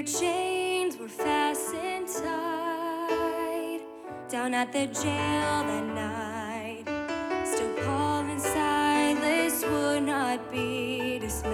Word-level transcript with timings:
their 0.00 0.20
chains 0.20 0.96
were 0.96 1.08
fastened 1.08 2.08
tight 2.08 3.80
down 4.30 4.54
at 4.54 4.72
the 4.72 4.86
jail 4.86 5.62
that 5.68 5.84
night. 5.94 6.84
Still, 7.46 7.74
Paul 7.84 8.22
and 8.24 8.40
Silas 8.40 9.62
would 9.62 10.04
not 10.04 10.50
be 10.50 11.18
dismayed. 11.18 11.50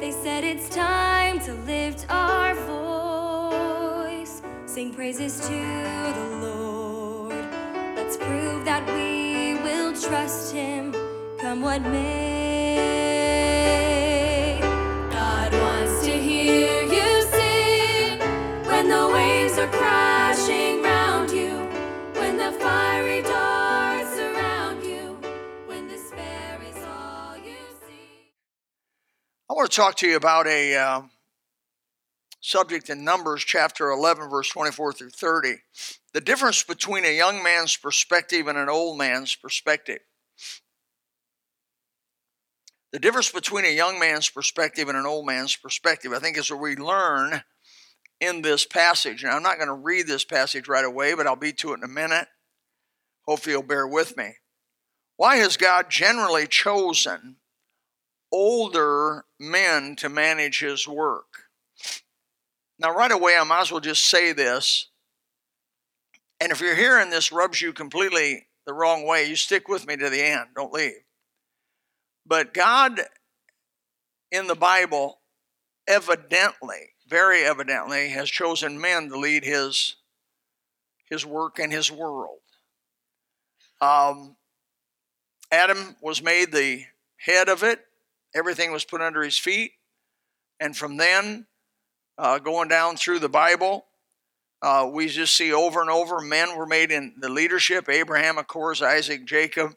They 0.00 0.10
said 0.10 0.42
it's 0.42 0.68
time 0.68 1.38
to 1.40 1.54
lift 1.54 2.06
our 2.08 2.54
voice, 2.54 4.42
sing 4.66 4.92
praises 4.92 5.38
to 5.46 5.60
the 6.18 6.38
Lord. 6.40 7.46
Let's 7.94 8.16
prove 8.16 8.64
that 8.64 8.84
we 8.96 9.54
will 9.62 9.92
trust 9.92 10.52
Him, 10.52 10.92
come 11.38 11.60
what 11.60 11.82
may. 11.82 12.71
Want 29.62 29.70
to 29.70 29.80
talk 29.80 29.94
to 29.94 30.08
you 30.08 30.16
about 30.16 30.48
a 30.48 30.74
uh, 30.74 31.02
subject 32.40 32.90
in 32.90 33.04
Numbers 33.04 33.44
chapter 33.44 33.90
11, 33.90 34.28
verse 34.28 34.48
24 34.48 34.92
through 34.92 35.10
30. 35.10 35.54
The 36.12 36.20
difference 36.20 36.64
between 36.64 37.04
a 37.04 37.16
young 37.16 37.44
man's 37.44 37.76
perspective 37.76 38.48
and 38.48 38.58
an 38.58 38.68
old 38.68 38.98
man's 38.98 39.36
perspective. 39.36 40.00
The 42.90 42.98
difference 42.98 43.30
between 43.30 43.64
a 43.64 43.72
young 43.72 44.00
man's 44.00 44.28
perspective 44.28 44.88
and 44.88 44.98
an 44.98 45.06
old 45.06 45.26
man's 45.26 45.54
perspective, 45.54 46.12
I 46.12 46.18
think, 46.18 46.36
is 46.36 46.50
what 46.50 46.58
we 46.58 46.74
learn 46.74 47.44
in 48.20 48.42
this 48.42 48.66
passage. 48.66 49.22
And 49.22 49.32
I'm 49.32 49.44
not 49.44 49.58
going 49.58 49.68
to 49.68 49.74
read 49.74 50.08
this 50.08 50.24
passage 50.24 50.66
right 50.66 50.84
away, 50.84 51.14
but 51.14 51.28
I'll 51.28 51.36
be 51.36 51.52
to 51.52 51.70
it 51.70 51.78
in 51.78 51.84
a 51.84 51.88
minute. 51.88 52.26
Hopefully, 53.28 53.52
you'll 53.52 53.62
bear 53.62 53.86
with 53.86 54.16
me. 54.16 54.32
Why 55.18 55.36
has 55.36 55.56
God 55.56 55.88
generally 55.88 56.48
chosen 56.48 57.36
older 58.32 59.24
men 59.38 59.94
to 59.96 60.08
manage 60.08 60.60
his 60.60 60.88
work? 60.88 61.44
Now, 62.78 62.94
right 62.94 63.12
away, 63.12 63.36
I 63.38 63.44
might 63.44 63.60
as 63.60 63.70
well 63.70 63.80
just 63.80 64.04
say 64.08 64.32
this. 64.32 64.88
And 66.40 66.50
if 66.50 66.60
you're 66.60 66.74
hearing 66.74 67.10
this 67.10 67.30
rubs 67.30 67.60
you 67.60 67.72
completely 67.72 68.48
the 68.66 68.72
wrong 68.72 69.06
way, 69.06 69.28
you 69.28 69.36
stick 69.36 69.68
with 69.68 69.86
me 69.86 69.96
to 69.96 70.10
the 70.10 70.22
end. 70.22 70.48
Don't 70.56 70.72
leave. 70.72 71.04
But 72.26 72.54
God 72.54 73.00
in 74.30 74.46
the 74.46 74.54
Bible 74.54 75.20
evidently, 75.86 76.90
very 77.06 77.44
evidently, 77.44 78.08
has 78.08 78.30
chosen 78.30 78.80
men 78.80 79.08
to 79.10 79.18
lead 79.18 79.44
his, 79.44 79.96
his 81.08 81.26
work 81.26 81.58
and 81.58 81.72
his 81.72 81.92
world. 81.92 82.38
Um, 83.80 84.36
Adam 85.50 85.96
was 86.00 86.22
made 86.22 86.52
the 86.52 86.84
head 87.18 87.48
of 87.48 87.62
it, 87.62 87.84
everything 88.34 88.72
was 88.72 88.84
put 88.84 89.00
under 89.00 89.22
his 89.22 89.38
feet. 89.38 89.72
And 90.60 90.76
from 90.76 90.96
then, 90.96 91.46
uh, 92.18 92.38
going 92.38 92.68
down 92.68 92.96
through 92.96 93.18
the 93.18 93.28
Bible, 93.28 93.84
uh, 94.60 94.88
we 94.92 95.08
just 95.08 95.36
see 95.36 95.52
over 95.52 95.80
and 95.80 95.90
over 95.90 96.20
men 96.20 96.56
were 96.56 96.66
made 96.66 96.92
in 96.92 97.14
the 97.18 97.28
leadership 97.28 97.88
Abraham, 97.88 98.38
of 98.38 98.46
course, 98.46 98.80
Isaac, 98.80 99.24
Jacob, 99.24 99.74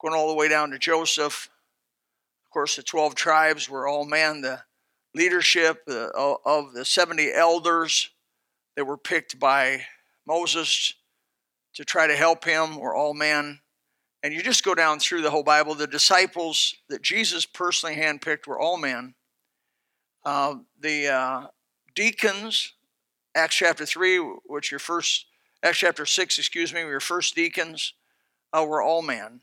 going 0.00 0.14
all 0.14 0.28
the 0.28 0.34
way 0.34 0.48
down 0.48 0.70
to 0.70 0.78
Joseph. 0.78 1.50
Of 2.46 2.50
course, 2.50 2.76
the 2.76 2.82
12 2.82 3.14
tribes 3.14 3.68
were 3.68 3.86
all 3.86 4.06
men. 4.06 4.40
The 4.40 4.62
leadership 5.14 5.82
of 5.86 6.72
the 6.72 6.84
70 6.84 7.32
elders 7.32 8.10
that 8.76 8.86
were 8.86 8.96
picked 8.96 9.38
by 9.38 9.82
Moses 10.26 10.94
to 11.74 11.84
try 11.84 12.06
to 12.06 12.16
help 12.16 12.44
him 12.44 12.78
were 12.78 12.94
all 12.94 13.12
men. 13.12 13.60
And 14.26 14.34
you 14.34 14.42
just 14.42 14.64
go 14.64 14.74
down 14.74 14.98
through 14.98 15.22
the 15.22 15.30
whole 15.30 15.44
Bible. 15.44 15.76
The 15.76 15.86
disciples 15.86 16.74
that 16.88 17.00
Jesus 17.00 17.46
personally 17.46 17.94
handpicked 17.94 18.48
were 18.48 18.58
all 18.58 18.76
men. 18.76 19.14
Uh, 20.24 20.56
the 20.80 21.06
uh, 21.06 21.46
deacons, 21.94 22.72
Acts 23.36 23.54
chapter 23.54 23.86
3, 23.86 24.18
which 24.46 24.72
your 24.72 24.80
first, 24.80 25.26
Acts 25.62 25.78
chapter 25.78 26.04
6, 26.04 26.40
excuse 26.40 26.74
me, 26.74 26.80
your 26.80 26.98
first 26.98 27.36
deacons 27.36 27.94
uh, 28.52 28.66
were 28.68 28.82
all 28.82 29.00
men. 29.00 29.42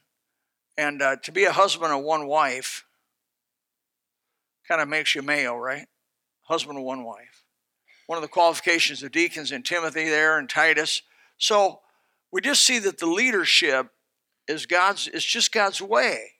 And 0.77 1.01
uh, 1.01 1.15
to 1.23 1.31
be 1.31 1.45
a 1.45 1.53
husband 1.53 1.93
of 1.93 2.03
one 2.03 2.27
wife 2.27 2.83
kind 4.67 4.81
of 4.81 4.89
makes 4.89 5.15
you 5.15 5.21
male, 5.21 5.55
right? 5.55 5.87
Husband 6.41 6.77
of 6.77 6.83
one 6.83 7.05
wife. 7.05 7.45
One 8.07 8.17
of 8.17 8.21
the 8.21 8.27
qualifications 8.27 9.01
of 9.01 9.13
deacons 9.13 9.53
in 9.53 9.63
Timothy 9.63 10.09
there 10.09 10.37
and 10.37 10.49
Titus. 10.49 11.03
So 11.37 11.79
we 12.33 12.41
just 12.41 12.63
see 12.63 12.79
that 12.79 12.97
the 12.97 13.07
leadership 13.07 13.87
is 14.47 14.65
God's, 14.65 15.07
it's 15.07 15.25
just 15.25 15.51
God's 15.51 15.81
way. 15.81 16.31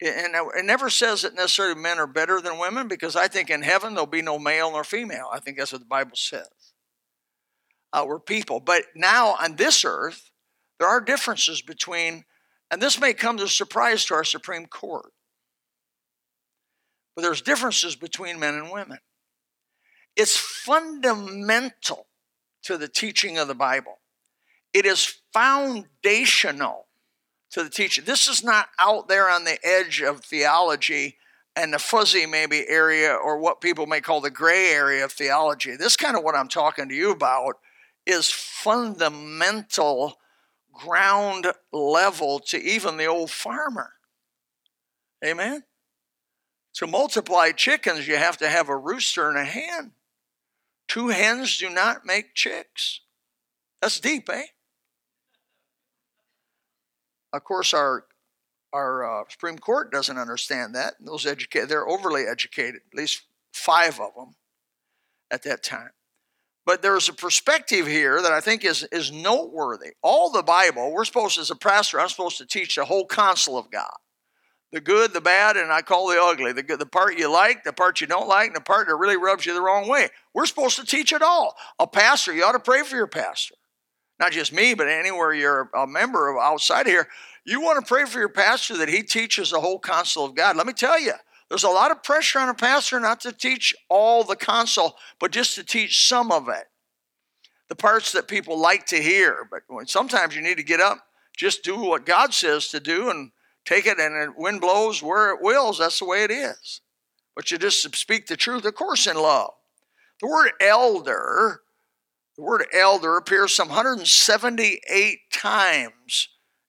And 0.00 0.34
it 0.34 0.64
never 0.64 0.90
says 0.90 1.22
that 1.22 1.34
necessarily 1.34 1.80
men 1.80 1.98
are 1.98 2.08
better 2.08 2.40
than 2.40 2.58
women 2.58 2.88
because 2.88 3.14
I 3.14 3.28
think 3.28 3.50
in 3.50 3.62
heaven 3.62 3.94
there'll 3.94 4.06
be 4.06 4.22
no 4.22 4.38
male 4.38 4.72
nor 4.72 4.82
female. 4.82 5.28
I 5.32 5.38
think 5.38 5.56
that's 5.56 5.72
what 5.72 5.80
the 5.80 5.86
Bible 5.86 6.16
says. 6.16 6.48
Uh, 7.92 8.04
we're 8.06 8.18
people. 8.18 8.58
But 8.58 8.82
now 8.96 9.36
on 9.40 9.56
this 9.56 9.84
earth, 9.84 10.30
there 10.80 10.88
are 10.88 11.00
differences 11.00 11.62
between, 11.62 12.24
and 12.70 12.82
this 12.82 13.00
may 13.00 13.12
come 13.12 13.36
as 13.36 13.44
a 13.44 13.48
surprise 13.48 14.04
to 14.06 14.14
our 14.14 14.24
Supreme 14.24 14.66
Court, 14.66 15.12
but 17.14 17.22
there's 17.22 17.42
differences 17.42 17.94
between 17.94 18.40
men 18.40 18.54
and 18.54 18.72
women. 18.72 18.98
It's 20.16 20.36
fundamental 20.36 22.06
to 22.64 22.76
the 22.76 22.88
teaching 22.88 23.38
of 23.38 23.46
the 23.46 23.54
Bible, 23.54 24.00
it 24.72 24.86
is 24.86 25.20
foundational 25.32 26.86
to 27.52 27.62
the 27.62 27.70
teacher. 27.70 28.02
This 28.02 28.28
is 28.28 28.42
not 28.42 28.68
out 28.78 29.08
there 29.08 29.28
on 29.28 29.44
the 29.44 29.58
edge 29.64 30.00
of 30.00 30.24
theology 30.24 31.16
and 31.54 31.72
the 31.72 31.78
fuzzy 31.78 32.26
maybe 32.26 32.66
area 32.68 33.12
or 33.14 33.38
what 33.38 33.60
people 33.60 33.86
may 33.86 34.00
call 34.00 34.20
the 34.20 34.30
gray 34.30 34.70
area 34.70 35.04
of 35.04 35.12
theology. 35.12 35.76
This 35.76 35.96
kind 35.96 36.16
of 36.16 36.24
what 36.24 36.34
I'm 36.34 36.48
talking 36.48 36.88
to 36.88 36.94
you 36.94 37.10
about 37.10 37.56
is 38.06 38.30
fundamental 38.30 40.18
ground 40.72 41.46
level 41.72 42.40
to 42.40 42.58
even 42.58 42.96
the 42.96 43.06
old 43.06 43.30
farmer. 43.30 43.92
Amen. 45.24 45.62
To 46.76 46.86
multiply 46.86 47.52
chickens, 47.52 48.08
you 48.08 48.16
have 48.16 48.38
to 48.38 48.48
have 48.48 48.70
a 48.70 48.76
rooster 48.76 49.28
and 49.28 49.38
a 49.38 49.44
hen. 49.44 49.92
Two 50.88 51.08
hens 51.08 51.58
do 51.58 51.68
not 51.68 52.06
make 52.06 52.34
chicks. 52.34 53.00
That's 53.82 54.00
deep, 54.00 54.28
eh? 54.30 54.46
Of 57.32 57.44
course, 57.44 57.74
our 57.74 58.04
our 58.72 59.20
uh, 59.20 59.24
Supreme 59.28 59.58
Court 59.58 59.92
doesn't 59.92 60.16
understand 60.16 60.74
that. 60.74 60.94
Those 60.98 61.26
educated, 61.26 61.68
they're 61.68 61.86
overly 61.86 62.24
educated. 62.26 62.80
At 62.90 62.96
least 62.96 63.22
five 63.52 64.00
of 64.00 64.14
them 64.14 64.34
at 65.30 65.42
that 65.42 65.62
time. 65.62 65.90
But 66.64 66.80
there's 66.80 67.08
a 67.08 67.12
perspective 67.12 67.86
here 67.86 68.22
that 68.22 68.32
I 68.32 68.40
think 68.40 68.64
is 68.64 68.84
is 68.84 69.10
noteworthy. 69.10 69.92
All 70.02 70.30
the 70.30 70.42
Bible, 70.42 70.92
we're 70.92 71.04
supposed 71.04 71.38
as 71.38 71.50
a 71.50 71.56
pastor, 71.56 72.00
I'm 72.00 72.08
supposed 72.08 72.38
to 72.38 72.46
teach 72.46 72.76
the 72.76 72.84
whole 72.84 73.06
counsel 73.06 73.58
of 73.58 73.70
God. 73.70 73.92
The 74.70 74.80
good, 74.80 75.12
the 75.12 75.20
bad, 75.20 75.58
and 75.58 75.70
I 75.70 75.82
call 75.82 76.08
the 76.08 76.22
ugly. 76.22 76.52
The 76.52 76.62
good, 76.62 76.78
the 76.78 76.86
part 76.86 77.18
you 77.18 77.30
like, 77.30 77.62
the 77.62 77.74
part 77.74 78.00
you 78.00 78.06
don't 78.06 78.28
like, 78.28 78.46
and 78.46 78.56
the 78.56 78.60
part 78.60 78.86
that 78.86 78.94
really 78.94 79.18
rubs 79.18 79.44
you 79.44 79.52
the 79.52 79.60
wrong 79.60 79.86
way. 79.86 80.08
We're 80.32 80.46
supposed 80.46 80.76
to 80.76 80.86
teach 80.86 81.12
it 81.12 81.20
all. 81.20 81.56
A 81.78 81.86
pastor, 81.86 82.32
you 82.32 82.42
ought 82.42 82.52
to 82.52 82.58
pray 82.58 82.82
for 82.82 82.96
your 82.96 83.06
pastor. 83.06 83.56
Not 84.18 84.32
just 84.32 84.52
me, 84.52 84.74
but 84.74 84.88
anywhere 84.88 85.32
you're 85.32 85.70
a 85.74 85.86
member 85.86 86.30
of 86.30 86.40
outside 86.40 86.86
here. 86.86 87.08
You 87.44 87.60
want 87.60 87.84
to 87.84 87.88
pray 87.88 88.04
for 88.04 88.18
your 88.18 88.28
pastor 88.28 88.76
that 88.76 88.88
he 88.88 89.02
teaches 89.02 89.50
the 89.50 89.60
whole 89.60 89.80
counsel 89.80 90.24
of 90.24 90.34
God. 90.34 90.56
Let 90.56 90.66
me 90.66 90.72
tell 90.72 91.00
you, 91.00 91.12
there's 91.48 91.64
a 91.64 91.68
lot 91.68 91.90
of 91.90 92.02
pressure 92.02 92.38
on 92.38 92.48
a 92.48 92.54
pastor 92.54 93.00
not 93.00 93.20
to 93.20 93.32
teach 93.32 93.74
all 93.88 94.22
the 94.24 94.36
counsel, 94.36 94.96
but 95.18 95.32
just 95.32 95.54
to 95.56 95.64
teach 95.64 96.06
some 96.06 96.30
of 96.30 96.48
it. 96.48 96.64
The 97.68 97.74
parts 97.74 98.12
that 98.12 98.28
people 98.28 98.58
like 98.58 98.86
to 98.86 99.02
hear. 99.02 99.48
But 99.50 99.62
sometimes 99.90 100.36
you 100.36 100.42
need 100.42 100.58
to 100.58 100.62
get 100.62 100.80
up, 100.80 100.98
just 101.36 101.64
do 101.64 101.76
what 101.76 102.06
God 102.06 102.32
says 102.32 102.68
to 102.68 102.80
do 102.80 103.10
and 103.10 103.32
take 103.64 103.86
it, 103.86 103.98
and 103.98 104.14
the 104.14 104.32
wind 104.36 104.60
blows 104.60 105.02
where 105.02 105.32
it 105.32 105.42
wills. 105.42 105.78
That's 105.78 105.98
the 105.98 106.04
way 106.04 106.22
it 106.24 106.30
is. 106.30 106.80
But 107.34 107.50
you 107.50 107.58
just 107.58 107.82
speak 107.96 108.26
the 108.26 108.36
truth, 108.36 108.64
of 108.64 108.74
course, 108.74 109.06
in 109.06 109.16
love. 109.16 109.52
The 110.20 110.28
word 110.28 110.52
elder, 110.60 111.62
the 112.36 112.42
word 112.42 112.64
elder 112.72 113.16
appears 113.16 113.54
some 113.54 113.68
178 113.68 115.18
times 115.32 116.28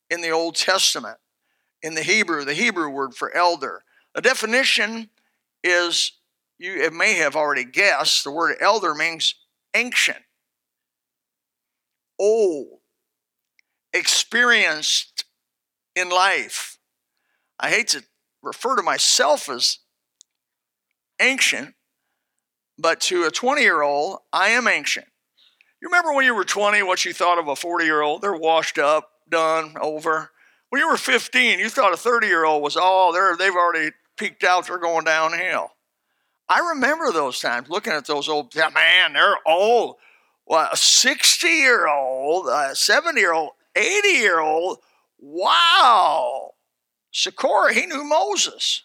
in 0.10 0.22
the 0.22 0.30
Old 0.30 0.56
Testament. 0.56 1.18
In 1.82 1.96
the 1.96 2.04
Hebrew, 2.04 2.46
the 2.46 2.54
Hebrew 2.54 2.90
word 2.90 3.14
for 3.14 3.36
elder. 3.36 3.84
The 4.16 4.22
definition 4.22 5.10
is, 5.64 6.14
you 6.60 6.90
may 6.92 7.16
have 7.16 7.36
already 7.36 7.66
guessed, 7.66 8.24
the 8.24 8.32
word 8.32 8.58
elder 8.62 8.94
means 8.94 9.36
ancient, 9.74 10.20
old, 12.20 12.80
experienced 13.94 15.26
in 15.96 16.10
life. 16.10 16.78
I 17.60 17.70
hate 17.70 17.90
to 17.90 18.04
refer 18.42 18.76
to 18.76 18.84
myself 18.84 19.50
as 19.50 19.80
ancient, 21.20 21.76
but 22.78 23.00
to 23.02 23.24
a 23.26 23.32
20 23.32 23.62
year 23.62 23.82
old, 23.82 24.20
I 24.32 24.50
am 24.50 24.68
ancient. 24.68 25.08
You 25.84 25.90
remember 25.90 26.14
when 26.14 26.26
you 26.26 26.34
were 26.34 26.46
20 26.46 26.82
what 26.84 27.04
you 27.04 27.12
thought 27.12 27.38
of 27.38 27.50
a 27.50 27.58
40 27.58 27.84
year 27.84 28.02
old? 28.02 28.22
They're 28.22 28.34
washed 28.34 28.78
up, 28.78 29.10
done, 29.30 29.76
over. 29.82 30.32
When 30.70 30.82
you 30.82 30.88
were 30.88 30.96
15, 30.96 31.60
you 31.60 31.68
thought 31.68 31.94
a 31.94 31.98
30 31.98 32.26
year 32.26 32.46
old 32.46 32.64
was, 32.64 32.78
oh, 32.80 33.12
they're, 33.12 33.36
they've 33.36 33.54
already 33.54 33.92
peaked 34.16 34.46
out, 34.46 34.66
they're 34.66 34.78
going 34.78 35.04
downhill. 35.04 35.72
I 36.48 36.70
remember 36.70 37.12
those 37.12 37.42
times 37.42 37.68
looking 37.68 37.92
at 37.92 38.08
those 38.08 38.30
old, 38.30 38.56
yeah, 38.56 38.70
man, 38.74 39.12
they're 39.12 39.36
old. 39.46 39.98
Well, 40.46 40.70
a 40.72 40.78
60 40.78 41.48
year 41.50 41.90
old, 41.90 42.48
a 42.48 42.74
70 42.74 43.20
year 43.20 43.34
old, 43.34 43.52
80 43.76 44.08
year 44.08 44.40
old, 44.40 44.78
wow. 45.20 46.52
Sikora, 47.12 47.74
he 47.74 47.88
knew 47.88 48.06
Moses. 48.06 48.84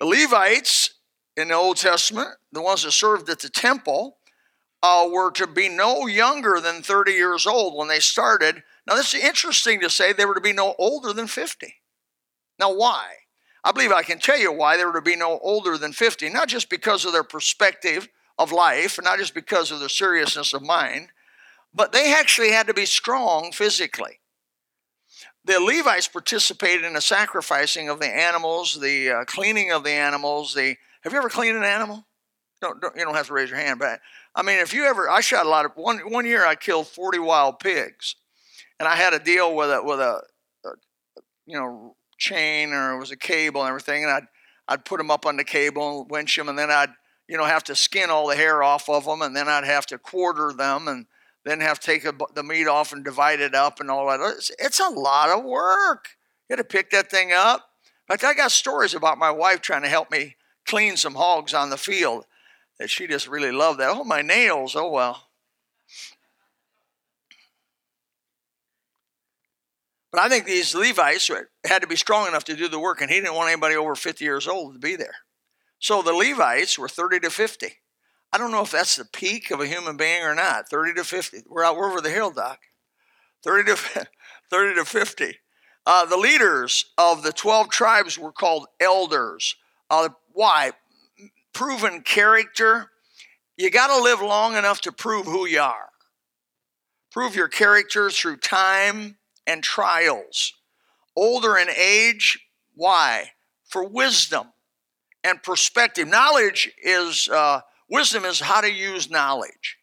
The 0.00 0.06
Levites 0.06 0.94
in 1.36 1.48
the 1.48 1.54
Old 1.54 1.76
Testament, 1.76 2.30
the 2.52 2.62
ones 2.62 2.82
that 2.82 2.92
served 2.92 3.28
at 3.30 3.40
the 3.40 3.48
temple, 3.48 4.16
uh, 4.82 5.08
were 5.10 5.30
to 5.32 5.46
be 5.46 5.68
no 5.68 6.06
younger 6.06 6.60
than 6.60 6.82
30 6.82 7.12
years 7.12 7.46
old 7.46 7.76
when 7.76 7.88
they 7.88 8.00
started. 8.00 8.62
Now, 8.86 8.94
this 8.94 9.14
is 9.14 9.22
interesting 9.22 9.80
to 9.80 9.90
say 9.90 10.12
they 10.12 10.24
were 10.24 10.34
to 10.34 10.40
be 10.40 10.52
no 10.52 10.74
older 10.78 11.12
than 11.12 11.26
50. 11.26 11.74
Now, 12.58 12.74
why? 12.74 13.06
I 13.64 13.70
believe 13.70 13.92
I 13.92 14.02
can 14.02 14.18
tell 14.18 14.38
you 14.38 14.52
why 14.52 14.76
they 14.76 14.84
were 14.84 14.92
to 14.94 15.00
be 15.00 15.16
no 15.16 15.38
older 15.38 15.78
than 15.78 15.92
50, 15.92 16.28
not 16.30 16.48
just 16.48 16.68
because 16.68 17.04
of 17.04 17.12
their 17.12 17.22
perspective 17.22 18.08
of 18.38 18.50
life, 18.50 18.98
not 19.02 19.18
just 19.18 19.34
because 19.34 19.70
of 19.70 19.78
their 19.78 19.88
seriousness 19.88 20.52
of 20.52 20.62
mind, 20.62 21.10
but 21.72 21.92
they 21.92 22.12
actually 22.12 22.50
had 22.50 22.66
to 22.66 22.74
be 22.74 22.86
strong 22.86 23.52
physically 23.52 24.18
the 25.44 25.58
Levites 25.60 26.08
participated 26.08 26.84
in 26.84 26.92
the 26.92 27.00
sacrificing 27.00 27.88
of 27.88 27.98
the 27.98 28.06
animals, 28.06 28.78
the 28.80 29.10
uh, 29.10 29.24
cleaning 29.24 29.72
of 29.72 29.82
the 29.82 29.90
animals. 29.90 30.54
The 30.54 30.76
have 31.02 31.12
you 31.12 31.18
ever 31.18 31.28
cleaned 31.28 31.56
an 31.56 31.64
animal? 31.64 32.06
Don't, 32.60 32.80
don't, 32.80 32.96
you 32.96 33.04
don't 33.04 33.14
have 33.14 33.26
to 33.26 33.32
raise 33.32 33.50
your 33.50 33.58
hand, 33.58 33.80
but 33.80 34.00
I 34.34 34.42
mean, 34.42 34.58
if 34.60 34.72
you 34.72 34.84
ever, 34.84 35.10
I 35.10 35.20
shot 35.20 35.46
a 35.46 35.48
lot 35.48 35.64
of 35.64 35.72
one 35.74 35.98
one 36.10 36.24
year. 36.24 36.46
I 36.46 36.54
killed 36.54 36.86
forty 36.86 37.18
wild 37.18 37.58
pigs, 37.58 38.14
and 38.78 38.88
I 38.88 38.94
had 38.94 39.12
a 39.12 39.18
deal 39.18 39.54
with 39.54 39.68
a 39.68 39.82
with 39.82 39.98
a, 39.98 40.22
a 40.64 40.70
you 41.44 41.58
know 41.58 41.96
chain 42.18 42.72
or 42.72 42.92
it 42.92 42.98
was 42.98 43.10
a 43.10 43.16
cable 43.16 43.62
and 43.62 43.68
everything, 43.68 44.04
and 44.04 44.12
I'd 44.12 44.26
I'd 44.68 44.84
put 44.84 44.98
them 44.98 45.10
up 45.10 45.26
on 45.26 45.36
the 45.36 45.44
cable 45.44 46.02
and 46.02 46.10
winch 46.10 46.36
them, 46.36 46.48
and 46.48 46.56
then 46.56 46.70
I'd 46.70 46.92
you 47.28 47.36
know 47.36 47.44
have 47.44 47.64
to 47.64 47.74
skin 47.74 48.10
all 48.10 48.28
the 48.28 48.36
hair 48.36 48.62
off 48.62 48.88
of 48.88 49.06
them, 49.06 49.22
and 49.22 49.34
then 49.34 49.48
I'd 49.48 49.64
have 49.64 49.86
to 49.86 49.98
quarter 49.98 50.52
them 50.52 50.86
and 50.86 51.06
then 51.44 51.58
have 51.58 51.80
to 51.80 51.86
take 51.86 52.04
a, 52.04 52.14
the 52.34 52.44
meat 52.44 52.68
off 52.68 52.92
and 52.92 53.04
divide 53.04 53.40
it 53.40 53.56
up 53.56 53.80
and 53.80 53.90
all 53.90 54.06
that. 54.06 54.20
It's, 54.20 54.52
it's 54.60 54.78
a 54.78 54.88
lot 54.88 55.36
of 55.36 55.44
work. 55.44 56.10
You 56.48 56.56
had 56.56 56.62
to 56.62 56.64
pick 56.64 56.90
that 56.90 57.10
thing 57.10 57.32
up. 57.32 57.68
In 58.08 58.16
fact, 58.16 58.24
I 58.24 58.34
got 58.34 58.52
stories 58.52 58.94
about 58.94 59.18
my 59.18 59.32
wife 59.32 59.60
trying 59.60 59.82
to 59.82 59.88
help 59.88 60.10
me 60.10 60.36
clean 60.66 60.96
some 60.96 61.14
hogs 61.14 61.54
on 61.54 61.70
the 61.70 61.76
field 61.76 62.26
that 62.78 62.90
she 62.90 63.06
just 63.06 63.28
really 63.28 63.52
loved 63.52 63.80
that. 63.80 63.90
Oh, 63.90 64.04
my 64.04 64.22
nails. 64.22 64.74
Oh, 64.76 64.90
well. 64.90 65.28
But 70.10 70.20
I 70.20 70.28
think 70.28 70.44
these 70.44 70.74
Levites 70.74 71.30
had 71.64 71.80
to 71.80 71.88
be 71.88 71.96
strong 71.96 72.28
enough 72.28 72.44
to 72.44 72.56
do 72.56 72.68
the 72.68 72.78
work, 72.78 73.00
and 73.00 73.10
he 73.10 73.18
didn't 73.18 73.34
want 73.34 73.50
anybody 73.50 73.76
over 73.76 73.94
50 73.94 74.24
years 74.24 74.46
old 74.46 74.74
to 74.74 74.78
be 74.78 74.94
there. 74.94 75.16
So 75.78 76.02
the 76.02 76.12
Levites 76.12 76.78
were 76.78 76.88
30 76.88 77.20
to 77.20 77.30
50. 77.30 77.78
I 78.32 78.38
don't 78.38 78.50
know 78.50 78.62
if 78.62 78.70
that's 78.70 78.96
the 78.96 79.04
peak 79.04 79.50
of 79.50 79.60
a 79.60 79.66
human 79.66 79.96
being 79.96 80.22
or 80.22 80.34
not. 80.34 80.68
30 80.68 80.94
to 80.94 81.04
50. 81.04 81.44
We're 81.48 81.64
out 81.64 81.76
we're 81.76 81.90
over 81.90 82.00
the 82.00 82.10
hill, 82.10 82.30
Doc. 82.30 82.60
30 83.42 83.70
to 83.70 83.76
30 84.50 84.74
to 84.76 84.84
50. 84.84 85.38
Uh, 85.84 86.04
the 86.06 86.16
leaders 86.16 86.84
of 86.96 87.22
the 87.22 87.32
12 87.32 87.68
tribes 87.70 88.18
were 88.18 88.32
called 88.32 88.66
elders. 88.80 89.56
Uh, 89.90 90.10
why? 90.34 90.72
Proven 91.52 92.02
character. 92.02 92.90
You 93.56 93.70
got 93.70 93.88
to 93.88 94.02
live 94.02 94.20
long 94.20 94.56
enough 94.56 94.80
to 94.82 94.92
prove 94.92 95.26
who 95.26 95.46
you 95.46 95.60
are. 95.60 95.90
Prove 97.10 97.36
your 97.36 97.48
character 97.48 98.10
through 98.10 98.38
time 98.38 99.18
and 99.46 99.62
trials. 99.62 100.54
Older 101.14 101.56
in 101.56 101.68
age. 101.68 102.38
Why? 102.74 103.32
For 103.68 103.84
wisdom 103.84 104.48
and 105.22 105.42
perspective. 105.42 106.08
Knowledge 106.08 106.72
is. 106.82 107.28
Uh, 107.28 107.60
Wisdom 107.92 108.24
is 108.24 108.40
how 108.40 108.62
to 108.62 108.72
use 108.72 109.10
knowledge. 109.10 109.76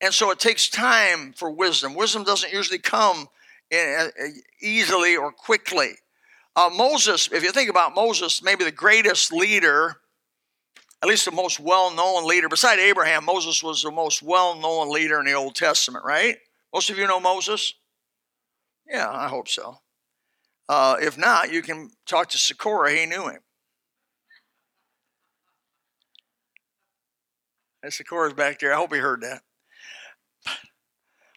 And 0.00 0.14
so 0.14 0.30
it 0.30 0.38
takes 0.38 0.68
time 0.68 1.32
for 1.32 1.50
wisdom. 1.50 1.96
Wisdom 1.96 2.22
doesn't 2.22 2.52
usually 2.52 2.78
come 2.78 3.26
uh, 3.76 4.06
easily 4.62 5.16
or 5.16 5.32
quickly. 5.32 5.94
Uh, 6.60 6.68
Moses, 6.68 7.30
if 7.32 7.42
you 7.42 7.52
think 7.52 7.70
about 7.70 7.94
Moses, 7.94 8.42
maybe 8.42 8.64
the 8.64 8.70
greatest 8.70 9.32
leader, 9.32 9.96
at 11.02 11.08
least 11.08 11.24
the 11.24 11.30
most 11.30 11.58
well 11.58 11.94
known 11.94 12.28
leader, 12.28 12.50
beside 12.50 12.78
Abraham, 12.78 13.24
Moses 13.24 13.62
was 13.62 13.82
the 13.82 13.90
most 13.90 14.22
well 14.22 14.54
known 14.60 14.92
leader 14.92 15.18
in 15.18 15.24
the 15.24 15.32
Old 15.32 15.54
Testament, 15.54 16.04
right? 16.04 16.36
Most 16.74 16.90
of 16.90 16.98
you 16.98 17.06
know 17.06 17.18
Moses? 17.18 17.72
Yeah, 18.86 19.08
I 19.10 19.28
hope 19.28 19.48
so. 19.48 19.78
Uh, 20.68 20.96
if 21.00 21.16
not, 21.16 21.50
you 21.50 21.62
can 21.62 21.92
talk 22.04 22.28
to 22.28 22.38
Sikora, 22.38 22.92
he 22.92 23.06
knew 23.06 23.28
him. 23.28 23.40
The 27.82 28.04
chorus 28.04 28.34
back 28.34 28.58
there. 28.58 28.74
I 28.74 28.76
hope 28.76 28.92
he 28.92 29.00
heard 29.00 29.22
that. 29.22 29.40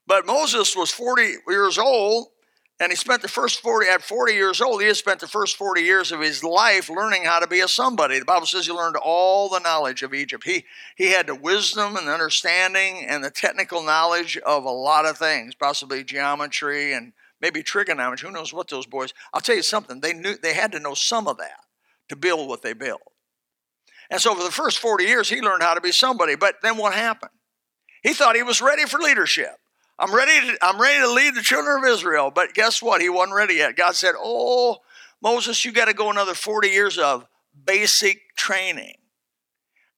But 0.06 0.26
Moses 0.26 0.76
was 0.76 0.92
40 0.92 1.36
years 1.48 1.78
old, 1.78 2.28
and 2.80 2.92
he 2.92 2.96
spent 2.96 3.22
the 3.22 3.28
first 3.28 3.62
40, 3.62 3.88
at 3.88 4.02
40 4.02 4.34
years 4.34 4.60
old, 4.60 4.82
he 4.82 4.88
had 4.88 4.98
spent 4.98 5.20
the 5.20 5.28
first 5.28 5.58
40 5.58 5.82
years 5.82 6.12
of 6.12 6.20
his 6.20 6.44
life 6.44 6.90
learning 6.90 7.24
how 7.24 7.40
to 7.40 7.48
be 7.48 7.60
a 7.60 7.68
somebody. 7.68 8.18
The 8.18 8.26
Bible 8.26 8.48
says 8.48 8.66
he 8.66 8.74
learned 8.74 8.98
all 8.98 9.48
the 9.48 9.60
knowledge 9.60 10.02
of 10.02 10.14
Egypt. 10.14 10.44
He, 10.46 10.66
he 10.96 11.12
had 11.12 11.28
the 11.28 11.36
wisdom 11.36 11.96
and 11.96 12.08
the 12.08 12.14
understanding 12.14 13.06
and 13.08 13.24
the 13.24 13.30
technical 13.30 13.84
knowledge 13.84 14.38
of 14.38 14.66
a 14.66 14.72
lot 14.72 15.06
of 15.06 15.18
things, 15.18 15.54
possibly 15.54 16.04
geometry 16.04 16.94
and 16.94 17.14
maybe 17.40 17.62
trigonometry. 17.62 18.28
Who 18.28 18.34
knows 18.34 18.54
what 18.54 18.70
those 18.70 18.88
boys, 18.88 19.14
I'll 19.34 19.42
tell 19.42 19.56
you 19.56 19.62
something, 19.62 20.00
they 20.00 20.14
knew 20.14 20.36
they 20.36 20.54
had 20.54 20.72
to 20.72 20.80
know 20.80 20.96
some 20.96 21.28
of 21.28 21.38
that 21.38 21.60
to 22.10 22.16
build 22.16 22.50
what 22.50 22.64
they 22.64 22.74
built. 22.74 23.02
And 24.10 24.20
so 24.20 24.34
for 24.36 24.44
the 24.44 24.52
first 24.52 24.80
40 24.80 25.06
years, 25.06 25.30
he 25.30 25.42
learned 25.42 25.64
how 25.64 25.74
to 25.74 25.82
be 25.82 25.92
somebody. 25.92 26.36
But 26.36 26.56
then 26.64 26.78
what 26.78 26.94
happened? 26.94 27.32
He 28.02 28.14
thought 28.14 28.36
he 28.36 28.44
was 28.44 28.62
ready 28.62 28.86
for 28.86 29.00
leadership. 29.00 29.56
I'm 30.00 30.14
ready 30.14 30.48
to, 30.48 30.58
I'm 30.62 30.82
ready 30.82 31.00
to 31.00 31.12
lead 31.12 31.36
the 31.36 31.42
children 31.42 31.84
of 31.84 31.90
Israel. 31.90 32.32
But 32.34 32.54
guess 32.54 32.82
what? 32.82 33.02
He 33.02 33.10
wasn't 33.10 33.36
ready 33.36 33.56
yet. 33.56 33.76
God 33.76 33.96
said, 33.96 34.16
Oh, 34.18 34.78
Moses, 35.22 35.64
you 35.64 35.72
got 35.72 35.86
to 35.86 35.94
go 35.94 36.10
another 36.10 36.34
40 36.34 36.70
years 36.70 36.98
of 36.98 37.26
basic 37.66 38.36
training. 38.36 38.96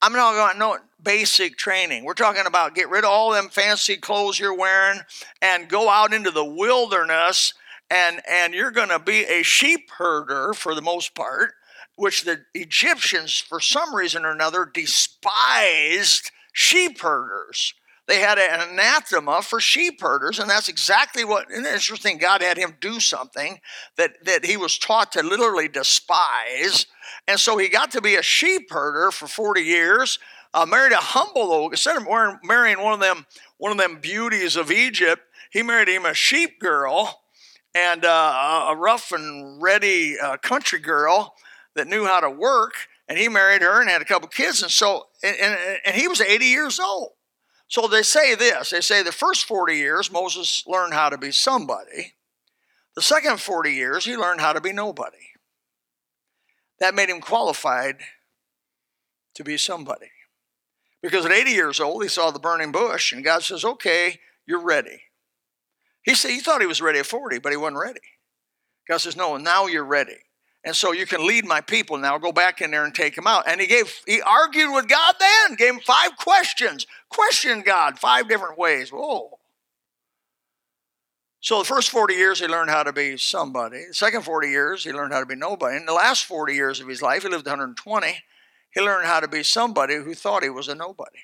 I'm 0.02 0.14
not 0.14 0.34
going 0.34 0.60
no 0.60 0.78
basic 1.02 1.58
training. 1.58 2.04
We're 2.04 2.14
talking 2.14 2.46
about 2.46 2.76
get 2.76 2.90
rid 2.90 3.04
of 3.04 3.10
all 3.10 3.32
them 3.32 3.50
fancy 3.50 3.98
clothes 3.98 4.40
you're 4.40 4.58
wearing 4.58 5.00
and 5.42 5.70
go 5.70 5.90
out 5.90 6.14
into 6.14 6.32
the 6.32 6.46
wilderness 6.46 7.54
and 7.90 8.22
and 8.30 8.54
you're 8.54 8.72
going 8.72 8.90
to 8.90 9.00
be 9.00 9.24
a 9.24 9.44
sheep 9.44 9.90
herder 9.98 10.54
for 10.54 10.76
the 10.76 10.82
most 10.82 11.16
part 11.16 11.54
which 11.96 12.24
the 12.24 12.44
Egyptians, 12.54 13.40
for 13.40 13.60
some 13.60 13.96
reason 13.96 14.26
or 14.26 14.32
another, 14.32 14.66
despised 14.66 16.32
sheep 16.54 17.00
herders. 17.02 17.74
They 18.08 18.20
had 18.20 18.38
an 18.38 18.70
anathema 18.70 19.42
for 19.42 19.60
sheep 19.60 20.00
herders, 20.00 20.38
and 20.38 20.50
that's 20.50 20.70
exactly 20.70 21.26
what. 21.26 21.50
And 21.50 21.66
interesting, 21.66 22.20
God 22.20 22.42
had 22.42 22.58
him 22.58 22.76
do 22.80 23.00
something 23.00 23.60
that 23.98 24.24
that 24.26 24.46
he 24.46 24.58
was 24.58 24.78
taught 24.78 25.12
to 25.14 25.24
literally 25.24 25.68
despise, 25.68 26.86
and 27.28 27.40
so 27.40 27.58
he 27.58 27.68
got 27.68 27.92
to 27.92 28.02
be 28.02 28.16
a 28.16 28.22
sheep 28.22 28.70
herder 28.70 29.12
for 29.12 29.28
forty 29.28 29.62
years. 29.62 30.20
Uh, 30.54 30.66
married 30.66 30.94
a 30.94 30.98
humble 30.98 31.52
old. 31.52 31.74
Instead 31.74 31.98
of 31.98 32.08
marrying 32.44 32.82
one 32.82 32.94
of 32.94 33.02
them, 33.02 33.26
one 33.58 33.74
of 33.74 33.78
them 33.78 34.00
beauties 34.00 34.56
of 34.56 34.72
Egypt, 34.72 35.22
he 35.50 35.62
married 35.62 35.90
him 35.90 36.06
a 36.06 36.14
sheep 36.14 36.62
girl 36.62 37.24
and 37.74 38.06
uh, 38.06 38.68
a 38.70 38.76
rough 38.76 39.12
and 39.12 39.62
ready 39.62 40.18
uh, 40.18 40.38
country 40.38 40.80
girl 40.80 41.36
that 41.76 41.88
knew 41.88 42.06
how 42.06 42.22
to 42.22 42.30
work, 42.30 42.74
and 43.10 43.18
he 43.18 43.28
married 43.28 43.62
her 43.62 43.82
and 43.82 43.90
had 43.90 44.02
a 44.02 44.06
couple 44.06 44.30
kids. 44.30 44.62
And 44.64 44.72
so, 44.72 45.08
and, 45.22 45.36
and, 45.42 45.80
and 45.86 45.96
he 45.96 46.08
was 46.08 46.22
80 46.22 46.46
years 46.46 46.80
old. 46.80 47.12
So 47.68 47.88
they 47.88 48.04
say 48.04 48.36
this 48.36 48.70
they 48.70 48.82
say 48.82 49.04
the 49.04 49.12
first 49.12 49.46
40 49.46 49.76
years, 49.76 50.12
Moses 50.12 50.64
learned 50.68 50.94
how 50.94 51.10
to 51.10 51.18
be 51.18 51.32
somebody. 51.32 52.14
The 52.96 53.02
second 53.02 53.40
40 53.40 53.72
years, 53.72 54.06
he 54.06 54.16
learned 54.16 54.40
how 54.40 54.54
to 54.54 54.62
be 54.62 54.72
nobody. 54.72 55.18
That 56.80 56.96
made 56.96 57.10
him 57.10 57.22
qualified 57.22 57.98
to 59.36 59.44
be 59.44 59.58
somebody. 59.58 60.12
Because 61.02 61.26
at 61.26 61.32
80 61.32 61.52
years 61.52 61.80
old, 61.80 62.04
he 62.04 62.10
saw 62.10 62.32
the 62.32 62.40
burning 62.40 62.72
bush, 62.72 63.12
and 63.12 63.24
God 63.24 63.44
says, 63.44 63.66
Okay, 63.66 64.20
you're 64.48 64.64
ready. 64.64 65.04
He 66.04 66.16
said 66.16 66.32
he 66.32 66.40
thought 66.40 66.62
he 66.62 66.68
was 66.68 66.82
ready 66.82 67.00
at 67.00 67.06
40, 67.06 67.40
but 67.40 67.52
he 67.52 67.58
wasn't 67.58 67.80
ready. 67.80 68.00
God 68.88 68.98
says, 68.98 69.16
No, 69.16 69.38
now 69.38 69.68
you're 69.68 69.86
ready. 69.86 70.18
And 70.66 70.76
so 70.76 70.94
you 70.94 71.06
can 71.06 71.26
lead 71.26 71.46
my 71.46 71.62
people 71.62 71.98
now. 71.98 72.18
Go 72.18 72.32
back 72.32 72.60
in 72.60 72.72
there 72.72 72.86
and 72.86 72.94
take 72.94 73.16
them 73.16 73.28
out. 73.28 73.48
And 73.48 73.62
he 73.62 73.68
gave, 73.68 73.94
he 74.08 74.20
argued 74.22 74.74
with 74.74 74.88
God 74.88 75.14
then, 75.20 75.56
gave 75.56 75.76
him 75.76 75.80
five 75.80 76.18
questions, 76.18 76.88
questioned 77.10 77.64
God 77.66 78.00
five 78.00 78.28
different 78.28 78.58
ways. 78.58 78.90
Whoa. 78.90 79.38
So 81.40 81.60
the 81.60 81.66
first 81.66 81.92
40 81.92 82.16
years, 82.16 82.40
he 82.40 82.48
learned 82.48 82.72
how 82.72 82.82
to 82.82 82.92
be 82.92 83.16
somebody. 83.18 83.86
The 83.88 83.94
second 83.94 84.24
40 84.24 84.48
years, 84.48 84.84
he 84.84 84.92
learned 84.92 85.14
how 85.14 85.20
to 85.20 85.28
be 85.28 85.36
nobody. 85.36 85.78
In 85.78 85.86
the 85.86 85.94
last 85.94 86.26
40 86.26 86.56
years 86.56 86.80
of 86.80 86.88
his 86.88 87.04
life, 87.04 87.22
he 87.22 87.30
lived 87.30 87.46
120. 87.46 88.08
He 88.72 88.82
learned 88.82 89.06
how 89.06 89.20
to 89.20 89.28
be 89.28 89.44
somebody 89.44 89.96
who 89.98 90.16
thought 90.16 90.42
he 90.42 90.50
was 90.50 90.68
a 90.68 90.74
nobody. 90.74 91.20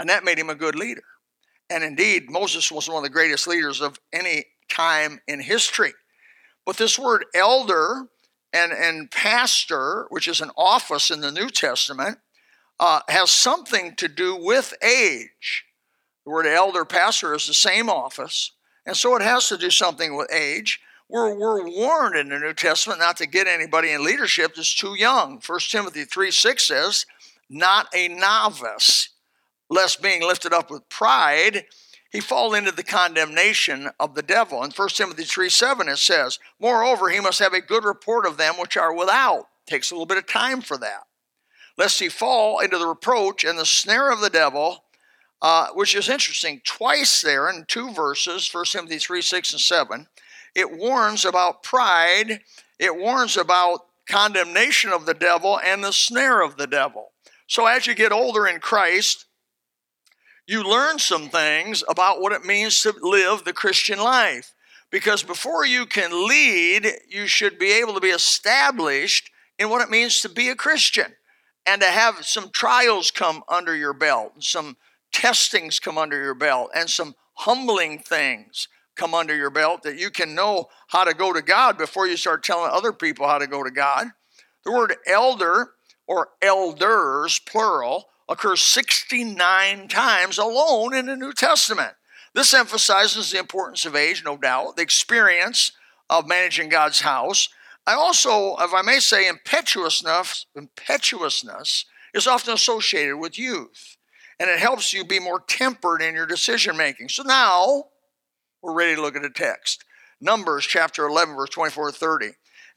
And 0.00 0.08
that 0.08 0.24
made 0.24 0.38
him 0.38 0.48
a 0.48 0.54
good 0.54 0.74
leader. 0.74 1.04
And 1.68 1.84
indeed, 1.84 2.30
Moses 2.30 2.72
was 2.72 2.88
one 2.88 2.96
of 2.96 3.02
the 3.02 3.10
greatest 3.10 3.46
leaders 3.46 3.82
of 3.82 4.00
any 4.10 4.46
time 4.70 5.20
in 5.28 5.40
history. 5.40 5.92
But 6.64 6.78
this 6.78 6.98
word 6.98 7.26
elder 7.34 8.08
and, 8.52 8.72
and 8.72 9.10
pastor, 9.10 10.06
which 10.10 10.28
is 10.28 10.40
an 10.40 10.50
office 10.56 11.10
in 11.10 11.20
the 11.20 11.32
New 11.32 11.48
Testament, 11.48 12.18
uh, 12.80 13.00
has 13.08 13.30
something 13.30 13.94
to 13.96 14.08
do 14.08 14.36
with 14.36 14.74
age. 14.82 15.64
The 16.24 16.30
word 16.30 16.46
elder 16.46 16.84
pastor 16.84 17.34
is 17.34 17.46
the 17.46 17.54
same 17.54 17.88
office, 17.88 18.52
and 18.86 18.96
so 18.96 19.16
it 19.16 19.22
has 19.22 19.48
to 19.48 19.56
do 19.56 19.70
something 19.70 20.16
with 20.16 20.32
age. 20.32 20.80
We're, 21.08 21.34
we're 21.34 21.66
warned 21.66 22.16
in 22.16 22.28
the 22.28 22.38
New 22.38 22.52
Testament 22.52 23.00
not 23.00 23.16
to 23.16 23.26
get 23.26 23.46
anybody 23.46 23.90
in 23.90 24.04
leadership 24.04 24.54
that's 24.54 24.74
too 24.74 24.94
young. 24.94 25.40
1 25.44 25.58
Timothy 25.70 26.04
3 26.04 26.30
6 26.30 26.62
says, 26.66 27.06
not 27.48 27.88
a 27.94 28.08
novice, 28.08 29.10
lest 29.70 30.02
being 30.02 30.22
lifted 30.22 30.52
up 30.52 30.70
with 30.70 30.88
pride, 30.88 31.64
he 32.10 32.20
fall 32.20 32.54
into 32.54 32.72
the 32.72 32.82
condemnation 32.82 33.90
of 34.00 34.14
the 34.14 34.22
devil. 34.22 34.62
In 34.62 34.70
1 34.70 34.88
Timothy 34.90 35.24
3 35.24 35.48
7, 35.48 35.88
it 35.88 35.98
says, 35.98 36.38
Moreover, 36.58 37.10
he 37.10 37.20
must 37.20 37.38
have 37.38 37.52
a 37.52 37.60
good 37.60 37.84
report 37.84 38.26
of 38.26 38.36
them 38.36 38.54
which 38.54 38.76
are 38.76 38.94
without. 38.94 39.48
Takes 39.66 39.90
a 39.90 39.94
little 39.94 40.06
bit 40.06 40.18
of 40.18 40.26
time 40.26 40.62
for 40.62 40.78
that. 40.78 41.04
Lest 41.76 42.00
he 42.00 42.08
fall 42.08 42.60
into 42.60 42.78
the 42.78 42.86
reproach 42.86 43.44
and 43.44 43.58
the 43.58 43.66
snare 43.66 44.10
of 44.10 44.20
the 44.20 44.30
devil, 44.30 44.84
uh, 45.42 45.68
which 45.74 45.94
is 45.94 46.08
interesting. 46.08 46.60
Twice 46.64 47.20
there 47.20 47.48
in 47.50 47.66
two 47.68 47.92
verses, 47.92 48.52
1 48.52 48.64
Timothy 48.64 48.98
3 48.98 49.22
6 49.22 49.52
and 49.52 49.60
7, 49.60 50.06
it 50.54 50.76
warns 50.76 51.24
about 51.24 51.62
pride, 51.62 52.40
it 52.78 52.96
warns 52.96 53.36
about 53.36 53.84
condemnation 54.08 54.90
of 54.90 55.04
the 55.04 55.14
devil 55.14 55.60
and 55.62 55.84
the 55.84 55.92
snare 55.92 56.40
of 56.40 56.56
the 56.56 56.66
devil. 56.66 57.10
So 57.46 57.66
as 57.66 57.86
you 57.86 57.94
get 57.94 58.12
older 58.12 58.46
in 58.46 58.60
Christ, 58.60 59.26
you 60.48 60.62
learn 60.62 60.98
some 60.98 61.28
things 61.28 61.84
about 61.88 62.22
what 62.22 62.32
it 62.32 62.44
means 62.44 62.80
to 62.80 62.94
live 63.02 63.44
the 63.44 63.52
Christian 63.52 63.98
life. 63.98 64.54
Because 64.90 65.22
before 65.22 65.66
you 65.66 65.84
can 65.84 66.26
lead, 66.26 66.90
you 67.06 67.26
should 67.26 67.58
be 67.58 67.72
able 67.72 67.92
to 67.92 68.00
be 68.00 68.08
established 68.08 69.30
in 69.58 69.68
what 69.68 69.82
it 69.82 69.90
means 69.90 70.22
to 70.22 70.28
be 70.30 70.48
a 70.48 70.54
Christian 70.54 71.12
and 71.66 71.82
to 71.82 71.86
have 71.86 72.24
some 72.24 72.48
trials 72.50 73.10
come 73.10 73.42
under 73.46 73.76
your 73.76 73.92
belt, 73.92 74.32
some 74.38 74.78
testings 75.12 75.78
come 75.78 75.98
under 75.98 76.18
your 76.18 76.34
belt, 76.34 76.70
and 76.74 76.88
some 76.88 77.14
humbling 77.34 77.98
things 77.98 78.68
come 78.96 79.12
under 79.12 79.36
your 79.36 79.50
belt 79.50 79.82
that 79.82 79.98
you 79.98 80.08
can 80.10 80.34
know 80.34 80.68
how 80.88 81.04
to 81.04 81.12
go 81.12 81.30
to 81.30 81.42
God 81.42 81.76
before 81.76 82.06
you 82.08 82.16
start 82.16 82.42
telling 82.42 82.70
other 82.72 82.92
people 82.94 83.28
how 83.28 83.38
to 83.38 83.46
go 83.46 83.62
to 83.62 83.70
God. 83.70 84.06
The 84.64 84.72
word 84.72 84.96
elder 85.06 85.72
or 86.06 86.30
elders, 86.40 87.38
plural, 87.38 88.06
occurs 88.28 88.60
69 88.60 89.88
times 89.88 90.38
alone 90.38 90.94
in 90.94 91.06
the 91.06 91.16
New 91.16 91.32
Testament. 91.32 91.94
This 92.34 92.52
emphasizes 92.52 93.30
the 93.30 93.38
importance 93.38 93.84
of 93.84 93.96
age, 93.96 94.22
no 94.24 94.36
doubt, 94.36 94.76
the 94.76 94.82
experience 94.82 95.72
of 96.10 96.28
managing 96.28 96.68
God's 96.68 97.00
house. 97.00 97.48
I 97.86 97.94
also, 97.94 98.56
if 98.58 98.74
I 98.74 98.82
may 98.82 98.98
say, 98.98 99.28
impetuousness, 99.28 100.46
impetuousness 100.54 101.86
is 102.14 102.26
often 102.26 102.54
associated 102.54 103.16
with 103.16 103.38
youth, 103.38 103.96
and 104.38 104.50
it 104.50 104.58
helps 104.58 104.92
you 104.92 105.04
be 105.04 105.18
more 105.18 105.40
tempered 105.40 106.02
in 106.02 106.14
your 106.14 106.26
decision 106.26 106.76
making. 106.76 107.08
So 107.08 107.22
now 107.22 107.84
we're 108.62 108.74
ready 108.74 108.94
to 108.94 109.00
look 109.00 109.16
at 109.16 109.22
the 109.22 109.30
text. 109.30 109.84
Numbers 110.20 110.66
chapter 110.66 111.06
11, 111.06 111.34
verse 111.34 111.50
24 111.50 111.92
to 111.92 111.96
30. 111.96 112.26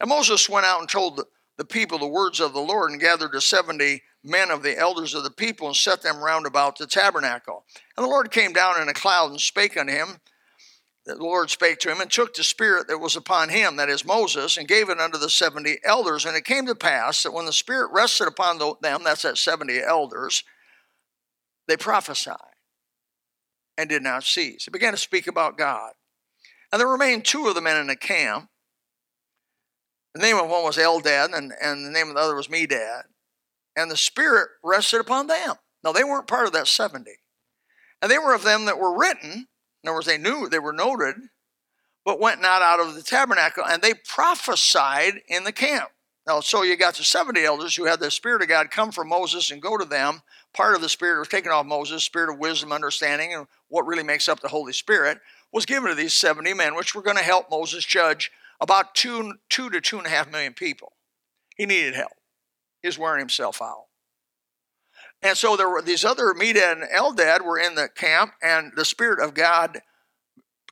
And 0.00 0.08
Moses 0.08 0.48
went 0.48 0.66
out 0.66 0.80
and 0.80 0.88
told 0.88 1.20
the 1.58 1.64
people 1.64 1.98
the 1.98 2.06
words 2.06 2.40
of 2.40 2.52
the 2.52 2.60
Lord 2.60 2.90
and 2.90 3.00
gathered 3.00 3.32
the 3.32 3.40
70 3.40 4.02
men 4.24 4.50
of 4.50 4.62
the 4.62 4.78
elders 4.78 5.14
of 5.14 5.24
the 5.24 5.30
people 5.30 5.66
and 5.66 5.76
set 5.76 6.02
them 6.02 6.22
round 6.22 6.46
about 6.46 6.78
the 6.78 6.86
tabernacle. 6.86 7.64
And 7.96 8.04
the 8.04 8.10
Lord 8.10 8.30
came 8.30 8.52
down 8.52 8.80
in 8.80 8.88
a 8.88 8.94
cloud 8.94 9.30
and 9.30 9.40
spake 9.40 9.76
unto 9.76 9.92
him. 9.92 10.20
The 11.04 11.16
Lord 11.16 11.50
spake 11.50 11.80
to 11.80 11.90
him 11.90 12.00
and 12.00 12.08
took 12.08 12.34
the 12.34 12.44
spirit 12.44 12.86
that 12.86 12.98
was 12.98 13.16
upon 13.16 13.48
him, 13.48 13.76
that 13.76 13.88
is 13.88 14.04
Moses, 14.04 14.56
and 14.56 14.68
gave 14.68 14.88
it 14.88 15.00
unto 15.00 15.18
the 15.18 15.28
70 15.28 15.78
elders. 15.84 16.24
And 16.24 16.36
it 16.36 16.44
came 16.44 16.66
to 16.66 16.76
pass 16.76 17.24
that 17.24 17.32
when 17.32 17.46
the 17.46 17.52
spirit 17.52 17.90
rested 17.92 18.28
upon 18.28 18.58
them, 18.58 19.02
that's 19.02 19.22
that 19.22 19.38
70 19.38 19.80
elders, 19.82 20.44
they 21.66 21.76
prophesied 21.76 22.36
and 23.76 23.88
did 23.88 24.02
not 24.02 24.22
cease. 24.22 24.66
They 24.66 24.70
began 24.70 24.92
to 24.92 24.98
speak 24.98 25.26
about 25.26 25.58
God. 25.58 25.92
And 26.70 26.80
there 26.80 26.88
remained 26.88 27.24
two 27.24 27.48
of 27.48 27.56
the 27.56 27.60
men 27.60 27.80
in 27.80 27.88
the 27.88 27.96
camp. 27.96 28.48
The 30.14 30.22
name 30.22 30.36
of 30.36 30.48
one 30.48 30.62
was 30.62 30.76
Eldad, 30.76 31.36
and, 31.36 31.52
and 31.60 31.84
the 31.84 31.90
name 31.90 32.08
of 32.08 32.14
the 32.14 32.20
other 32.20 32.36
was 32.36 32.48
Medad 32.48 33.02
and 33.76 33.90
the 33.90 33.96
Spirit 33.96 34.48
rested 34.62 35.00
upon 35.00 35.26
them. 35.26 35.54
Now, 35.84 35.92
they 35.92 36.04
weren't 36.04 36.26
part 36.26 36.46
of 36.46 36.52
that 36.52 36.68
70. 36.68 37.10
And 38.00 38.10
they 38.10 38.18
were 38.18 38.34
of 38.34 38.42
them 38.42 38.64
that 38.66 38.78
were 38.78 38.96
written, 38.96 39.48
in 39.82 39.88
other 39.88 39.94
words, 39.94 40.06
they 40.06 40.18
knew, 40.18 40.48
they 40.48 40.58
were 40.58 40.72
noted, 40.72 41.16
but 42.04 42.20
went 42.20 42.40
not 42.40 42.62
out 42.62 42.80
of 42.80 42.94
the 42.94 43.02
tabernacle, 43.02 43.64
and 43.64 43.80
they 43.80 43.94
prophesied 43.94 45.22
in 45.28 45.44
the 45.44 45.52
camp. 45.52 45.90
Now, 46.26 46.40
so 46.40 46.62
you 46.62 46.76
got 46.76 46.94
the 46.94 47.04
70 47.04 47.44
elders 47.44 47.74
who 47.74 47.84
had 47.84 47.98
the 47.98 48.10
Spirit 48.10 48.42
of 48.42 48.48
God 48.48 48.70
come 48.70 48.92
from 48.92 49.08
Moses 49.08 49.50
and 49.50 49.60
go 49.60 49.76
to 49.76 49.84
them. 49.84 50.22
Part 50.54 50.76
of 50.76 50.80
the 50.80 50.88
Spirit 50.88 51.18
was 51.18 51.28
taken 51.28 51.50
off 51.50 51.66
Moses, 51.66 52.04
Spirit 52.04 52.32
of 52.32 52.38
wisdom, 52.38 52.72
understanding, 52.72 53.34
and 53.34 53.46
what 53.68 53.86
really 53.86 54.04
makes 54.04 54.28
up 54.28 54.40
the 54.40 54.48
Holy 54.48 54.72
Spirit 54.72 55.18
was 55.52 55.66
given 55.66 55.90
to 55.90 55.94
these 55.94 56.14
70 56.14 56.54
men, 56.54 56.74
which 56.74 56.94
were 56.94 57.02
going 57.02 57.16
to 57.16 57.22
help 57.22 57.50
Moses 57.50 57.84
judge 57.84 58.30
about 58.60 58.94
two, 58.94 59.34
two 59.48 59.68
to 59.70 59.80
two 59.80 59.98
and 59.98 60.06
a 60.06 60.10
half 60.10 60.30
million 60.30 60.54
people. 60.54 60.92
He 61.56 61.66
needed 61.66 61.94
help 61.94 62.12
is 62.82 62.98
wearing 62.98 63.20
himself 63.20 63.60
out. 63.62 63.86
And 65.22 65.36
so 65.36 65.56
there 65.56 65.68
were 65.68 65.82
these 65.82 66.04
other 66.04 66.34
Medad 66.34 66.72
and 66.72 66.82
Eldad 66.94 67.44
were 67.44 67.58
in 67.58 67.76
the 67.76 67.88
camp, 67.88 68.32
and 68.42 68.72
the 68.74 68.84
Spirit 68.84 69.20
of 69.24 69.34
God 69.34 69.80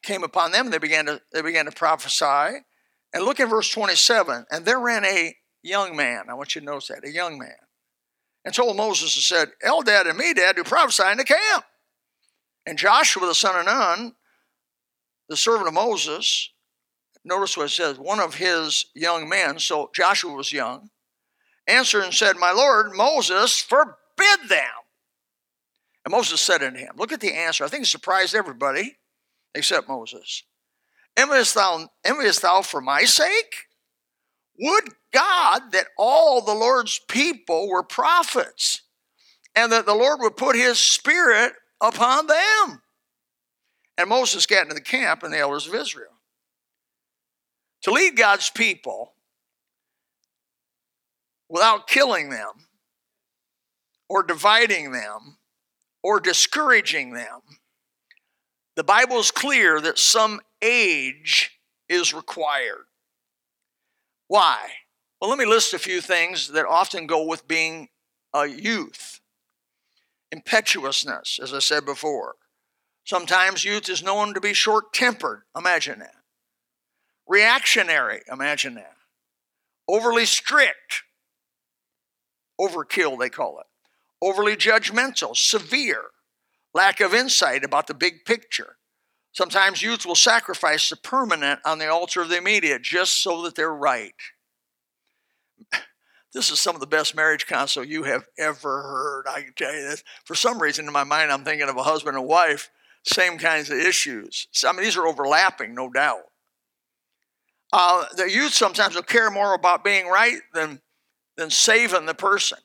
came 0.03 0.25
upon 0.25 0.53
them. 0.53 0.71
They 0.71 0.79
began 0.79 1.07
to 1.07 1.21
they 1.33 1.43
began 1.43 1.67
to 1.67 1.73
prophesy. 1.73 2.65
And 3.13 3.25
look 3.25 3.41
at 3.41 3.49
verse 3.49 3.71
27. 3.71 4.47
And 4.51 4.65
there 4.65 4.79
ran 4.79 5.05
a 5.05 5.35
young 5.63 5.97
man. 5.97 6.25
I 6.29 6.35
want 6.35 6.55
you 6.55 6.61
to 6.61 6.67
notice 6.67 6.89
that, 6.89 7.07
a 7.07 7.11
young 7.11 7.39
man. 7.39 7.57
And 8.45 8.55
told 8.55 8.77
Moses 8.77 9.17
and 9.17 9.23
said, 9.23 9.49
Eldad 9.65 10.09
and 10.09 10.19
Medad 10.19 10.57
do 10.57 10.65
prophesy 10.65 11.11
in 11.11 11.19
the 11.19 11.25
camp. 11.25 11.65
And 12.67 12.79
Joshua 12.79 13.27
the 13.27 13.35
son 13.35 13.59
of 13.59 13.67
Nun, 13.67 14.15
the 15.29 15.37
servant 15.37 15.69
of 15.69 15.75
Moses, 15.75 16.51
notice 17.25 17.57
what 17.57 17.67
it 17.67 17.71
says, 17.71 17.99
one 17.99 18.21
of 18.21 18.35
his 18.35 18.87
young 18.95 19.29
men, 19.29 19.59
so 19.59 19.91
Joshua 19.95 20.33
was 20.33 20.53
young, 20.53 20.91
answered 21.67 22.05
and 22.05 22.15
said, 22.15 22.37
My 22.37 22.53
Lord, 22.53 22.93
Moses, 22.95 23.59
forbid 23.59 24.49
them. 24.49 24.61
And 26.05 26.13
Moses 26.13 26.41
said 26.41 26.63
unto 26.63 26.79
him, 26.79 26.93
Look 26.97 27.13
at 27.13 27.21
the 27.21 27.35
answer. 27.35 27.65
I 27.65 27.69
think 27.69 27.85
it 27.85 27.89
surprised 27.89 28.35
everybody 28.35 28.97
except 29.55 29.89
Moses. 29.89 30.45
Enviest 31.17 31.55
thou, 31.55 31.89
enviest 32.05 32.43
thou 32.43 32.63
for 32.63 32.81
my 32.81 33.05
sake? 33.05 33.67
Would 34.59 34.91
God 35.13 35.73
that 35.73 35.87
all 35.99 36.41
the 36.41 36.55
Lord's 36.55 37.01
people 37.09 37.69
were 37.69 37.83
prophets, 37.83 38.83
and 39.55 39.73
that 39.73 39.87
the 39.87 39.95
Lord 39.95 40.21
would 40.21 40.37
put 40.37 40.57
his 40.57 40.79
spirit 40.79 41.53
upon 41.81 42.27
them. 42.27 42.83
And 43.99 44.09
Moses 44.09 44.47
got 44.47 44.63
into 44.63 44.75
the 44.75 44.81
camp 44.81 45.23
and 45.23 45.33
the 45.33 45.39
elders 45.39 45.67
of 45.67 45.75
Israel. 45.75 46.13
To 47.83 47.91
lead 47.91 48.17
God's 48.17 48.51
people, 48.51 49.15
without 51.51 51.89
killing 51.89 52.31
them 52.31 52.53
or 54.09 54.23
dividing 54.23 54.93
them 54.93 55.37
or 56.03 56.21
discouraging 56.21 57.13
them. 57.13 57.41
The 58.77 58.85
Bible 58.85 59.19
is 59.19 59.31
clear 59.31 59.81
that 59.81 59.99
some 59.99 60.41
age 60.63 61.61
is 61.89 62.15
required. 62.15 62.87
Why? 64.29 64.59
Well, 65.21 65.29
let 65.29 65.39
me 65.39 65.45
list 65.45 65.75
a 65.75 65.79
few 65.79 66.01
things 66.01 66.49
that 66.49 66.65
often 66.65 67.07
go 67.07 67.27
with 67.27 67.49
being 67.49 67.89
a 68.33 68.47
youth. 68.47 69.21
Impetuousness, 70.33 71.41
as 71.43 71.53
I 71.53 71.59
said 71.59 71.85
before. 71.85 72.37
Sometimes 73.05 73.65
youth 73.65 73.89
is 73.89 74.05
known 74.05 74.35
to 74.35 74.41
be 74.41 74.55
short 74.55 74.93
tempered. 74.93 75.43
Imagine 75.57 75.99
that. 75.99 76.15
Reactionary. 77.27 78.23
Imagine 78.31 78.77
that. 78.77 78.95
Overly 79.89 80.27
strict 80.27 81.03
overkill, 82.61 83.19
they 83.19 83.31
call 83.31 83.59
it, 83.61 83.67
overly 84.21 84.57
judgmental, 84.57 85.37
severe, 85.37 86.03
lack 86.75 87.01
of 87.01 87.15
insight 87.15 87.65
about 87.65 87.87
the 87.87 87.95
big 87.95 88.25
picture. 88.25 88.77
Sometimes 89.33 89.83
youth 89.83 90.05
will 90.05 90.17
sacrifice 90.17 90.89
the 90.89 90.97
permanent 90.97 91.61
on 91.65 91.79
the 91.79 91.89
altar 91.89 92.21
of 92.21 92.29
the 92.29 92.39
immediate 92.39 92.83
just 92.83 93.23
so 93.23 93.43
that 93.43 93.55
they're 93.55 93.75
right. 93.75 94.15
This 96.33 96.53
is 96.53 96.61
some 96.61 96.77
of 96.77 96.81
the 96.81 96.87
best 96.87 97.17
marriage 97.17 97.49
counsel 97.49 97.83
you 97.83 98.05
have 98.05 98.25
ever 98.39 98.83
heard. 98.83 99.25
I 99.27 99.43
can 99.43 99.53
tell 99.55 99.75
you 99.75 99.83
this. 99.83 100.05
For 100.25 100.37
some 100.37 100.63
reason, 100.63 100.87
in 100.87 100.93
my 100.93 101.03
mind, 101.03 101.33
I'm 101.33 101.43
thinking 101.43 101.69
of 101.69 101.77
a 101.77 101.83
husband 101.83 102.17
and 102.17 102.25
wife 102.25 102.71
same 103.05 103.39
kinds 103.39 103.71
of 103.71 103.79
issues. 103.79 104.47
I 104.67 104.73
mean, 104.73 104.83
these 104.83 104.97
are 104.97 105.07
overlapping, 105.07 105.75
no 105.75 105.91
doubt. 105.91 106.23
Uh, 107.73 108.05
the 108.17 108.31
youth 108.31 108.53
sometimes 108.53 108.95
will 108.95 109.03
care 109.03 109.31
more 109.31 109.55
about 109.55 109.85
being 109.85 110.07
right 110.09 110.41
than, 110.53 110.81
than 111.41 111.51
saving 111.51 112.07
the 112.07 112.15
person. 112.15 112.59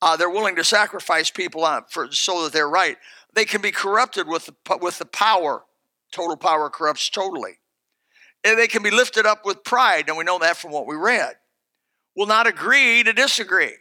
Uh, 0.00 0.16
they're 0.16 0.30
willing 0.30 0.56
to 0.56 0.64
sacrifice 0.64 1.30
people 1.30 1.64
on, 1.64 1.84
for, 1.88 2.10
so 2.12 2.44
that 2.44 2.52
they're 2.52 2.68
right. 2.68 2.96
They 3.34 3.44
can 3.44 3.60
be 3.60 3.70
corrupted 3.70 4.28
with 4.28 4.46
the, 4.46 4.76
with 4.80 4.98
the 4.98 5.04
power. 5.06 5.64
Total 6.12 6.36
power 6.36 6.68
corrupts 6.70 7.08
totally. 7.08 7.58
And 8.44 8.58
they 8.58 8.66
can 8.66 8.82
be 8.82 8.90
lifted 8.90 9.26
up 9.26 9.46
with 9.46 9.64
pride, 9.64 10.08
and 10.08 10.16
we 10.16 10.24
know 10.24 10.38
that 10.40 10.56
from 10.56 10.72
what 10.72 10.86
we 10.86 10.96
read. 10.96 11.34
Will 12.16 12.26
not 12.26 12.46
agree 12.46 13.02
to 13.04 13.12
disagree. 13.12 13.74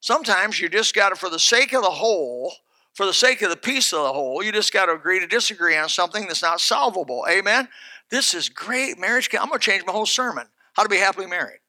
Sometimes 0.00 0.58
you 0.58 0.68
just 0.68 0.94
got 0.94 1.10
to, 1.10 1.16
for 1.16 1.28
the 1.28 1.38
sake 1.38 1.72
of 1.72 1.82
the 1.82 1.90
whole, 1.90 2.52
for 2.94 3.06
the 3.06 3.14
sake 3.14 3.42
of 3.42 3.50
the 3.50 3.56
peace 3.56 3.92
of 3.92 4.02
the 4.02 4.12
whole, 4.12 4.42
you 4.42 4.52
just 4.52 4.72
got 4.72 4.86
to 4.86 4.92
agree 4.92 5.20
to 5.20 5.26
disagree 5.26 5.76
on 5.76 5.88
something 5.88 6.26
that's 6.26 6.42
not 6.42 6.60
solvable. 6.60 7.24
Amen? 7.30 7.68
This 8.10 8.34
is 8.34 8.48
great 8.48 8.98
marriage. 8.98 9.28
I'm 9.32 9.48
going 9.48 9.60
to 9.60 9.64
change 9.64 9.84
my 9.86 9.92
whole 9.92 10.06
sermon. 10.06 10.46
How 10.74 10.82
to 10.82 10.88
be 10.88 10.96
happily 10.96 11.26
married. 11.26 11.60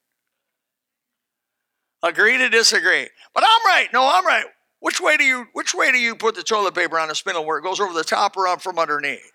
Agree 2.06 2.38
to 2.38 2.50
disagree. 2.50 3.08
But 3.34 3.44
I'm 3.44 3.66
right. 3.66 3.88
No, 3.92 4.08
I'm 4.08 4.26
right. 4.26 4.46
Which 4.80 5.02
way 5.02 5.18
do 5.18 5.24
you 5.24 5.48
which 5.54 5.74
way 5.74 5.92
do 5.92 5.98
you 5.98 6.16
put 6.16 6.36
the 6.36 6.44
toilet 6.44 6.76
paper 6.76 7.00
on 7.00 7.10
a 7.10 7.16
spindle 7.16 7.44
where 7.44 7.58
it 7.58 7.64
goes 7.64 7.80
over 7.80 7.94
the 7.94 8.04
top 8.04 8.38
or 8.38 8.48
up 8.48 8.62
from 8.62 8.78
underneath? 8.78 9.32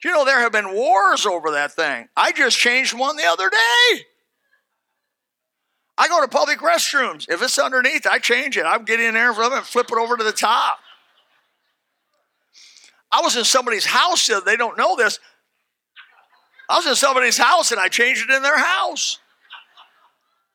Do 0.00 0.08
you 0.08 0.14
know 0.14 0.24
there 0.24 0.38
have 0.38 0.52
been 0.52 0.72
wars 0.72 1.26
over 1.26 1.50
that 1.50 1.72
thing? 1.72 2.06
I 2.16 2.30
just 2.30 2.56
changed 2.56 2.96
one 2.96 3.16
the 3.16 3.24
other 3.24 3.50
day. 3.50 4.04
I 5.98 6.06
go 6.08 6.20
to 6.20 6.28
public 6.28 6.60
restrooms. 6.60 7.28
If 7.28 7.42
it's 7.42 7.58
underneath, 7.58 8.06
I 8.06 8.18
change 8.18 8.56
it. 8.56 8.64
I 8.64 8.78
get 8.78 9.00
in 9.00 9.14
there 9.14 9.34
for 9.34 9.44
them 9.44 9.54
and 9.54 9.66
flip 9.66 9.88
it 9.90 9.98
over 9.98 10.16
to 10.16 10.22
the 10.22 10.32
top. 10.32 10.78
I 13.10 13.20
was 13.20 13.36
in 13.36 13.44
somebody's 13.44 13.86
house. 13.86 14.30
They 14.44 14.56
don't 14.56 14.78
know 14.78 14.94
this. 14.94 15.18
I 16.68 16.76
was 16.76 16.86
in 16.86 16.94
somebody's 16.94 17.38
house 17.38 17.72
and 17.72 17.80
I 17.80 17.88
changed 17.88 18.28
it 18.28 18.34
in 18.34 18.42
their 18.42 18.58
house. 18.58 19.18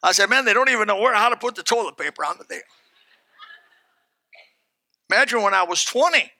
I 0.02 0.12
said, 0.14 0.30
man, 0.30 0.46
they 0.46 0.54
don't 0.54 0.70
even 0.70 0.88
know 0.88 1.00
where 1.00 1.14
how 1.14 1.30
to 1.30 1.36
put 1.36 1.56
the 1.56 1.64
toilet 1.64 1.98
paper 1.98 2.24
on 2.24 2.38
the 2.38 2.46
thing. 2.46 2.62
Imagine 5.10 5.42
when 5.42 5.54
I 5.54 5.64
was 5.64 5.84
20. 5.84 6.32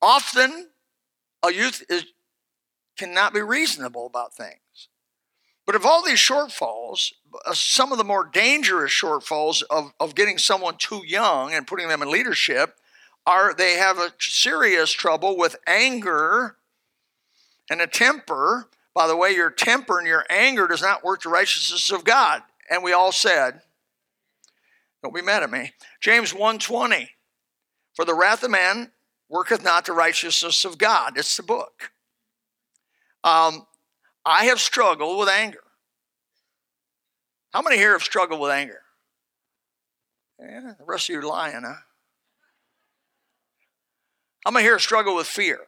Often, 0.00 0.68
a 1.44 1.52
youth 1.52 1.84
is, 1.88 2.06
cannot 2.96 3.34
be 3.34 3.40
reasonable 3.40 4.06
about 4.06 4.34
things. 4.34 4.88
But 5.64 5.76
of 5.76 5.86
all 5.86 6.02
these 6.02 6.18
shortfalls, 6.18 7.12
uh, 7.46 7.54
some 7.54 7.92
of 7.92 7.98
the 7.98 8.04
more 8.04 8.24
dangerous 8.24 8.92
shortfalls 8.92 9.62
of, 9.70 9.92
of 10.00 10.14
getting 10.14 10.38
someone 10.38 10.76
too 10.76 11.02
young 11.06 11.54
and 11.54 11.66
putting 11.66 11.88
them 11.88 12.02
in 12.02 12.10
leadership 12.10 12.76
are 13.26 13.54
they 13.54 13.74
have 13.74 13.98
a 13.98 14.12
serious 14.18 14.90
trouble 14.90 15.36
with 15.36 15.54
anger 15.66 16.56
and 17.70 17.80
a 17.80 17.86
temper. 17.86 18.68
By 18.94 19.06
the 19.06 19.16
way, 19.16 19.32
your 19.32 19.50
temper 19.50 19.98
and 19.98 20.06
your 20.06 20.24
anger 20.28 20.66
does 20.66 20.82
not 20.82 21.04
work 21.04 21.22
the 21.22 21.28
righteousness 21.28 21.90
of 21.90 22.04
God. 22.04 22.42
And 22.70 22.82
we 22.82 22.92
all 22.92 23.12
said, 23.12 23.62
don't 25.02 25.14
be 25.14 25.22
mad 25.22 25.42
at 25.42 25.50
me. 25.50 25.72
James 26.00 26.32
1:20. 26.32 27.08
For 27.94 28.04
the 28.04 28.14
wrath 28.14 28.42
of 28.42 28.50
man 28.50 28.92
worketh 29.28 29.62
not 29.62 29.84
the 29.84 29.92
righteousness 29.92 30.64
of 30.64 30.78
God. 30.78 31.18
It's 31.18 31.36
the 31.36 31.42
book. 31.42 31.92
Um, 33.24 33.66
I 34.24 34.46
have 34.46 34.60
struggled 34.60 35.18
with 35.18 35.28
anger. 35.28 35.64
How 37.52 37.60
many 37.60 37.76
here 37.76 37.92
have 37.92 38.02
struggled 38.02 38.40
with 38.40 38.50
anger? 38.50 38.82
Yeah, 40.38 40.74
the 40.78 40.84
rest 40.84 41.08
of 41.08 41.14
you 41.14 41.20
are 41.20 41.24
lying, 41.24 41.62
huh? 41.62 41.74
How 44.44 44.50
many 44.50 44.64
here 44.64 44.78
struggle 44.78 45.14
with 45.14 45.26
fear? 45.26 45.60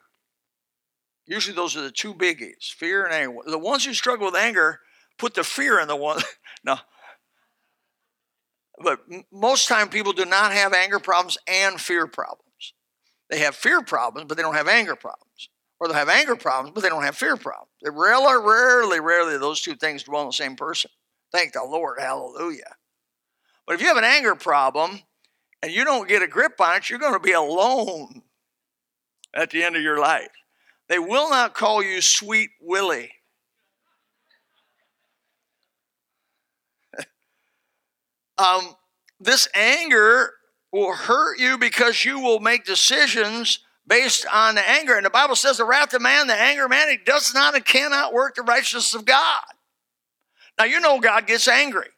Usually 1.26 1.56
those 1.56 1.76
are 1.76 1.82
the 1.82 1.90
two 1.90 2.14
biggies, 2.14 2.70
fear 2.70 3.04
and 3.04 3.14
anger. 3.14 3.38
The 3.46 3.58
ones 3.58 3.84
who 3.84 3.94
struggle 3.94 4.26
with 4.26 4.36
anger 4.36 4.80
put 5.18 5.34
the 5.34 5.44
fear 5.44 5.80
in 5.80 5.88
the 5.88 5.96
one. 5.96 6.20
no. 6.64 6.76
But 8.82 9.00
most 9.32 9.68
time 9.68 9.88
people 9.88 10.12
do 10.12 10.24
not 10.24 10.52
have 10.52 10.74
anger 10.74 10.98
problems 10.98 11.38
and 11.46 11.80
fear 11.80 12.06
problems. 12.06 12.74
They 13.30 13.38
have 13.38 13.54
fear 13.54 13.82
problems, 13.82 14.26
but 14.28 14.36
they 14.36 14.42
don't 14.42 14.56
have 14.56 14.68
anger 14.68 14.96
problems. 14.96 15.48
Or 15.80 15.88
they 15.88 15.94
have 15.94 16.08
anger 16.08 16.36
problems, 16.36 16.72
but 16.74 16.82
they 16.82 16.88
don't 16.88 17.04
have 17.04 17.16
fear 17.16 17.36
problems. 17.36 17.70
They 17.82 17.90
rarely, 17.90 18.34
rarely, 18.42 19.00
rarely 19.00 19.38
those 19.38 19.60
two 19.60 19.76
things 19.76 20.02
dwell 20.02 20.22
in 20.22 20.28
the 20.28 20.32
same 20.32 20.56
person. 20.56 20.90
Thank 21.32 21.52
the 21.52 21.64
Lord. 21.64 21.98
Hallelujah. 22.00 22.76
But 23.66 23.74
if 23.74 23.80
you 23.80 23.88
have 23.88 23.96
an 23.96 24.04
anger 24.04 24.34
problem 24.34 25.00
and 25.62 25.72
you 25.72 25.84
don't 25.84 26.08
get 26.08 26.22
a 26.22 26.28
grip 26.28 26.60
on 26.60 26.76
it, 26.76 26.90
you're 26.90 26.98
going 26.98 27.14
to 27.14 27.20
be 27.20 27.32
alone 27.32 28.22
at 29.34 29.50
the 29.50 29.62
end 29.62 29.76
of 29.76 29.82
your 29.82 29.98
life. 29.98 30.28
They 30.88 30.98
will 30.98 31.30
not 31.30 31.54
call 31.54 31.82
you 31.82 32.00
Sweet 32.00 32.50
Willie. 32.60 33.12
um, 38.38 38.74
this 39.18 39.48
anger 39.54 40.32
will 40.72 40.94
hurt 40.94 41.38
you 41.38 41.56
because 41.56 42.04
you 42.04 42.20
will 42.20 42.40
make 42.40 42.64
decisions 42.64 43.60
based 43.86 44.26
on 44.32 44.54
the 44.54 44.68
anger. 44.68 44.96
And 44.96 45.06
the 45.06 45.10
Bible 45.10 45.36
says 45.36 45.58
the 45.58 45.64
wrath 45.64 45.94
of 45.94 46.02
man, 46.02 46.26
the 46.26 46.34
anger 46.34 46.64
of 46.64 46.70
man, 46.70 46.88
it 46.88 47.04
does 47.06 47.32
not 47.34 47.54
and 47.54 47.64
cannot 47.64 48.12
work 48.12 48.34
the 48.34 48.42
righteousness 48.42 48.94
of 48.94 49.04
God. 49.04 49.42
Now, 50.58 50.64
you 50.64 50.80
know 50.80 51.00
God 51.00 51.26
gets 51.26 51.48
angry. 51.48 51.88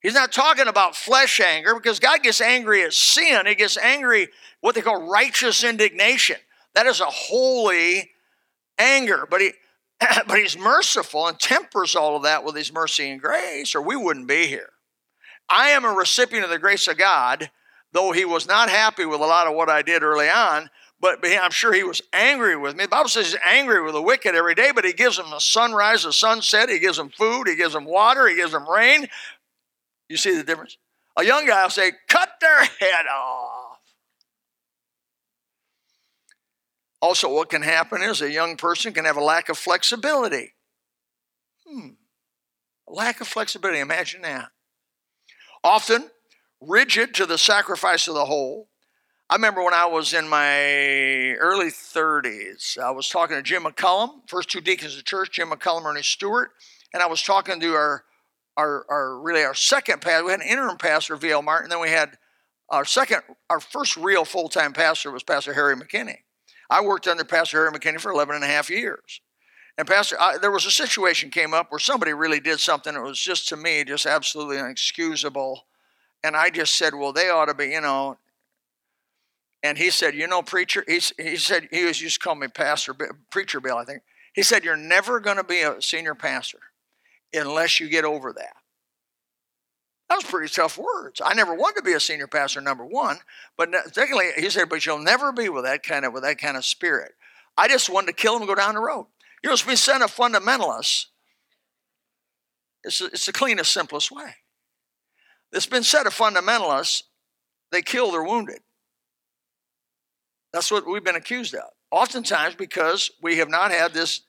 He's 0.00 0.14
not 0.14 0.30
talking 0.30 0.68
about 0.68 0.94
flesh 0.94 1.40
anger 1.40 1.74
because 1.74 1.98
God 1.98 2.22
gets 2.22 2.40
angry 2.40 2.84
at 2.84 2.92
sin. 2.92 3.46
He 3.46 3.54
gets 3.54 3.76
angry, 3.76 4.28
what 4.60 4.74
they 4.74 4.82
call 4.82 5.08
righteous 5.08 5.64
indignation. 5.64 6.36
That 6.74 6.86
is 6.86 7.00
a 7.00 7.06
holy 7.06 8.10
anger, 8.78 9.26
but 9.30 9.40
he 9.40 9.52
but 10.26 10.38
he's 10.38 10.58
merciful 10.58 11.26
and 11.26 11.38
tempers 11.38 11.96
all 11.96 12.16
of 12.16 12.22
that 12.24 12.44
with 12.44 12.54
his 12.54 12.72
mercy 12.72 13.10
and 13.10 13.20
grace, 13.20 13.74
or 13.74 13.80
we 13.80 13.96
wouldn't 13.96 14.28
be 14.28 14.46
here. 14.46 14.70
I 15.48 15.68
am 15.68 15.84
a 15.84 15.90
recipient 15.90 16.44
of 16.44 16.50
the 16.50 16.58
grace 16.58 16.88
of 16.88 16.98
God, 16.98 17.50
though 17.92 18.12
he 18.12 18.24
was 18.24 18.46
not 18.46 18.68
happy 18.68 19.06
with 19.06 19.20
a 19.20 19.26
lot 19.26 19.46
of 19.46 19.54
what 19.54 19.70
I 19.70 19.82
did 19.82 20.02
early 20.02 20.28
on, 20.28 20.70
but 21.00 21.20
I'm 21.24 21.50
sure 21.50 21.72
he 21.72 21.82
was 21.82 22.02
angry 22.12 22.56
with 22.56 22.76
me. 22.76 22.84
The 22.84 22.88
Bible 22.88 23.08
says 23.08 23.32
he's 23.32 23.40
angry 23.44 23.82
with 23.82 23.94
the 23.94 24.02
wicked 24.02 24.34
every 24.34 24.54
day, 24.54 24.70
but 24.74 24.84
he 24.84 24.92
gives 24.92 25.16
them 25.16 25.32
a 25.32 25.40
sunrise, 25.40 26.04
a 26.04 26.12
sunset, 26.12 26.68
he 26.68 26.78
gives 26.78 26.96
them 26.96 27.10
food, 27.10 27.46
he 27.46 27.56
gives 27.56 27.74
them 27.74 27.84
water, 27.84 28.26
he 28.28 28.36
gives 28.36 28.52
them 28.52 28.68
rain. 28.68 29.08
You 30.08 30.16
see 30.16 30.36
the 30.36 30.44
difference? 30.44 30.78
A 31.16 31.24
young 31.24 31.46
guy 31.46 31.62
will 31.62 31.70
say, 31.70 31.92
cut 32.08 32.30
their 32.40 32.64
head 32.64 33.06
off. 33.10 33.55
Also, 37.06 37.32
what 37.32 37.48
can 37.48 37.62
happen 37.62 38.02
is 38.02 38.20
a 38.20 38.32
young 38.32 38.56
person 38.56 38.92
can 38.92 39.04
have 39.04 39.16
a 39.16 39.22
lack 39.22 39.48
of 39.48 39.56
flexibility. 39.56 40.54
Hmm. 41.64 41.90
A 42.88 42.92
lack 42.92 43.20
of 43.20 43.28
flexibility, 43.28 43.78
imagine 43.78 44.22
that. 44.22 44.48
Often 45.62 46.10
rigid 46.60 47.14
to 47.14 47.24
the 47.24 47.38
sacrifice 47.38 48.08
of 48.08 48.14
the 48.14 48.24
whole. 48.24 48.70
I 49.30 49.36
remember 49.36 49.62
when 49.62 49.72
I 49.72 49.86
was 49.86 50.14
in 50.14 50.28
my 50.28 51.34
early 51.34 51.70
30s, 51.70 52.76
I 52.76 52.90
was 52.90 53.08
talking 53.08 53.36
to 53.36 53.42
Jim 53.42 53.62
McCullum, 53.62 54.28
first 54.28 54.50
two 54.50 54.60
deacons 54.60 54.94
of 54.94 54.98
the 54.98 55.04
church, 55.04 55.30
Jim 55.30 55.50
McCullum 55.50 55.78
and 55.78 55.86
Ernie 55.86 56.02
Stewart, 56.02 56.50
and 56.92 57.04
I 57.04 57.06
was 57.06 57.22
talking 57.22 57.60
to 57.60 57.72
our, 57.72 58.02
our, 58.56 58.84
our 58.90 59.20
really 59.20 59.44
our 59.44 59.54
second 59.54 60.00
pastor. 60.00 60.24
We 60.24 60.32
had 60.32 60.40
an 60.40 60.48
interim 60.48 60.76
pastor, 60.76 61.14
V.L. 61.14 61.42
Martin, 61.42 61.70
then 61.70 61.80
we 61.80 61.90
had 61.90 62.18
our 62.68 62.84
second, 62.84 63.20
our 63.48 63.60
first 63.60 63.96
real 63.96 64.24
full-time 64.24 64.72
pastor 64.72 65.12
was 65.12 65.22
Pastor 65.22 65.52
Harry 65.52 65.76
McKinney. 65.76 66.16
I 66.68 66.82
worked 66.82 67.06
under 67.06 67.24
Pastor 67.24 67.58
Harry 67.58 67.70
McKinney 67.70 68.00
for 68.00 68.12
11 68.12 68.34
and 68.34 68.44
a 68.44 68.48
half 68.48 68.70
years. 68.70 69.20
And 69.78 69.86
Pastor, 69.86 70.16
I, 70.18 70.38
there 70.38 70.50
was 70.50 70.64
a 70.64 70.70
situation 70.70 71.30
came 71.30 71.52
up 71.52 71.70
where 71.70 71.78
somebody 71.78 72.12
really 72.12 72.40
did 72.40 72.60
something 72.60 72.94
that 72.94 73.02
was 73.02 73.20
just 73.20 73.48
to 73.48 73.56
me 73.56 73.84
just 73.84 74.06
absolutely 74.06 74.58
inexcusable. 74.58 75.66
And 76.24 76.34
I 76.34 76.50
just 76.50 76.76
said, 76.76 76.94
well, 76.94 77.12
they 77.12 77.28
ought 77.28 77.46
to 77.46 77.54
be, 77.54 77.66
you 77.66 77.80
know. 77.80 78.16
And 79.62 79.76
he 79.76 79.90
said, 79.90 80.14
you 80.14 80.26
know, 80.26 80.42
preacher, 80.42 80.84
he, 80.86 81.00
he 81.18 81.36
said, 81.36 81.68
he 81.70 81.84
was 81.84 82.00
used 82.00 82.20
to 82.20 82.24
call 82.24 82.36
me 82.36 82.48
Pastor, 82.48 82.94
Preacher 83.30 83.60
Bill, 83.60 83.76
I 83.76 83.84
think. 83.84 84.02
He 84.32 84.42
said, 84.42 84.64
you're 84.64 84.76
never 84.76 85.20
going 85.20 85.38
to 85.38 85.44
be 85.44 85.60
a 85.60 85.80
senior 85.80 86.14
pastor 86.14 86.58
unless 87.32 87.80
you 87.80 87.88
get 87.88 88.04
over 88.04 88.32
that. 88.32 88.55
That 90.08 90.16
was 90.16 90.24
pretty 90.24 90.52
tough 90.52 90.78
words. 90.78 91.20
I 91.24 91.34
never 91.34 91.54
wanted 91.54 91.78
to 91.78 91.82
be 91.82 91.92
a 91.92 92.00
senior 92.00 92.28
pastor, 92.28 92.60
number 92.60 92.84
one. 92.84 93.18
But 93.56 93.70
secondly, 93.92 94.26
he 94.36 94.48
said, 94.50 94.68
but 94.68 94.86
you'll 94.86 94.98
never 94.98 95.32
be 95.32 95.48
with 95.48 95.64
that 95.64 95.82
kind 95.82 96.04
of 96.04 96.12
with 96.12 96.22
that 96.22 96.38
kind 96.38 96.56
of 96.56 96.64
spirit. 96.64 97.12
I 97.56 97.66
just 97.68 97.90
wanted 97.90 98.08
to 98.08 98.12
kill 98.12 98.36
him 98.36 98.42
and 98.42 98.48
go 98.48 98.54
down 98.54 98.74
the 98.74 98.80
road. 98.80 99.06
You 99.42 99.48
know, 99.48 99.54
it's 99.54 99.62
been 99.62 99.76
said 99.76 100.02
of 100.02 100.14
fundamentalists. 100.14 101.06
It's, 102.84 103.00
it's 103.00 103.26
the 103.26 103.32
cleanest, 103.32 103.72
simplest 103.72 104.12
way. 104.12 104.34
It's 105.52 105.66
been 105.66 105.82
said 105.82 106.06
of 106.06 106.14
fundamentalists, 106.14 107.02
they 107.72 107.82
kill 107.82 108.12
their 108.12 108.22
wounded. 108.22 108.58
That's 110.52 110.70
what 110.70 110.86
we've 110.86 111.04
been 111.04 111.16
accused 111.16 111.54
of. 111.54 111.64
Oftentimes 111.90 112.54
because 112.54 113.10
we 113.22 113.38
have 113.38 113.48
not 113.48 113.72
had 113.72 113.92
this 113.92 114.22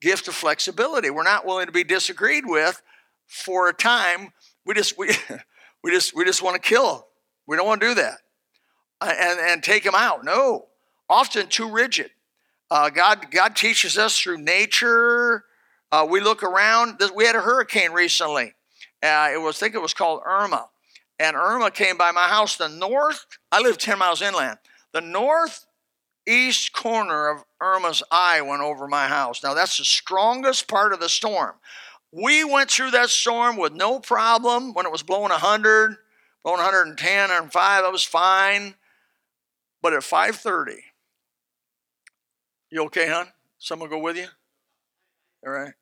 gift 0.00 0.28
of 0.28 0.34
flexibility. 0.34 1.10
We're 1.10 1.22
not 1.22 1.46
willing 1.46 1.66
to 1.66 1.72
be 1.72 1.84
disagreed 1.84 2.44
with 2.46 2.82
for 3.26 3.68
a 3.68 3.72
time 3.72 4.32
we 4.64 4.74
just 4.74 4.96
we 4.98 5.10
We 5.82 5.90
just 5.90 6.14
we 6.14 6.24
just 6.24 6.42
want 6.42 6.60
to 6.60 6.68
kill. 6.68 7.08
We 7.46 7.56
don't 7.56 7.66
want 7.66 7.80
to 7.80 7.88
do 7.88 7.94
that, 7.94 8.18
and 9.00 9.40
and 9.40 9.62
take 9.62 9.82
them 9.82 9.94
out. 9.96 10.24
No, 10.24 10.66
often 11.08 11.48
too 11.48 11.68
rigid. 11.68 12.10
Uh, 12.70 12.88
God 12.88 13.30
God 13.30 13.56
teaches 13.56 13.98
us 13.98 14.18
through 14.18 14.38
nature. 14.38 15.44
Uh, 15.90 16.06
we 16.08 16.20
look 16.20 16.42
around. 16.42 17.00
We 17.14 17.26
had 17.26 17.36
a 17.36 17.40
hurricane 17.40 17.92
recently. 17.92 18.54
Uh, 19.02 19.30
it 19.32 19.40
was 19.40 19.56
I 19.56 19.66
think 19.66 19.74
it 19.74 19.82
was 19.82 19.94
called 19.94 20.22
Irma, 20.24 20.68
and 21.18 21.36
Irma 21.36 21.70
came 21.72 21.96
by 21.96 22.12
my 22.12 22.28
house. 22.28 22.56
The 22.56 22.68
north. 22.68 23.26
I 23.50 23.60
live 23.60 23.76
ten 23.76 23.98
miles 23.98 24.22
inland. 24.22 24.58
The 24.92 25.00
northeast 25.00 26.72
corner 26.72 27.28
of 27.28 27.42
Irma's 27.60 28.04
eye 28.12 28.40
went 28.40 28.62
over 28.62 28.86
my 28.86 29.08
house. 29.08 29.42
Now 29.42 29.54
that's 29.54 29.78
the 29.78 29.84
strongest 29.84 30.68
part 30.68 30.92
of 30.92 31.00
the 31.00 31.08
storm. 31.08 31.56
We 32.12 32.44
went 32.44 32.70
through 32.70 32.90
that 32.90 33.08
storm 33.08 33.56
with 33.56 33.72
no 33.72 33.98
problem 33.98 34.74
when 34.74 34.84
it 34.84 34.92
was 34.92 35.02
blowing 35.02 35.30
100, 35.30 35.96
blowing 36.44 36.58
110, 36.58 37.28
105. 37.28 37.82
That 37.82 37.90
was 37.92 38.04
fine. 38.04 38.74
But 39.80 39.94
at 39.94 40.02
5:30, 40.02 40.76
you 42.70 42.84
okay, 42.84 43.08
hon? 43.08 43.28
Someone 43.58 43.88
go 43.88 43.98
with 43.98 44.16
you? 44.16 44.26
All 45.44 45.52
right. 45.52 45.72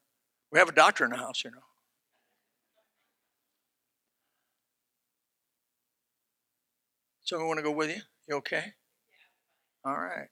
We 0.53 0.59
have 0.59 0.69
a 0.69 0.73
doctor 0.73 1.05
in 1.05 1.11
the 1.11 1.17
house, 1.17 1.45
you 1.45 1.51
know. 1.51 1.59
Someone 7.23 7.49
want 7.49 7.59
to 7.59 7.63
go 7.63 7.71
with 7.71 7.91
you? 7.91 8.03
You 8.29 8.37
okay? 8.37 8.73
All 9.85 9.99
right. 9.99 10.29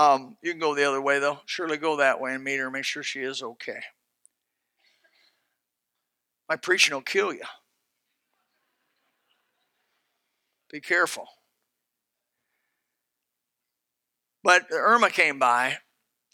Um, 0.00 0.38
you 0.40 0.52
can 0.52 0.60
go 0.60 0.74
the 0.74 0.88
other 0.88 1.02
way 1.02 1.18
though. 1.18 1.40
Surely 1.44 1.76
go 1.76 1.96
that 1.96 2.20
way 2.20 2.34
and 2.34 2.42
meet 2.42 2.56
her. 2.56 2.70
Make 2.70 2.84
sure 2.84 3.02
she 3.02 3.20
is 3.20 3.42
okay. 3.42 3.80
My 6.48 6.56
preaching 6.56 6.94
will 6.94 7.02
kill 7.02 7.34
you. 7.34 7.42
Be 10.72 10.80
careful. 10.80 11.26
But 14.42 14.68
Irma 14.72 15.10
came 15.10 15.38
by. 15.38 15.78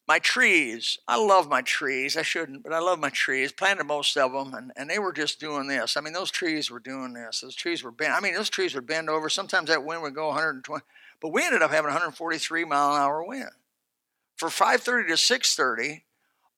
My 0.07 0.21
trees, 0.21 0.99
I 1.09 1.17
love 1.17 1.49
my 1.49 1.63
trees. 1.63 2.17
I 2.17 2.23
shouldn't, 2.23 2.63
but 2.63 2.73
I 2.73 2.79
love 2.79 3.01
my 3.01 3.09
trees. 3.09 3.51
Planted 3.51 3.85
most 3.85 4.17
of 4.17 4.31
them, 4.31 4.55
and, 4.55 4.71
and 4.77 4.89
they 4.89 5.01
were 5.01 5.13
just 5.13 5.41
doing 5.41 5.67
this. 5.67 5.97
I 5.97 6.01
mean, 6.01 6.13
those 6.13 6.31
trees 6.31 6.71
were 6.71 6.79
doing 6.79 7.13
this. 7.15 7.41
Those 7.41 7.57
trees 7.57 7.83
were 7.83 7.91
bent. 7.91 8.13
I 8.13 8.21
mean, 8.21 8.35
those 8.35 8.49
trees 8.49 8.77
would 8.77 8.87
bend 8.87 9.11
over. 9.11 9.29
Sometimes 9.29 9.69
that 9.69 9.85
wind 9.85 10.03
would 10.03 10.15
go 10.15 10.29
120. 10.29 10.85
But 11.21 11.33
we 11.33 11.45
ended 11.45 11.63
up 11.63 11.71
having 11.71 11.87
143 11.87 12.65
mile 12.65 12.95
an 12.95 13.01
hour 13.03 13.25
wind. 13.25 13.51
For 14.37 14.49
5:30 14.49 15.09
to 15.09 15.17
6:30, 15.17 16.05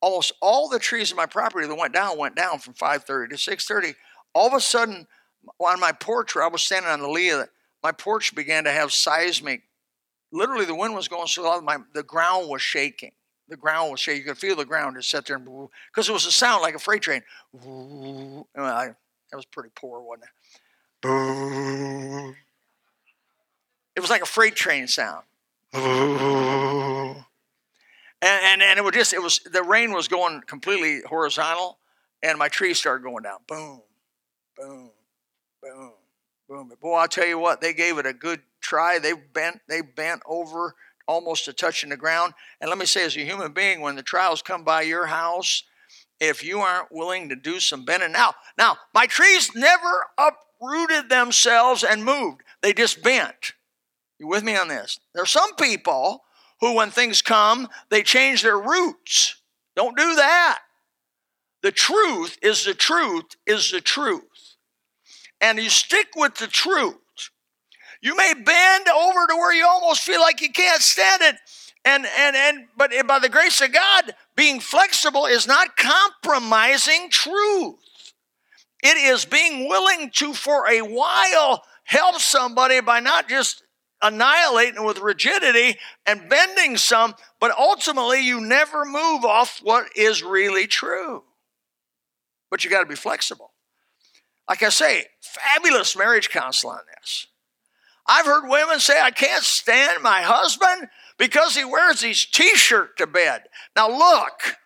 almost 0.01 0.33
all 0.41 0.69
the 0.69 0.79
trees 0.79 1.11
in 1.11 1.17
my 1.17 1.27
property 1.27 1.67
that 1.67 1.75
went 1.75 1.95
down 1.95 2.19
went 2.19 2.35
down 2.35 2.59
from 2.59 2.75
5:30 2.75 3.31
to 3.31 3.39
6:30. 3.39 3.95
All 4.35 4.49
of 4.49 4.55
a 4.55 4.61
sudden, 4.61 5.07
on 5.61 5.81
my 5.81 5.93
porch, 5.93 6.35
where 6.35 6.45
I 6.45 6.49
was 6.49 6.63
standing 6.63 6.91
on 6.91 7.01
the 7.01 7.09
lee 7.09 7.31
of 7.31 7.41
it, 7.41 7.51
my 7.83 7.93
porch 7.93 8.35
began 8.35 8.65
to 8.65 8.73
have 8.73 8.93
seismic. 8.93 9.63
Literally, 10.33 10.65
the 10.65 10.75
wind 10.75 10.95
was 10.95 11.09
going 11.09 11.27
so 11.27 11.43
loud, 11.43 11.65
my 11.65 11.79
the 11.95 12.03
ground 12.03 12.49
was 12.49 12.63
shaking. 12.63 13.13
The 13.49 13.57
ground 13.57 13.91
was 13.93 14.01
shaking. 14.01 14.23
You 14.23 14.29
could 14.29 14.39
feel 14.39 14.57
the 14.57 14.65
ground 14.65 14.97
just 14.97 15.11
sit 15.11 15.25
there 15.25 15.39
because 15.39 16.09
it 16.09 16.13
was 16.13 16.27
a 16.27 16.33
sound 16.33 16.63
like 16.63 16.75
a 16.75 16.79
freight 16.79 17.03
train. 17.03 17.23
I, 17.55 18.89
that 19.31 19.37
was 19.37 19.47
pretty 19.47 19.71
poor, 19.75 20.01
wasn't 20.01 20.27
it? 21.05 22.37
It 23.99 24.01
was 24.01 24.11
like 24.11 24.23
a 24.23 24.27
freight 24.27 24.55
train 24.55 24.87
sound. 24.87 25.25
And, 25.73 27.25
and, 28.23 28.63
and 28.63 28.79
it 28.79 28.85
was 28.85 28.95
just, 28.95 29.13
it 29.13 29.21
was, 29.21 29.41
the 29.41 29.65
rain 29.65 29.93
was 29.93 30.07
going 30.07 30.43
completely 30.43 31.01
horizontal 31.05 31.79
and 32.23 32.39
my 32.39 32.47
trees 32.47 32.79
started 32.79 33.03
going 33.03 33.25
down. 33.25 33.39
Boom, 33.49 33.83
boom, 34.57 34.93
boom, 35.61 35.93
boom. 36.49 36.73
Boy, 36.81 36.95
I'll 36.95 37.09
tell 37.09 37.27
you 37.27 37.41
what, 37.41 37.61
they 37.61 37.73
gave 37.73 37.99
it 37.99 38.07
a 38.07 38.13
good 38.13 38.41
try. 38.61 39.01
They 39.01 39.15
bent, 39.15 39.63
they 39.69 39.81
bent 39.81 40.23
over 40.27 40.77
almost 41.09 41.47
to 41.47 41.53
touching 41.53 41.91
the 41.91 41.97
ground. 41.97 42.35
And 42.61 42.69
let 42.69 42.79
me 42.79 42.87
say, 42.87 43.05
as 43.05 43.17
a 43.17 43.25
human 43.25 43.51
being, 43.51 43.81
when 43.81 43.97
the 43.97 44.05
trials 44.05 44.43
come 44.43 44.63
by 44.63 44.83
your 44.83 45.07
house, 45.07 45.65
if 46.21 46.45
you 46.45 46.61
aren't 46.61 46.93
willing 46.93 47.31
to 47.31 47.35
do 47.35 47.59
some 47.59 47.85
bending, 47.85 48.13
now, 48.13 48.35
now, 48.57 48.77
my 48.95 49.07
trees 49.07 49.51
never 49.57 50.07
uprooted 50.17 51.09
themselves 51.09 51.83
and 51.83 52.05
moved. 52.05 52.43
They 52.63 52.73
just 52.73 53.03
bent. 53.03 53.55
You 54.19 54.27
with 54.27 54.43
me 54.43 54.57
on 54.57 54.69
this? 54.69 54.99
There 55.15 55.23
are 55.23 55.27
some 55.27 55.55
people 55.55 56.25
who, 56.61 56.75
when 56.75 56.91
things 56.91 57.23
come, 57.23 57.69
they 57.89 58.03
change 58.03 58.43
their 58.43 58.59
roots. 58.59 59.41
Don't 59.77 59.97
do 59.97 60.17
that. 60.17 60.59
The 61.63 61.73
truth 61.73 62.39
is 62.43 62.65
the 62.65 62.75
truth 62.75 63.37
is 63.47 63.71
the 63.71 63.81
truth. 63.81 64.57
And 65.41 65.59
you 65.59 65.71
stick 65.71 66.09
with 66.17 66.37
the 66.37 66.47
truth. 66.49 66.97
You 68.01 68.17
may 68.17 68.33
bend 68.35 68.89
over 68.89 69.27
to 69.29 69.35
where 69.37 69.55
you 69.55 69.67
almost 69.67 70.03
feel 70.03 70.21
like 70.21 70.41
you 70.41 70.51
can't 70.51 70.83
stand 70.83 71.23
it. 71.23 71.37
And 71.85 72.07
and 72.19 72.37
and 72.37 72.67
but 72.77 72.93
by 73.07 73.19
the 73.19 73.29
grace 73.29 73.61
of 73.61 73.73
God, 73.73 74.15
being 74.37 74.61
flexible 74.61 75.27
is 75.27 75.47
not 75.47 75.77
compromising 75.77 77.09
truth. 77.11 77.77
It 78.83 78.97
is 78.97 79.25
being 79.25 79.69
willing 79.69 80.11
to 80.15 80.35
for 80.35 80.69
a 80.69 80.81
while 80.83 81.63
help 81.85 82.21
somebody 82.21 82.81
by 82.81 83.01
not 83.01 83.29
just 83.29 83.63
annihilating 84.03 84.85
with 84.85 85.01
rigidity 85.01 85.79
and 86.07 86.29
bending 86.29 86.77
some, 86.77 87.15
but 87.41 87.57
ultimately 87.59 88.25
you 88.25 88.41
never 88.41 88.85
move 88.85 89.25
off 89.25 89.61
what 89.63 89.87
is 89.97 90.23
really 90.23 90.67
true. 90.67 91.25
But 92.51 92.65
you 92.65 92.71
got 92.71 92.81
to 92.81 92.87
be 92.87 92.95
flexible. 92.95 93.53
Like 94.49 94.63
I 94.63 94.71
say, 94.71 95.07
fabulous 95.21 95.97
marriage 95.97 96.31
counsel 96.31 96.71
on 96.71 96.81
this. 96.97 97.27
I've 98.07 98.25
heard 98.25 98.49
women 98.49 98.81
say, 98.81 98.99
I 98.99 99.11
can't 99.11 99.45
stand 99.45 100.03
my 100.03 100.23
husband 100.23 100.89
because 101.19 101.55
he 101.55 101.65
wears 101.65 102.01
his 102.01 102.25
t 102.25 102.55
shirt 102.57 102.97
to 102.97 103.07
bed. 103.07 103.43
Now, 103.77 103.91
look, 103.91 104.57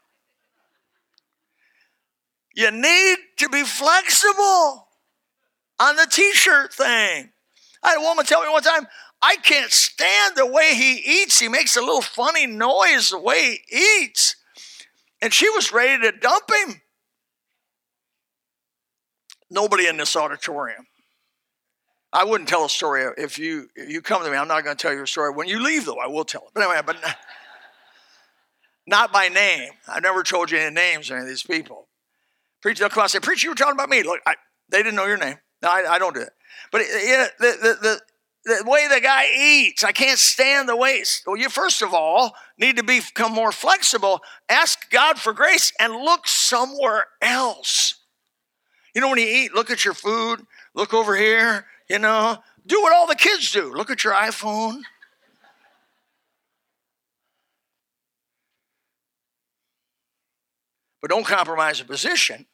you 2.55 2.71
need 2.71 3.16
to 3.38 3.49
be 3.49 3.64
flexible 3.64 4.88
on 5.81 5.97
the 5.97 6.07
t 6.09 6.33
shirt 6.35 6.73
thing. 6.73 7.33
I 7.83 7.88
had 7.88 7.99
a 7.99 8.03
woman 8.03 8.25
tell 8.25 8.42
me 8.42 8.49
one 8.49 8.62
time, 8.62 8.87
I 9.23 9.37
can't 9.37 9.71
stand 9.71 10.37
the 10.37 10.47
way 10.47 10.75
he 10.75 10.95
eats. 10.95 11.39
He 11.39 11.49
makes 11.49 11.77
a 11.77 11.81
little 11.81 12.03
funny 12.03 12.47
noise 12.47 13.11
the 13.11 13.19
way 13.19 13.61
he 13.69 13.77
eats. 14.03 14.37
And 15.23 15.33
she 15.33 15.49
was 15.51 15.73
ready 15.73 16.03
to 16.03 16.19
dump 16.19 16.51
him. 16.51 16.83
Nobody 19.49 19.87
in 19.87 19.97
this 19.97 20.17
auditorium. 20.17 20.87
I 22.13 22.25
wouldn't 22.25 22.49
tell 22.49 22.65
a 22.65 22.69
story 22.69 23.07
if 23.17 23.39
you 23.39 23.69
if 23.75 23.89
you 23.89 24.03
come 24.03 24.25
to 24.25 24.31
me. 24.31 24.37
I'm 24.37 24.49
not 24.49 24.65
going 24.65 24.77
to 24.77 24.83
tell 24.83 24.93
you 24.93 25.03
a 25.03 25.07
story. 25.07 25.33
When 25.33 25.49
you 25.49 25.63
leave, 25.63 25.87
though, 25.87 25.99
I 25.99 26.09
will 26.09 26.25
tell 26.25 26.43
it. 26.43 26.49
But 26.53 26.65
anyway, 26.65 26.81
but 26.85 26.97
not 28.87 29.13
by 29.13 29.29
name. 29.29 29.71
I've 29.89 30.03
never 30.03 30.23
told 30.23 30.51
you 30.51 30.59
any 30.59 30.75
names 30.75 31.11
of 31.11 31.15
any 31.15 31.23
of 31.23 31.29
these 31.29 31.43
people. 31.43 31.89
Preacher, 32.61 32.81
they'll 32.81 32.91
come 32.91 33.09
say, 33.09 33.21
"Preacher, 33.21 33.47
you 33.47 33.53
were 33.53 33.57
talking 33.57 33.75
about 33.75 33.89
me." 33.89 34.03
Look, 34.03 34.21
I, 34.27 34.35
they 34.69 34.79
didn't 34.79 34.97
know 34.97 35.07
your 35.07 35.17
name. 35.17 35.39
No, 35.63 35.69
I, 35.71 35.95
I 35.95 35.99
don't 35.99 36.15
do 36.15 36.21
it. 36.21 36.33
But 36.71 36.83
it, 36.83 37.33
the, 37.39 37.47
the, 37.47 37.79
the 37.81 38.01
the 38.44 38.62
way 38.66 38.88
the 38.88 39.00
guy 39.00 39.26
eats. 39.38 39.85
I 39.85 39.92
can't 39.92 40.18
stand 40.18 40.68
the 40.68 40.76
way. 40.76 41.02
Well, 41.26 41.37
you 41.37 41.48
first 41.48 41.83
of 41.83 41.94
all 41.94 42.35
need 42.59 42.76
to 42.76 42.83
become 42.83 43.33
more 43.33 43.52
flexible. 43.52 44.20
Ask 44.48 44.90
God 44.90 45.18
for 45.18 45.33
grace 45.33 45.72
and 45.78 45.92
look 45.92 46.26
somewhere 46.26 47.07
else. 47.20 47.94
You 48.94 49.00
know, 49.00 49.09
when 49.09 49.18
you 49.18 49.26
eat, 49.26 49.55
look 49.55 49.70
at 49.70 49.85
your 49.85 49.94
food, 49.94 50.46
look 50.74 50.92
over 50.92 51.16
here, 51.16 51.66
you 51.88 51.98
know, 51.98 52.38
do 52.66 52.81
what 52.83 52.92
all 52.92 53.07
the 53.07 53.14
kids 53.14 53.52
do. 53.52 53.72
Look 53.72 53.90
at 53.90 54.05
your 54.05 54.12
iPhone. 54.12 54.83
But 61.00 61.11
don't 61.11 61.26
compromise 61.26 61.81
a 61.81 61.85
position. 61.85 62.46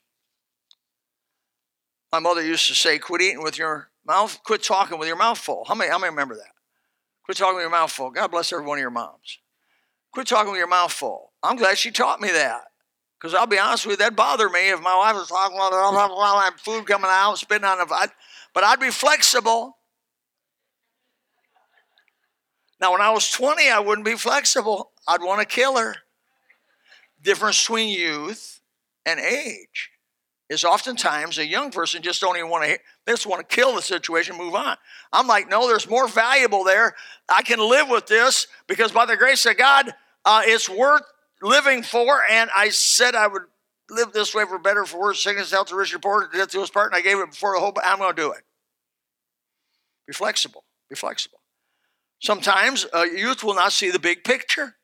My 2.11 2.19
mother 2.19 2.43
used 2.43 2.67
to 2.69 2.75
say, 2.75 2.99
quit 2.99 3.21
eating 3.21 3.43
with 3.43 3.59
your 3.59 3.91
Mouth, 4.09 4.43
quit 4.43 4.63
talking 4.63 4.99
with 4.99 5.07
your 5.07 5.19
mouth 5.19 5.37
full. 5.37 5.65
How 5.69 5.75
many, 5.75 5.91
how 5.91 5.99
many 5.99 6.11
remember 6.11 6.35
that? 6.35 6.53
Quit 7.25 7.37
talking 7.37 7.57
with 7.57 7.65
your 7.65 7.71
mouth 7.71 7.93
full. 7.93 8.11
God 8.11 8.31
bless 8.31 8.51
every 8.55 8.65
one 8.65 8.79
of 8.79 8.81
your 8.81 8.91
moms. 8.91 9.39
Quit 10.13 10.27
talking 10.27 10.51
with 10.51 10.59
your 10.59 10.67
mouth 10.67 10.91
full. 10.91 11.33
I'm 11.43 11.57
glad 11.57 11.77
she 11.77 11.91
taught 11.91 12.19
me 12.19 12.31
that. 12.31 12.63
Because 13.21 13.35
I'll 13.35 13.47
be 13.47 13.59
honest 13.59 13.85
with 13.85 13.99
you, 13.99 14.05
that 14.05 14.17
bothered 14.17 14.51
me 14.51 14.71
if 14.71 14.81
my 14.81 14.97
wife 14.97 15.15
was 15.15 15.29
talking 15.29 15.59
while 15.59 15.71
I 15.73 16.45
have 16.45 16.59
food 16.59 16.87
coming 16.87 17.11
out, 17.11 17.37
spitting 17.37 17.67
on 17.67 17.79
the 17.79 18.11
But 18.55 18.65
I'd 18.65 18.81
be 18.81 18.91
flexible. 18.91 19.77
Now, 22.81 22.93
when 22.93 23.03
I 23.03 23.11
was 23.11 23.29
20, 23.31 23.69
I 23.69 23.81
wouldn't 23.81 24.07
be 24.07 24.15
flexible. 24.15 24.93
I'd 25.07 25.21
want 25.21 25.41
to 25.41 25.47
kill 25.47 25.77
her. 25.77 25.97
Difference 27.21 27.61
between 27.61 27.91
youth 27.91 28.61
and 29.05 29.21
age 29.21 29.91
is 30.49 30.65
oftentimes 30.65 31.39
a 31.39 31.47
young 31.47 31.71
person 31.71 32.03
just 32.03 32.21
don't 32.21 32.37
even 32.37 32.51
want 32.51 32.65
to 32.65 32.79
they 33.07 33.13
just 33.13 33.27
want 33.27 33.47
to 33.47 33.55
kill 33.55 33.75
the 33.75 33.83
situation 33.83 34.37
move 34.37 34.55
on 34.55 34.77
i'm 35.13 35.27
like 35.27 35.49
no 35.49 35.69
there's 35.69 35.89
more 35.89 36.09
valuable 36.09 36.65
there 36.65 36.95
i 37.29 37.43
can 37.43 37.59
live 37.59 37.89
with 37.89 38.07
this 38.07 38.47
because 38.67 38.93
by 38.93 39.05
the 39.05 39.17
grace 39.17 39.45
of 39.47 39.57
god 39.57 39.95
uh, 40.25 40.43
it's 40.45 40.69
worth 40.69 41.03
living 41.43 41.83
for 41.83 42.21
and 42.31 42.51
i 42.57 42.69
said 42.69 43.15
i 43.15 43.27
would 43.27 43.43
live 43.91 44.13
this 44.13 44.35
way 44.35 44.45
for 44.45 44.59
better, 44.59 44.85
for 44.85 45.01
worse, 45.01 45.23
sickness, 45.23 45.51
health, 45.51 45.73
rich, 45.73 45.93
report, 45.93 46.33
death 46.33 46.51
to 46.51 46.61
his 46.61 46.71
part, 46.71 46.93
and 46.93 46.97
I 46.97 47.01
gave 47.01 47.19
it 47.19 47.31
before 47.31 47.55
the 47.55 47.61
whole, 47.61 47.75
I'm 47.83 47.99
going 47.99 48.15
to 48.15 48.21
do 48.21 48.33
it. 48.33 48.43
Be 50.07 50.13
flexible. 50.13 50.65
Be 50.89 50.97
flexible. 50.97 51.41
Sometimes 52.21 52.87
uh, 52.93 53.03
youth 53.03 53.45
will 53.45 53.55
not 53.55 53.73
see 53.73 53.91
the 53.91 53.99
big 53.99 54.25
picture. 54.25 54.77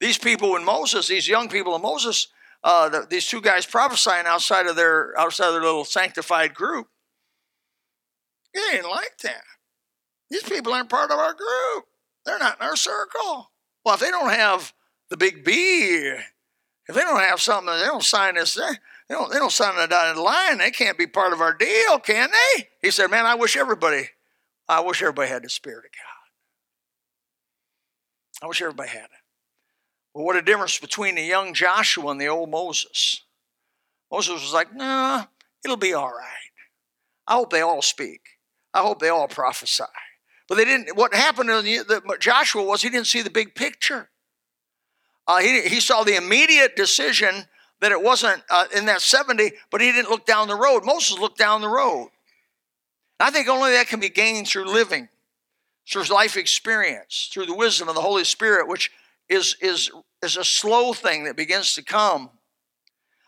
These 0.00 0.18
people 0.18 0.56
in 0.56 0.64
Moses, 0.64 1.08
these 1.08 1.28
young 1.28 1.48
people 1.48 1.76
in 1.76 1.82
Moses, 1.82 2.28
uh, 2.62 2.88
the, 2.88 3.06
these 3.08 3.26
two 3.26 3.40
guys 3.40 3.66
prophesying 3.66 4.26
outside 4.26 4.66
of 4.66 4.76
their 4.76 5.18
outside 5.18 5.48
of 5.48 5.54
their 5.54 5.62
little 5.62 5.84
sanctified 5.84 6.54
group, 6.54 6.88
they 8.54 8.60
didn't 8.72 8.90
like 8.90 9.18
that. 9.22 9.42
These 10.30 10.44
people 10.44 10.72
aren't 10.72 10.88
part 10.88 11.10
of 11.10 11.18
our 11.18 11.34
group. 11.34 11.86
They're 12.24 12.38
not 12.38 12.60
in 12.60 12.66
our 12.66 12.76
circle. 12.76 13.50
Well, 13.84 13.94
if 13.94 14.00
they 14.00 14.10
don't 14.10 14.30
have 14.30 14.72
the 15.08 15.16
big 15.16 15.44
B, 15.44 16.14
if 16.86 16.94
they 16.94 17.00
don't 17.00 17.20
have 17.20 17.40
something, 17.40 17.74
they 17.74 17.86
don't 17.86 18.04
sign 18.04 18.34
this. 18.34 18.54
They 18.54 18.62
don't. 19.08 19.32
They 19.32 19.38
don't 19.38 19.52
sign 19.52 19.76
the 19.76 19.86
dotted 19.86 20.22
line. 20.22 20.58
They 20.58 20.70
can't 20.70 20.98
be 20.98 21.06
part 21.06 21.32
of 21.32 21.40
our 21.40 21.54
deal, 21.54 21.98
can 21.98 22.30
they? 22.30 22.68
He 22.82 22.90
said, 22.90 23.10
"Man, 23.10 23.26
I 23.26 23.36
wish 23.36 23.56
everybody, 23.56 24.10
I 24.68 24.80
wish 24.80 25.02
everybody 25.02 25.28
had 25.28 25.42
the 25.42 25.48
Spirit 25.48 25.86
of 25.86 25.92
God. 25.92 26.20
I 28.44 28.48
wish 28.48 28.60
everybody 28.60 28.90
had 28.90 29.04
it." 29.04 29.19
Well, 30.14 30.24
what 30.24 30.36
a 30.36 30.42
difference 30.42 30.78
between 30.78 31.14
the 31.14 31.22
young 31.22 31.54
Joshua 31.54 32.10
and 32.10 32.20
the 32.20 32.28
old 32.28 32.50
Moses. 32.50 33.22
Moses 34.10 34.42
was 34.42 34.52
like, 34.52 34.74
"Nah, 34.74 35.26
it'll 35.64 35.76
be 35.76 35.94
all 35.94 36.10
right. 36.10 36.50
I 37.26 37.34
hope 37.34 37.50
they 37.50 37.60
all 37.60 37.82
speak. 37.82 38.20
I 38.74 38.80
hope 38.80 38.98
they 38.98 39.08
all 39.08 39.28
prophesy." 39.28 39.84
But 40.48 40.56
they 40.56 40.64
didn't. 40.64 40.96
What 40.96 41.14
happened 41.14 41.48
to 41.48 42.16
Joshua 42.18 42.62
was 42.62 42.82
he 42.82 42.90
didn't 42.90 43.06
see 43.06 43.22
the 43.22 43.30
big 43.30 43.54
picture. 43.54 44.10
Uh, 45.28 45.38
he, 45.38 45.62
he 45.68 45.78
saw 45.78 46.02
the 46.02 46.16
immediate 46.16 46.74
decision 46.74 47.46
that 47.80 47.92
it 47.92 48.02
wasn't 48.02 48.42
uh, 48.50 48.64
in 48.74 48.86
that 48.86 49.00
70, 49.00 49.52
but 49.70 49.80
he 49.80 49.92
didn't 49.92 50.10
look 50.10 50.26
down 50.26 50.48
the 50.48 50.56
road. 50.56 50.84
Moses 50.84 51.18
looked 51.18 51.38
down 51.38 51.60
the 51.60 51.68
road. 51.68 52.08
I 53.20 53.30
think 53.30 53.48
only 53.48 53.70
that 53.72 53.86
can 53.86 54.00
be 54.00 54.08
gained 54.08 54.48
through 54.48 54.64
living, 54.64 55.08
through 55.88 56.04
life 56.04 56.36
experience, 56.36 57.30
through 57.32 57.46
the 57.46 57.54
wisdom 57.54 57.88
of 57.88 57.94
the 57.94 58.00
Holy 58.00 58.24
Spirit, 58.24 58.66
which 58.66 58.90
is, 59.30 59.56
is, 59.62 59.90
is 60.22 60.36
a 60.36 60.44
slow 60.44 60.92
thing 60.92 61.24
that 61.24 61.36
begins 61.36 61.74
to 61.74 61.84
come. 61.84 62.30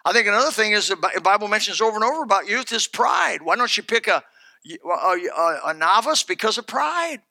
I 0.05 0.13
think 0.13 0.27
another 0.27 0.51
thing 0.51 0.73
is 0.73 0.89
the 0.89 1.21
Bible 1.23 1.47
mentions 1.47 1.81
over 1.81 1.95
and 1.95 2.05
over 2.05 2.25
about 2.25 2.49
youth 2.49 2.73
is 2.73 2.89
pride. 2.89 3.41
Why 3.41 3.55
don't 3.55 3.75
you 3.77 3.85
pick 3.85 4.09
a, 4.09 4.23
a, 4.85 4.89
a, 4.89 5.61
a 5.67 5.75
novice 5.75 6.25
because 6.25 6.59
of 6.59 6.67
pride? 6.67 7.23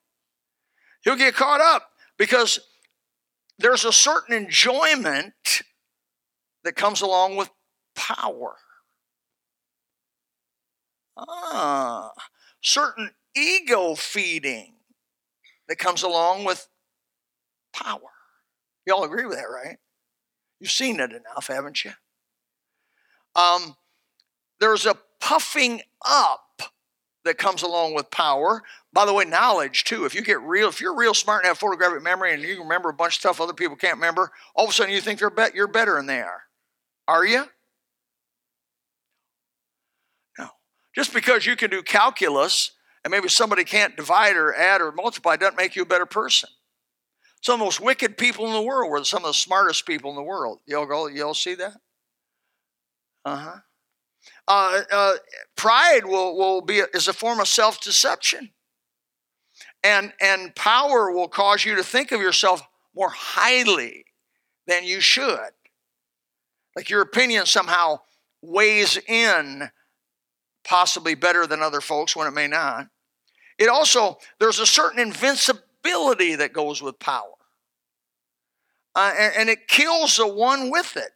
He'll 1.03 1.17
get 1.17 1.35
caught 1.35 1.59
up 1.59 1.89
because 2.17 2.61
there's 3.59 3.83
a 3.83 3.91
certain 3.91 4.33
enjoyment 4.33 5.33
that 6.63 6.77
comes 6.77 7.01
along 7.01 7.35
with 7.35 7.49
power. 7.93 8.55
Ah, 11.17 12.11
certain 12.61 13.11
ego 13.35 13.95
feeding 13.95 14.75
that 15.67 15.77
comes 15.77 16.03
along 16.03 16.45
with 16.45 16.69
power. 17.73 18.11
Y'all 18.85 19.03
agree 19.03 19.25
with 19.25 19.37
that, 19.37 19.43
right? 19.43 19.77
You've 20.59 20.71
seen 20.71 20.99
it 20.99 21.11
enough, 21.11 21.47
haven't 21.47 21.83
you? 21.83 21.91
Um, 23.35 23.75
there's 24.59 24.85
a 24.85 24.95
puffing 25.19 25.81
up 26.05 26.61
that 27.23 27.37
comes 27.37 27.61
along 27.61 27.93
with 27.93 28.09
power. 28.11 28.63
By 28.93 29.05
the 29.05 29.13
way, 29.13 29.25
knowledge 29.25 29.83
too. 29.83 30.05
If 30.05 30.15
you 30.15 30.21
get 30.21 30.41
real, 30.41 30.69
if 30.69 30.81
you're 30.81 30.95
real 30.95 31.13
smart 31.13 31.43
and 31.43 31.47
have 31.47 31.57
photographic 31.57 32.01
memory 32.03 32.33
and 32.33 32.41
you 32.41 32.61
remember 32.61 32.89
a 32.89 32.93
bunch 32.93 33.15
of 33.15 33.19
stuff 33.19 33.41
other 33.41 33.53
people 33.53 33.75
can't 33.75 33.95
remember, 33.95 34.31
all 34.55 34.65
of 34.65 34.71
a 34.71 34.73
sudden 34.73 34.93
you 34.93 35.01
think 35.01 35.19
they're 35.19 35.51
you're 35.53 35.67
better 35.67 35.95
than 35.95 36.07
they 36.07 36.21
are. 36.21 36.43
Are 37.07 37.25
you? 37.25 37.45
No. 40.37 40.49
Just 40.95 41.13
because 41.13 41.45
you 41.45 41.55
can 41.55 41.69
do 41.69 41.83
calculus 41.83 42.71
and 43.03 43.11
maybe 43.11 43.29
somebody 43.29 43.63
can't 43.63 43.95
divide 43.95 44.35
or 44.35 44.55
add 44.55 44.81
or 44.81 44.91
multiply 44.91 45.35
doesn't 45.35 45.57
make 45.57 45.75
you 45.75 45.83
a 45.83 45.87
better 45.87 46.05
person. 46.05 46.49
Some 47.41 47.55
of 47.55 47.59
the 47.59 47.65
most 47.65 47.79
wicked 47.81 48.17
people 48.17 48.45
in 48.45 48.53
the 48.53 48.61
world 48.61 48.91
were 48.91 49.03
some 49.03 49.23
of 49.23 49.29
the 49.29 49.33
smartest 49.33 49.85
people 49.85 50.11
in 50.11 50.15
the 50.15 50.21
world. 50.21 50.59
Y'all 50.67 50.85
go, 50.85 51.07
y'all 51.07 51.33
see 51.33 51.55
that? 51.55 51.73
Uh-huh. 53.25 53.57
Uh, 54.47 54.81
uh, 54.91 55.13
pride 55.55 56.05
will, 56.05 56.37
will 56.37 56.61
be 56.61 56.79
a, 56.79 56.85
is 56.93 57.07
a 57.07 57.13
form 57.13 57.39
of 57.39 57.47
self-deception. 57.47 58.51
And, 59.83 60.13
and 60.21 60.55
power 60.55 61.11
will 61.11 61.27
cause 61.27 61.65
you 61.65 61.75
to 61.75 61.83
think 61.83 62.11
of 62.11 62.21
yourself 62.21 62.61
more 62.95 63.09
highly 63.09 64.05
than 64.67 64.83
you 64.83 65.01
should. 65.01 65.49
Like 66.75 66.89
your 66.89 67.01
opinion 67.01 67.47
somehow 67.47 68.01
weighs 68.43 68.97
in 69.07 69.69
possibly 70.63 71.15
better 71.15 71.47
than 71.47 71.63
other 71.63 71.81
folks 71.81 72.15
when 72.15 72.27
it 72.27 72.31
may 72.31 72.47
not. 72.47 72.87
It 73.57 73.67
also, 73.67 74.19
there's 74.39 74.59
a 74.59 74.65
certain 74.67 74.99
invincibility 74.99 75.65
that 75.83 76.51
goes 76.53 76.81
with 76.81 76.99
power. 76.99 77.33
Uh, 78.95 79.13
and, 79.17 79.33
and, 79.37 79.49
it 79.49 79.67
kills 79.67 80.17
the 80.17 80.27
one 80.27 80.69
with 80.69 80.97
it. 80.97 81.11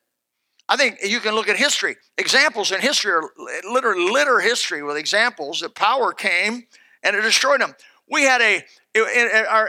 I 0.69 0.77
think 0.77 0.99
you 1.03 1.19
can 1.19 1.35
look 1.35 1.49
at 1.49 1.57
history. 1.57 1.97
Examples 2.17 2.71
in 2.71 2.79
history 2.79 3.11
are 3.11 3.29
literally 3.69 4.09
litter 4.09 4.39
history 4.39 4.81
with 4.81 4.95
examples 4.95 5.59
that 5.59 5.75
power 5.75 6.13
came 6.13 6.67
and 7.03 7.15
it 7.15 7.21
destroyed 7.21 7.59
them. 7.59 7.75
We 8.09 8.23
had 8.23 8.41
a 8.41 8.63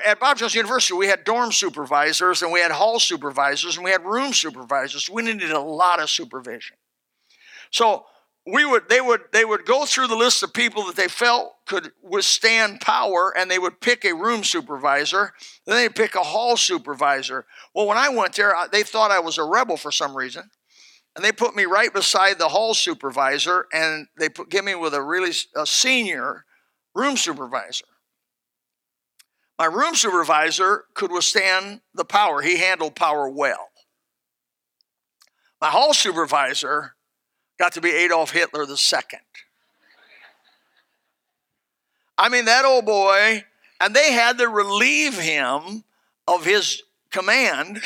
at 0.06 0.20
Bob 0.20 0.38
Jones 0.38 0.54
University, 0.54 0.94
we 0.94 1.08
had 1.08 1.24
dorm 1.24 1.50
supervisors 1.50 2.42
and 2.42 2.52
we 2.52 2.60
had 2.60 2.70
hall 2.70 3.00
supervisors 3.00 3.76
and 3.76 3.84
we 3.84 3.90
had 3.90 4.04
room 4.04 4.32
supervisors. 4.32 5.10
We 5.10 5.22
needed 5.22 5.50
a 5.50 5.60
lot 5.60 6.00
of 6.00 6.08
supervision. 6.08 6.76
So 7.72 8.06
we 8.46 8.64
would 8.64 8.88
they 8.88 9.00
would 9.00 9.22
they 9.32 9.44
would 9.44 9.66
go 9.66 9.84
through 9.84 10.06
the 10.06 10.16
list 10.16 10.42
of 10.42 10.54
people 10.54 10.84
that 10.86 10.96
they 10.96 11.08
felt 11.08 11.54
could 11.66 11.92
withstand 12.02 12.80
power 12.80 13.34
and 13.36 13.50
they 13.50 13.58
would 13.58 13.80
pick 13.80 14.04
a 14.04 14.14
room 14.14 14.44
supervisor 14.44 15.32
then 15.66 15.76
they'd 15.76 15.96
pick 15.96 16.14
a 16.14 16.22
hall 16.22 16.56
supervisor. 16.56 17.44
Well 17.74 17.86
when 17.86 17.98
i 17.98 18.08
went 18.08 18.34
there 18.34 18.54
they 18.70 18.82
thought 18.82 19.10
i 19.10 19.18
was 19.18 19.38
a 19.38 19.44
rebel 19.44 19.76
for 19.76 19.90
some 19.90 20.16
reason 20.16 20.50
and 21.16 21.24
they 21.24 21.32
put 21.32 21.56
me 21.56 21.64
right 21.64 21.92
beside 21.92 22.38
the 22.38 22.48
hall 22.48 22.74
supervisor 22.74 23.66
and 23.72 24.06
they 24.18 24.28
put 24.28 24.52
me 24.52 24.74
with 24.74 24.92
a 24.92 25.02
really 25.02 25.32
a 25.56 25.66
senior 25.66 26.44
room 26.94 27.16
supervisor. 27.16 27.86
My 29.58 29.64
room 29.64 29.94
supervisor 29.94 30.84
could 30.92 31.10
withstand 31.10 31.80
the 31.94 32.04
power. 32.04 32.42
He 32.42 32.58
handled 32.58 32.94
power 32.94 33.30
well. 33.30 33.70
My 35.58 35.70
hall 35.70 35.94
supervisor 35.94 36.95
got 37.58 37.72
to 37.72 37.80
be 37.80 37.90
Adolf 37.90 38.30
Hitler 38.32 38.66
second. 38.76 39.20
I 42.18 42.28
mean, 42.28 42.46
that 42.46 42.64
old 42.64 42.86
boy, 42.86 43.44
and 43.80 43.94
they 43.94 44.12
had 44.12 44.38
to 44.38 44.48
relieve 44.48 45.18
him 45.18 45.84
of 46.26 46.44
his 46.44 46.82
command 47.10 47.82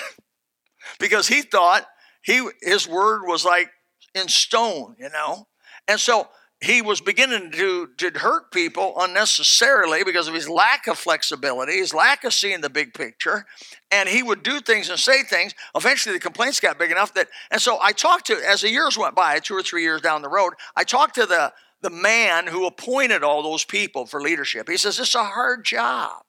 because 0.98 1.28
he 1.28 1.42
thought 1.42 1.86
he 2.22 2.48
his 2.62 2.86
word 2.86 3.22
was 3.26 3.44
like 3.44 3.70
in 4.14 4.28
stone, 4.28 4.94
you 4.98 5.08
know. 5.10 5.46
And 5.88 5.98
so 5.98 6.28
he 6.62 6.82
was 6.82 7.00
beginning 7.00 7.52
to, 7.52 7.88
to 7.96 8.10
hurt 8.18 8.52
people 8.52 8.92
unnecessarily 8.98 10.04
because 10.04 10.28
of 10.28 10.34
his 10.34 10.46
lack 10.46 10.86
of 10.88 10.98
flexibility, 10.98 11.78
his 11.78 11.94
lack 11.94 12.22
of 12.24 12.34
seeing 12.34 12.60
the 12.60 12.68
big 12.68 12.92
picture. 12.92 13.46
And 13.90 14.06
he 14.08 14.22
would 14.22 14.42
do 14.42 14.60
things 14.60 14.90
and 14.90 14.98
say 14.98 15.22
things. 15.22 15.54
Eventually, 15.74 16.14
the 16.14 16.20
complaints 16.20 16.60
got 16.60 16.78
big 16.78 16.90
enough 16.90 17.14
that, 17.14 17.28
and 17.50 17.62
so 17.62 17.78
I 17.80 17.92
talked 17.92 18.26
to, 18.26 18.34
as 18.46 18.60
the 18.60 18.68
years 18.68 18.98
went 18.98 19.14
by, 19.14 19.38
two 19.38 19.54
or 19.54 19.62
three 19.62 19.82
years 19.82 20.02
down 20.02 20.20
the 20.20 20.28
road, 20.28 20.52
I 20.76 20.84
talked 20.84 21.14
to 21.14 21.24
the, 21.24 21.50
the 21.80 21.90
man 21.90 22.46
who 22.46 22.66
appointed 22.66 23.24
all 23.24 23.42
those 23.42 23.64
people 23.64 24.04
for 24.04 24.20
leadership. 24.20 24.68
He 24.68 24.76
says, 24.76 25.00
It's 25.00 25.14
a 25.14 25.24
hard 25.24 25.64
job. 25.64 26.22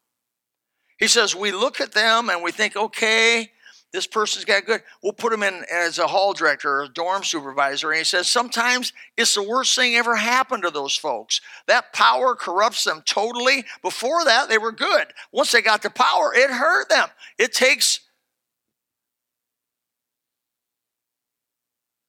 He 0.97 1.07
says, 1.07 1.35
We 1.35 1.51
look 1.51 1.81
at 1.81 1.91
them 1.91 2.29
and 2.29 2.41
we 2.41 2.51
think, 2.51 2.77
okay, 2.77 3.51
this 3.91 4.07
person's 4.07 4.45
got 4.45 4.65
good. 4.65 4.83
We'll 5.03 5.11
put 5.11 5.33
him 5.33 5.43
in 5.43 5.65
as 5.71 5.99
a 5.99 6.07
hall 6.07 6.33
director 6.33 6.69
or 6.79 6.83
a 6.83 6.87
dorm 6.87 7.23
supervisor. 7.23 7.89
And 7.89 7.97
he 7.97 8.03
says 8.05 8.29
sometimes 8.29 8.93
it's 9.17 9.35
the 9.35 9.43
worst 9.43 9.75
thing 9.75 9.95
ever 9.95 10.15
happened 10.15 10.63
to 10.63 10.71
those 10.71 10.95
folks. 10.95 11.41
That 11.67 11.91
power 11.91 12.35
corrupts 12.35 12.85
them 12.85 13.03
totally. 13.05 13.65
Before 13.81 14.23
that, 14.23 14.47
they 14.47 14.57
were 14.57 14.71
good. 14.71 15.07
Once 15.33 15.51
they 15.51 15.61
got 15.61 15.81
the 15.81 15.89
power, 15.89 16.33
it 16.33 16.49
hurt 16.49 16.87
them. 16.89 17.09
It 17.37 17.51
takes 17.53 17.99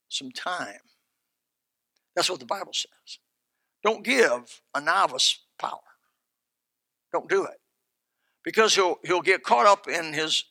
some 0.08 0.30
time. 0.30 0.78
That's 2.14 2.30
what 2.30 2.38
the 2.38 2.46
Bible 2.46 2.72
says. 2.74 3.18
Don't 3.82 4.04
give 4.04 4.62
a 4.74 4.80
novice 4.80 5.40
power. 5.58 5.80
Don't 7.12 7.28
do 7.28 7.44
it. 7.44 7.58
Because 8.44 8.74
he'll, 8.74 8.98
he'll 9.04 9.22
get 9.22 9.42
caught 9.42 9.66
up 9.66 9.88
in 9.88 10.12
his 10.12 10.44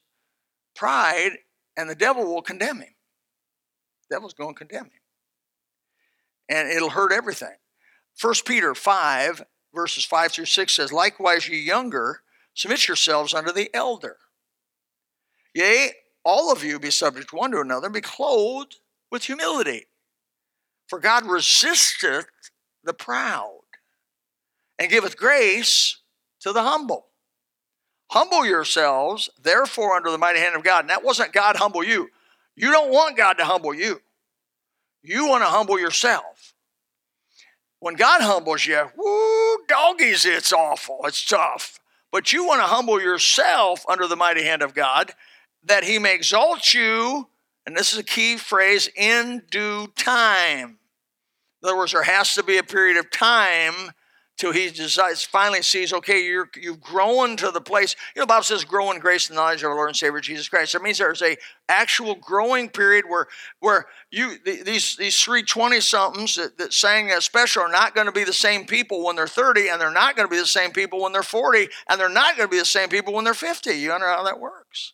pride, 0.76 1.38
and 1.78 1.90
the 1.90 1.96
devil 1.96 2.26
will 2.26 2.42
condemn 2.42 2.78
him. 2.78 2.96
The 4.10 4.16
devil's 4.16 4.34
going 4.34 4.56
to 4.56 4.60
condemn 4.60 4.86
him. 4.86 5.02
And 6.50 6.70
it'll 6.70 6.90
hurt 6.90 7.12
everything. 7.12 7.56
1 8.20 8.34
Peter 8.46 8.76
5, 8.76 9.44
verses 9.74 10.06
5 10.06 10.32
through 10.32 10.46
6 10.46 10.76
says, 10.76 10.92
Likewise, 10.92 11.48
ye 11.48 11.60
younger, 11.60 12.22
submit 12.54 12.88
yourselves 12.88 13.34
unto 13.34 13.52
the 13.52 13.70
elder. 13.74 14.18
Yea, 15.54 15.92
all 16.24 16.52
of 16.52 16.64
you 16.64 16.80
be 16.80 16.92
subject 16.92 17.34
one 17.34 17.52
to 17.52 17.60
another, 17.60 17.88
and 17.88 17.94
be 17.94 18.02
clothed 18.02 18.78
with 19.12 19.24
humility. 19.24 19.88
For 20.88 21.00
God 21.00 21.26
resisteth 21.26 22.26
the 22.84 22.94
proud 22.94 23.62
and 24.78 24.90
giveth 24.90 25.18
grace 25.18 25.98
to 26.42 26.52
the 26.52 26.64
humble. 26.64 27.08
Humble 28.12 28.46
yourselves, 28.46 29.30
therefore, 29.42 29.96
under 29.96 30.12
the 30.12 30.18
mighty 30.18 30.40
hand 30.40 30.54
of 30.54 30.66
God. 30.66 30.82
And 30.82 30.90
that 30.90 31.02
wasn't 31.02 31.32
God 31.32 31.56
humble 31.56 31.82
you. 31.82 32.10
You 32.58 32.70
don't 32.70 32.92
want 32.92 33.16
God 33.16 33.38
to 33.38 33.46
humble 33.46 33.74
you. 33.74 34.02
You 35.02 35.28
want 35.28 35.44
to 35.44 35.50
humble 35.50 35.80
yourself. 35.80 36.54
When 37.80 37.96
God 37.96 38.22
humbles 38.22 38.66
you, 38.66 38.86
woo, 38.98 39.66
doggies, 39.66 40.26
it's 40.26 40.52
awful. 40.52 41.00
It's 41.06 41.26
tough. 41.26 41.80
But 42.12 42.34
you 42.34 42.46
want 42.46 42.60
to 42.60 42.68
humble 42.68 43.02
yourself 43.02 43.86
under 43.88 44.08
the 44.08 44.18
mighty 44.18 44.44
hand 44.44 44.62
of 44.62 44.74
God 44.74 45.14
that 45.64 45.86
he 45.86 45.98
may 45.98 46.14
exalt 46.14 46.74
you, 46.74 47.30
and 47.66 47.78
this 47.78 47.94
is 47.94 48.00
a 48.00 48.04
key 48.04 48.36
phrase, 48.36 48.90
in 48.94 49.44
due 49.50 49.88
time. 49.96 50.80
In 51.64 51.70
other 51.70 51.78
words, 51.78 51.94
there 51.94 52.04
has 52.04 52.34
to 52.34 52.44
be 52.44 52.58
a 52.58 52.64
period 52.64 52.98
of 52.98 53.10
time 53.10 53.92
till 54.42 54.52
he 54.52 54.72
decides, 54.72 55.24
finally 55.24 55.62
sees, 55.62 55.94
okay, 55.94 56.26
you're, 56.26 56.50
you've 56.60 56.82
grown 56.82 57.38
to 57.38 57.52
the 57.52 57.62
place. 57.62 57.96
You 58.16 58.20
know, 58.20 58.24
the 58.24 58.30
Bible 58.30 58.44
says 58.44 58.64
grow 58.64 58.90
in 58.90 58.98
grace 58.98 59.30
and 59.30 59.36
knowledge 59.36 59.62
of 59.62 59.70
our 59.70 59.76
Lord 59.76 59.90
and 59.90 59.96
Savior 59.96 60.20
Jesus 60.20 60.50
Christ. 60.50 60.74
That 60.74 60.82
means 60.82 60.98
there's 60.98 61.22
a 61.22 61.38
actual 61.70 62.16
growing 62.16 62.68
period 62.68 63.06
where 63.08 63.28
where 63.60 63.86
you 64.10 64.38
these 64.44 64.96
these 64.98 65.22
three 65.22 65.44
20 65.44 65.80
somethings 65.80 66.34
that, 66.36 66.58
that 66.58 66.74
sang 66.74 67.06
that 67.10 67.22
special 67.22 67.62
are 67.62 67.72
not 67.72 67.94
going 67.94 68.08
to 68.08 68.12
be 68.12 68.24
the 68.24 68.34
same 68.34 68.66
people 68.66 69.06
when 69.06 69.16
they're 69.16 69.28
30, 69.28 69.70
and 69.70 69.80
they're 69.80 69.92
not 69.92 70.16
going 70.16 70.28
to 70.28 70.32
be 70.32 70.40
the 70.40 70.48
same 70.48 70.72
people 70.72 71.00
when 71.04 71.14
they're 71.14 71.22
40, 71.22 71.68
and 71.88 72.02
they're 72.02 72.10
not 72.10 72.36
going 72.36 72.50
to 72.50 72.52
be 72.52 72.58
the 72.58 72.66
same 72.66 72.90
people 72.90 73.14
when 73.14 73.24
they're 73.24 73.36
50. 73.36 73.70
You 73.70 73.92
understand 73.92 74.18
how 74.18 74.24
that 74.24 74.40
works? 74.40 74.94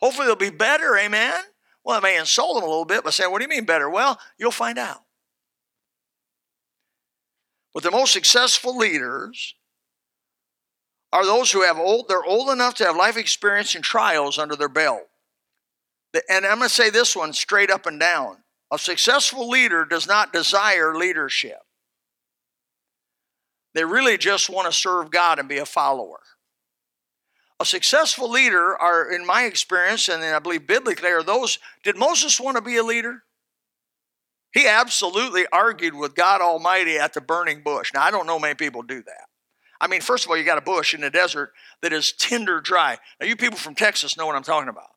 Hopefully 0.00 0.26
they'll 0.28 0.36
be 0.36 0.50
better, 0.50 0.96
amen. 0.96 1.40
Well, 1.84 1.98
it 1.98 2.04
may 2.04 2.16
insult 2.16 2.54
them 2.54 2.62
a 2.62 2.68
little 2.68 2.84
bit 2.84 3.02
by 3.02 3.10
saying, 3.10 3.32
What 3.32 3.38
do 3.40 3.44
you 3.46 3.48
mean 3.48 3.64
better? 3.64 3.90
Well, 3.90 4.20
you'll 4.38 4.52
find 4.52 4.78
out. 4.78 5.02
But 7.78 7.84
the 7.84 7.96
most 7.96 8.12
successful 8.12 8.76
leaders 8.76 9.54
are 11.12 11.24
those 11.24 11.52
who 11.52 11.62
have 11.62 11.78
old, 11.78 12.06
they're 12.08 12.24
old 12.24 12.50
enough 12.50 12.74
to 12.74 12.84
have 12.84 12.96
life 12.96 13.16
experience 13.16 13.76
and 13.76 13.84
trials 13.84 14.36
under 14.36 14.56
their 14.56 14.68
belt. 14.68 15.02
And 16.28 16.44
I'm 16.44 16.58
going 16.58 16.68
to 16.68 16.74
say 16.74 16.90
this 16.90 17.14
one 17.14 17.32
straight 17.32 17.70
up 17.70 17.86
and 17.86 18.00
down. 18.00 18.38
A 18.72 18.80
successful 18.80 19.48
leader 19.48 19.84
does 19.84 20.08
not 20.08 20.32
desire 20.32 20.96
leadership. 20.96 21.60
They 23.74 23.84
really 23.84 24.18
just 24.18 24.50
want 24.50 24.66
to 24.66 24.76
serve 24.76 25.12
God 25.12 25.38
and 25.38 25.48
be 25.48 25.58
a 25.58 25.64
follower. 25.64 26.18
A 27.60 27.64
successful 27.64 28.28
leader 28.28 28.76
are, 28.76 29.08
in 29.08 29.24
my 29.24 29.44
experience, 29.44 30.08
and 30.08 30.24
I 30.24 30.40
believe 30.40 30.66
biblically, 30.66 31.10
are 31.10 31.22
those. 31.22 31.60
Did 31.84 31.96
Moses 31.96 32.40
want 32.40 32.56
to 32.56 32.60
be 32.60 32.76
a 32.76 32.82
leader? 32.82 33.22
He 34.58 34.66
absolutely 34.66 35.46
argued 35.52 35.94
with 35.94 36.16
God 36.16 36.40
Almighty 36.40 36.98
at 36.98 37.14
the 37.14 37.20
burning 37.20 37.62
bush. 37.62 37.92
Now, 37.94 38.02
I 38.02 38.10
don't 38.10 38.26
know 38.26 38.40
many 38.40 38.56
people 38.56 38.82
do 38.82 39.00
that. 39.04 39.26
I 39.80 39.86
mean, 39.86 40.00
first 40.00 40.24
of 40.24 40.30
all, 40.30 40.36
you 40.36 40.42
got 40.42 40.58
a 40.58 40.62
bush 40.62 40.94
in 40.94 41.00
the 41.00 41.10
desert 41.10 41.52
that 41.80 41.92
is 41.92 42.10
tinder 42.10 42.60
dry. 42.60 42.98
Now, 43.20 43.28
you 43.28 43.36
people 43.36 43.56
from 43.56 43.76
Texas 43.76 44.16
know 44.16 44.26
what 44.26 44.34
I'm 44.34 44.42
talking 44.42 44.68
about. 44.68 44.90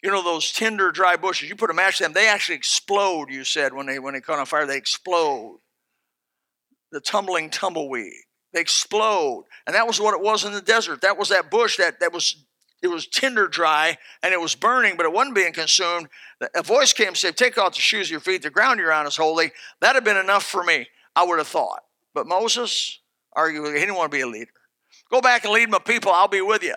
You 0.00 0.12
know 0.12 0.22
those 0.22 0.52
tinder 0.52 0.92
dry 0.92 1.16
bushes. 1.16 1.48
You 1.48 1.56
put 1.56 1.70
a 1.70 1.74
match 1.74 1.98
to 1.98 2.04
them, 2.04 2.12
they 2.12 2.28
actually 2.28 2.54
explode. 2.54 3.30
You 3.30 3.42
said 3.42 3.74
when 3.74 3.86
they 3.86 3.98
when 3.98 4.14
they 4.14 4.20
caught 4.20 4.38
on 4.38 4.46
fire, 4.46 4.64
they 4.64 4.76
explode. 4.76 5.58
The 6.92 7.00
tumbling 7.00 7.50
tumbleweed, 7.50 8.12
they 8.52 8.60
explode, 8.60 9.46
and 9.66 9.74
that 9.74 9.88
was 9.88 10.00
what 10.00 10.14
it 10.14 10.20
was 10.20 10.44
in 10.44 10.52
the 10.52 10.60
desert. 10.60 11.00
That 11.00 11.18
was 11.18 11.30
that 11.30 11.50
bush 11.50 11.78
that 11.78 11.98
that 11.98 12.12
was 12.12 12.43
it 12.84 12.90
was 12.90 13.06
tinder 13.06 13.48
dry 13.48 13.96
and 14.22 14.34
it 14.34 14.40
was 14.40 14.54
burning, 14.54 14.96
but 14.98 15.06
it 15.06 15.12
wasn't 15.12 15.34
being 15.34 15.54
consumed. 15.54 16.06
A 16.54 16.62
voice 16.62 16.92
came 16.92 17.08
and 17.08 17.16
said, 17.16 17.34
Take 17.34 17.56
off 17.56 17.74
the 17.74 17.80
shoes 17.80 18.08
of 18.08 18.10
your 18.10 18.20
feet, 18.20 18.42
the 18.42 18.50
ground 18.50 18.78
you're 18.78 18.92
on 18.92 19.06
is 19.06 19.16
holy. 19.16 19.52
That'd 19.80 19.94
have 19.94 20.04
been 20.04 20.18
enough 20.18 20.44
for 20.44 20.62
me, 20.62 20.86
I 21.16 21.24
would 21.24 21.38
have 21.38 21.48
thought. 21.48 21.82
But 22.12 22.26
Moses 22.26 23.00
argued, 23.32 23.66
he 23.74 23.80
didn't 23.80 23.94
want 23.94 24.12
to 24.12 24.16
be 24.16 24.20
a 24.20 24.26
leader. 24.26 24.50
Go 25.10 25.22
back 25.22 25.44
and 25.44 25.54
lead 25.54 25.70
my 25.70 25.78
people, 25.78 26.12
I'll 26.12 26.28
be 26.28 26.42
with 26.42 26.62
you. 26.62 26.74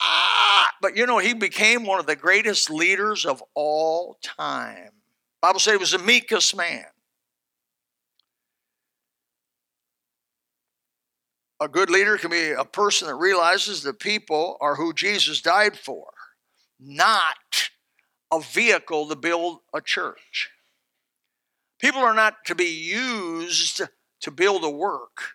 Ah, 0.00 0.70
but 0.80 0.96
you 0.96 1.04
know, 1.04 1.18
he 1.18 1.34
became 1.34 1.84
one 1.84 2.00
of 2.00 2.06
the 2.06 2.16
greatest 2.16 2.70
leaders 2.70 3.26
of 3.26 3.42
all 3.54 4.18
time. 4.22 4.90
Bible 5.42 5.60
said 5.60 5.72
he 5.72 5.76
was 5.76 5.92
the 5.92 5.98
meekest 5.98 6.56
man. 6.56 6.86
A 11.60 11.68
good 11.68 11.88
leader 11.88 12.18
can 12.18 12.30
be 12.30 12.50
a 12.50 12.64
person 12.64 13.08
that 13.08 13.14
realizes 13.14 13.82
that 13.82 13.98
people 13.98 14.58
are 14.60 14.74
who 14.74 14.92
Jesus 14.92 15.40
died 15.40 15.78
for, 15.78 16.06
not 16.78 17.70
a 18.30 18.40
vehicle 18.40 19.08
to 19.08 19.16
build 19.16 19.60
a 19.72 19.80
church. 19.80 20.50
People 21.78 22.00
are 22.00 22.14
not 22.14 22.44
to 22.46 22.54
be 22.54 22.64
used 22.64 23.80
to 24.20 24.30
build 24.30 24.64
a 24.64 24.70
work, 24.70 25.34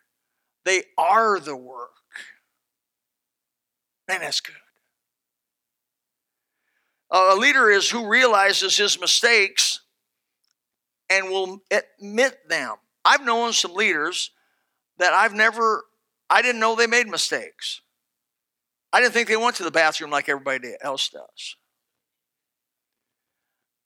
they 0.63 0.83
are 0.97 1.39
the 1.39 1.55
work. 1.55 1.89
And 4.07 4.21
that's 4.21 4.41
good. 4.41 4.55
A 7.09 7.35
leader 7.35 7.69
is 7.69 7.89
who 7.89 8.07
realizes 8.07 8.77
his 8.77 8.99
mistakes 8.99 9.81
and 11.09 11.29
will 11.29 11.61
admit 11.71 12.37
them. 12.47 12.75
I've 13.03 13.25
known 13.25 13.53
some 13.53 13.73
leaders 13.73 14.31
that 14.97 15.13
I've 15.13 15.33
never 15.33 15.83
I 16.31 16.41
didn't 16.41 16.61
know 16.61 16.75
they 16.75 16.87
made 16.87 17.09
mistakes. 17.09 17.81
I 18.93 19.01
didn't 19.01 19.13
think 19.13 19.27
they 19.27 19.35
went 19.35 19.57
to 19.57 19.63
the 19.63 19.71
bathroom 19.71 20.11
like 20.11 20.29
everybody 20.29 20.73
else 20.81 21.09
does. 21.09 21.57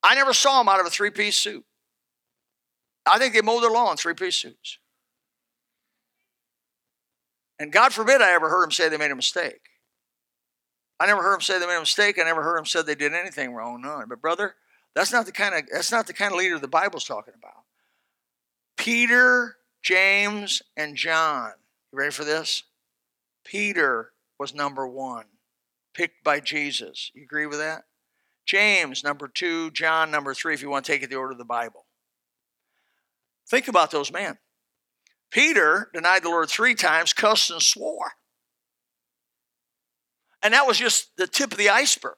I 0.02 0.14
never 0.14 0.32
saw 0.32 0.58
them 0.58 0.68
out 0.68 0.78
of 0.78 0.86
a 0.86 0.90
three 0.90 1.10
piece 1.10 1.36
suit. 1.36 1.64
I 3.04 3.18
think 3.18 3.34
they 3.34 3.42
mowed 3.42 3.64
their 3.64 3.70
lawn 3.70 3.90
in 3.90 3.96
three 3.96 4.14
piece 4.14 4.36
suits. 4.36 4.78
And 7.58 7.72
God 7.72 7.92
forbid 7.92 8.22
I 8.22 8.32
ever 8.32 8.48
heard 8.48 8.62
them 8.62 8.70
say 8.70 8.88
they 8.88 8.96
made 8.96 9.10
a 9.10 9.16
mistake. 9.16 9.62
I 11.00 11.06
never 11.06 11.22
heard 11.22 11.34
them 11.34 11.40
say 11.40 11.58
they 11.58 11.66
made 11.66 11.76
a 11.76 11.80
mistake. 11.80 12.18
I 12.20 12.24
never 12.24 12.44
heard 12.44 12.58
them 12.58 12.66
say 12.66 12.82
they 12.82 12.94
did 12.94 13.12
anything 13.12 13.54
wrong. 13.54 13.82
No, 13.82 14.04
but 14.08 14.20
brother, 14.20 14.54
that's 14.94 15.12
not 15.12 15.26
the 15.26 15.32
kind 15.32 15.54
of 15.54 15.62
that's 15.72 15.90
not 15.90 16.06
the 16.06 16.12
kind 16.12 16.32
of 16.32 16.38
leader 16.38 16.60
the 16.60 16.68
Bible's 16.68 17.04
talking 17.04 17.34
about. 17.36 17.64
Peter, 18.76 19.56
James, 19.82 20.62
and 20.76 20.94
John 20.94 21.52
you 21.92 21.98
ready 21.98 22.12
for 22.12 22.24
this? 22.24 22.62
Peter 23.44 24.12
was 24.38 24.54
number 24.54 24.86
one, 24.86 25.26
picked 25.94 26.24
by 26.24 26.40
Jesus. 26.40 27.10
You 27.14 27.22
agree 27.22 27.46
with 27.46 27.58
that? 27.58 27.82
James, 28.44 29.02
number 29.02 29.28
two, 29.28 29.70
John, 29.72 30.10
number 30.10 30.34
three, 30.34 30.54
if 30.54 30.62
you 30.62 30.70
want 30.70 30.84
to 30.84 30.92
take 30.92 31.02
it 31.02 31.10
the 31.10 31.16
order 31.16 31.32
of 31.32 31.38
the 31.38 31.44
Bible. 31.44 31.86
Think 33.48 33.68
about 33.68 33.90
those 33.90 34.12
men. 34.12 34.38
Peter 35.30 35.90
denied 35.92 36.22
the 36.22 36.28
Lord 36.28 36.48
three 36.48 36.74
times, 36.74 37.12
cussed 37.12 37.50
and 37.50 37.62
swore. 37.62 38.12
And 40.42 40.54
that 40.54 40.66
was 40.66 40.78
just 40.78 41.16
the 41.16 41.26
tip 41.26 41.52
of 41.52 41.58
the 41.58 41.70
iceberg. 41.70 42.16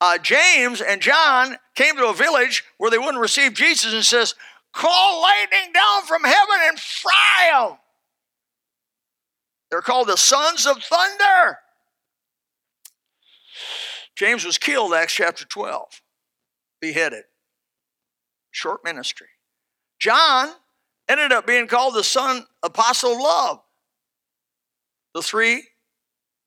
Uh, 0.00 0.18
James 0.18 0.80
and 0.80 1.00
John 1.00 1.56
came 1.74 1.96
to 1.96 2.08
a 2.08 2.14
village 2.14 2.64
where 2.78 2.90
they 2.90 2.98
wouldn't 2.98 3.20
receive 3.20 3.54
Jesus 3.54 3.92
and 3.92 4.04
says, 4.04 4.34
Call 4.72 5.22
lightning 5.22 5.72
down 5.72 6.02
from 6.04 6.24
heaven 6.24 6.56
and 6.62 6.78
fry 6.78 7.50
them. 7.52 7.78
They're 9.74 9.82
called 9.82 10.06
the 10.06 10.16
sons 10.16 10.68
of 10.68 10.84
thunder. 10.84 11.58
James 14.14 14.44
was 14.44 14.56
killed, 14.56 14.94
Acts 14.94 15.14
chapter 15.14 15.44
12, 15.44 16.00
beheaded. 16.80 17.24
Short 18.52 18.84
ministry. 18.84 19.26
John 19.98 20.52
ended 21.08 21.32
up 21.32 21.44
being 21.44 21.66
called 21.66 21.96
the 21.96 22.04
son 22.04 22.46
apostle 22.62 23.14
of 23.14 23.20
love. 23.20 23.62
The 25.12 25.22
three 25.22 25.64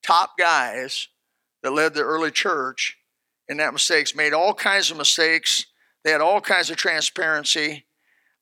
top 0.06 0.38
guys 0.40 1.10
that 1.64 1.74
led 1.74 1.96
the 1.96 2.04
early 2.04 2.32
church 2.32 2.98
in 3.50 3.58
that 3.58 3.74
mistakes 3.74 4.16
made 4.16 4.32
all 4.32 4.54
kinds 4.54 4.90
of 4.90 4.96
mistakes. 4.96 5.66
They 6.06 6.12
had 6.12 6.22
all 6.22 6.40
kinds 6.40 6.70
of 6.70 6.78
transparency. 6.78 7.88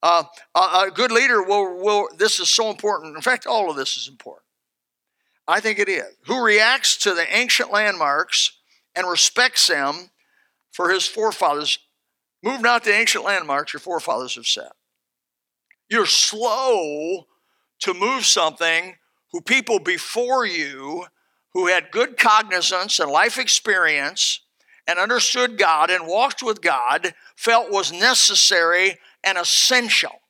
Uh, 0.03 0.25
a, 0.53 0.59
a 0.59 0.91
good 0.93 1.11
leader 1.11 1.41
will, 1.41 1.75
will, 1.83 2.07
this 2.19 2.39
is 2.39 2.51
so 2.51 2.69
important. 2.69 3.15
In 3.15 3.23
fact, 3.23 3.47
all 3.47 3.71
of 3.71 3.77
this 3.77 3.97
is 3.97 4.07
important. 4.07 4.44
I 5.47 5.59
think 5.59 5.79
it 5.79 5.89
is, 5.89 6.05
who 6.25 6.43
reacts 6.43 6.97
to 6.97 7.13
the 7.13 7.25
ancient 7.35 7.71
landmarks 7.71 8.51
and 8.95 9.07
respects 9.07 9.67
them 9.67 10.09
for 10.71 10.89
his 10.89 11.05
forefathers. 11.05 11.79
Move 12.43 12.61
not 12.61 12.83
the 12.83 12.93
ancient 12.93 13.23
landmarks 13.23 13.73
your 13.73 13.79
forefathers 13.79 14.35
have 14.35 14.47
set. 14.47 14.71
You're 15.89 16.05
slow 16.05 17.27
to 17.79 17.93
move 17.93 18.25
something 18.25 18.95
who 19.31 19.41
people 19.41 19.79
before 19.79 20.45
you 20.45 21.05
who 21.53 21.67
had 21.67 21.91
good 21.91 22.17
cognizance 22.17 22.99
and 22.99 23.11
life 23.11 23.37
experience 23.37 24.41
and 24.87 24.99
understood 24.99 25.57
God 25.57 25.89
and 25.89 26.07
walked 26.07 26.43
with 26.43 26.61
God 26.61 27.13
felt 27.35 27.71
was 27.71 27.91
necessary 27.91 28.99
and 29.23 29.37
essential 29.37 30.21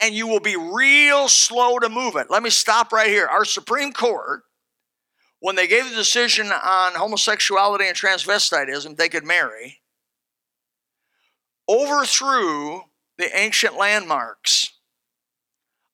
and 0.00 0.14
you 0.14 0.26
will 0.26 0.40
be 0.40 0.56
real 0.56 1.28
slow 1.28 1.78
to 1.78 1.88
move 1.88 2.16
it. 2.16 2.30
Let 2.30 2.42
me 2.42 2.50
stop 2.50 2.92
right 2.92 3.08
here. 3.08 3.26
Our 3.26 3.44
Supreme 3.44 3.92
Court, 3.92 4.42
when 5.40 5.56
they 5.56 5.66
gave 5.66 5.88
the 5.88 5.96
decision 5.96 6.48
on 6.48 6.94
homosexuality 6.94 7.88
and 7.88 7.96
transvestitism, 7.96 8.96
they 8.96 9.08
could 9.08 9.24
marry, 9.24 9.80
overthrew 11.68 12.82
the 13.18 13.36
ancient 13.36 13.76
landmarks 13.76 14.72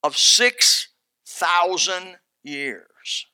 of 0.03 0.17
6,000 0.17 2.17
years. 2.43 3.27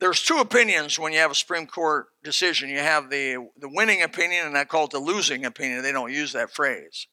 There's 0.00 0.22
two 0.22 0.38
opinions 0.38 0.98
when 0.98 1.12
you 1.12 1.18
have 1.18 1.32
a 1.32 1.34
Supreme 1.34 1.66
Court 1.66 2.06
decision. 2.22 2.68
You 2.68 2.78
have 2.78 3.10
the, 3.10 3.48
the 3.56 3.68
winning 3.68 4.02
opinion, 4.02 4.46
and 4.46 4.56
I 4.56 4.64
call 4.64 4.84
it 4.84 4.92
the 4.92 5.00
losing 5.00 5.44
opinion. 5.44 5.82
They 5.82 5.92
don't 5.92 6.12
use 6.12 6.32
that 6.32 6.52
phrase. 6.52 7.08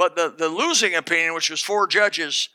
But 0.00 0.16
the, 0.16 0.34
the 0.34 0.48
losing 0.48 0.94
opinion, 0.94 1.34
which 1.34 1.50
was 1.50 1.60
four 1.60 1.86
judges, 1.86 2.48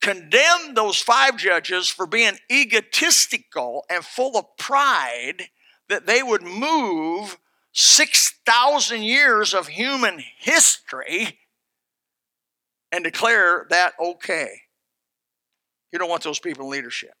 condemned 0.00 0.74
those 0.74 0.98
five 0.98 1.36
judges 1.36 1.90
for 1.90 2.06
being 2.06 2.38
egotistical 2.50 3.84
and 3.90 4.02
full 4.02 4.38
of 4.38 4.46
pride 4.56 5.50
that 5.90 6.06
they 6.06 6.22
would 6.22 6.40
move 6.40 7.36
6,000 7.72 9.02
years 9.02 9.52
of 9.52 9.68
human 9.68 10.24
history 10.38 11.38
and 12.90 13.04
declare 13.04 13.66
that 13.68 13.92
okay. 14.00 14.62
You 15.92 15.98
don't 15.98 16.08
want 16.08 16.22
those 16.22 16.38
people 16.38 16.64
in 16.64 16.70
leadership. 16.70 17.12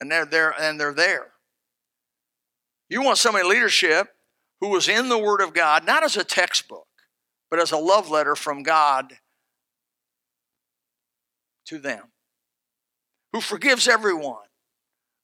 And 0.00 0.10
they're 0.10 0.24
there 0.24 0.54
and 0.58 0.80
they're 0.80 0.94
there. 0.94 1.26
You 2.88 3.02
want 3.02 3.18
somebody 3.18 3.44
in 3.44 3.50
leadership 3.50 4.08
who 4.62 4.68
was 4.68 4.88
in 4.88 5.08
the 5.08 5.18
Word 5.18 5.40
of 5.40 5.52
God, 5.52 5.84
not 5.84 6.04
as 6.04 6.16
a 6.16 6.22
textbook, 6.22 6.86
but 7.50 7.58
as 7.58 7.72
a 7.72 7.76
love 7.76 8.08
letter 8.08 8.36
from 8.36 8.62
God 8.62 9.14
to 11.66 11.78
them, 11.78 12.12
who 13.32 13.40
forgives 13.40 13.88
everyone 13.88 14.46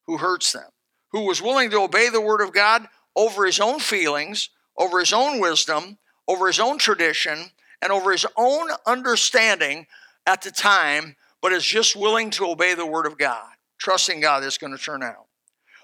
who 0.09 0.17
hurts 0.17 0.51
them, 0.51 0.69
who 1.13 1.25
was 1.25 1.41
willing 1.41 1.71
to 1.71 1.79
obey 1.79 2.09
the 2.09 2.21
Word 2.21 2.41
of 2.41 2.53
God 2.53 2.89
over 3.15 3.47
his 3.47 3.61
own 3.61 3.79
feelings, 3.79 4.51
over 4.77 4.99
his 4.99 5.13
own 5.13 5.41
wisdom, 5.41 5.99
over 6.27 6.49
his 6.49 6.59
own 6.59 6.77
tradition, 6.77 7.39
and 7.81 7.93
over 7.93 8.11
his 8.11 8.27
own 8.37 8.71
understanding 8.87 9.87
at 10.27 10.43
the 10.43 10.51
time, 10.51 11.15
but 11.41 11.53
is 11.53 11.65
just 11.65 11.95
willing 11.95 12.31
to 12.31 12.45
obey 12.45 12.75
the 12.75 12.85
Word 12.85 13.07
of 13.07 13.17
God, 13.17 13.47
trusting 13.79 14.21
God 14.21 14.43
that's 14.43 14.59
going 14.59 14.77
to 14.77 14.83
turn 14.83 15.05
out. 15.05 15.28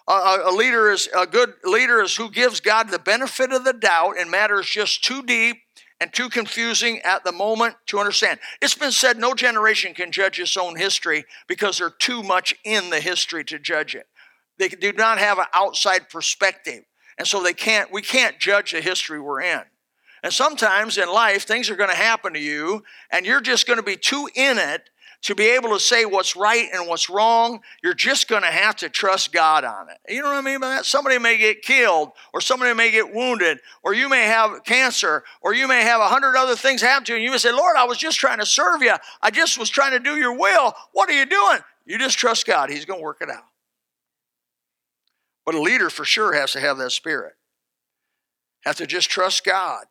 A, 0.06 0.38
a, 0.44 0.52
leader 0.52 0.90
is 0.90 1.08
a 1.16 1.26
good 1.26 1.54
leader 1.64 2.02
is 2.02 2.16
who 2.16 2.30
gives 2.30 2.60
God 2.60 2.90
the 2.90 2.98
benefit 2.98 3.52
of 3.52 3.64
the 3.64 3.72
doubt 3.72 4.18
in 4.18 4.30
matters 4.30 4.66
just 4.66 5.02
too 5.02 5.22
deep 5.22 5.56
and 6.00 6.12
too 6.12 6.28
confusing 6.28 7.00
at 7.00 7.24
the 7.24 7.32
moment 7.32 7.76
to 7.86 7.98
understand. 7.98 8.38
It's 8.60 8.74
been 8.74 8.92
said 8.92 9.16
no 9.16 9.32
generation 9.32 9.94
can 9.94 10.12
judge 10.12 10.38
its 10.38 10.56
own 10.56 10.76
history 10.76 11.24
because 11.46 11.78
they're 11.78 11.88
too 11.88 12.22
much 12.22 12.54
in 12.64 12.90
the 12.90 13.00
history 13.00 13.44
to 13.44 13.58
judge 13.58 13.94
it. 13.94 14.06
They 14.58 14.68
do 14.68 14.92
not 14.92 15.18
have 15.18 15.38
an 15.38 15.46
outside 15.54 16.10
perspective. 16.10 16.84
And 17.16 17.26
so 17.26 17.42
they 17.42 17.54
can't 17.54 17.92
we 17.92 18.02
can't 18.02 18.38
judge 18.38 18.72
the 18.72 18.80
history 18.80 19.20
we're 19.20 19.40
in. 19.40 19.62
And 20.22 20.32
sometimes 20.32 20.98
in 20.98 21.08
life 21.08 21.44
things 21.44 21.70
are 21.70 21.76
going 21.76 21.90
to 21.90 21.96
happen 21.96 22.34
to 22.34 22.40
you 22.40 22.82
and 23.10 23.24
you're 23.24 23.40
just 23.40 23.66
going 23.66 23.78
to 23.78 23.82
be 23.82 23.96
too 23.96 24.28
in 24.34 24.58
it 24.58 24.90
to 25.24 25.34
be 25.34 25.46
able 25.46 25.70
to 25.70 25.80
say 25.80 26.04
what's 26.04 26.36
right 26.36 26.68
and 26.72 26.86
what's 26.86 27.08
wrong, 27.08 27.60
you're 27.82 27.94
just 27.94 28.28
going 28.28 28.42
to 28.42 28.50
have 28.50 28.76
to 28.76 28.90
trust 28.90 29.32
God 29.32 29.64
on 29.64 29.88
it. 29.88 29.96
You 30.06 30.20
know 30.20 30.28
what 30.28 30.36
I 30.36 30.42
mean 30.42 30.60
by 30.60 30.68
that? 30.68 30.84
Somebody 30.84 31.18
may 31.18 31.38
get 31.38 31.62
killed, 31.62 32.10
or 32.34 32.42
somebody 32.42 32.74
may 32.74 32.90
get 32.90 33.12
wounded, 33.12 33.58
or 33.82 33.94
you 33.94 34.10
may 34.10 34.24
have 34.24 34.64
cancer, 34.64 35.24
or 35.40 35.54
you 35.54 35.66
may 35.66 35.82
have 35.82 36.02
a 36.02 36.08
hundred 36.08 36.36
other 36.36 36.54
things 36.54 36.82
happen 36.82 37.06
to 37.06 37.12
you, 37.12 37.16
and 37.16 37.24
you 37.24 37.30
may 37.30 37.38
say, 37.38 37.52
Lord, 37.52 37.74
I 37.76 37.84
was 37.84 37.96
just 37.96 38.18
trying 38.18 38.38
to 38.38 38.46
serve 38.46 38.82
you. 38.82 38.94
I 39.22 39.30
just 39.30 39.58
was 39.58 39.70
trying 39.70 39.92
to 39.92 39.98
do 39.98 40.16
your 40.16 40.36
will. 40.36 40.74
What 40.92 41.08
are 41.08 41.18
you 41.18 41.24
doing? 41.24 41.58
You 41.86 41.98
just 41.98 42.18
trust 42.18 42.46
God. 42.46 42.68
He's 42.68 42.84
going 42.84 43.00
to 43.00 43.04
work 43.04 43.22
it 43.22 43.30
out. 43.30 43.44
But 45.46 45.54
a 45.54 45.60
leader 45.60 45.88
for 45.88 46.04
sure 46.04 46.34
has 46.34 46.52
to 46.52 46.60
have 46.60 46.76
that 46.78 46.92
spirit. 46.92 47.32
Have 48.64 48.76
to 48.76 48.86
just 48.86 49.08
trust 49.08 49.44
God 49.44 49.84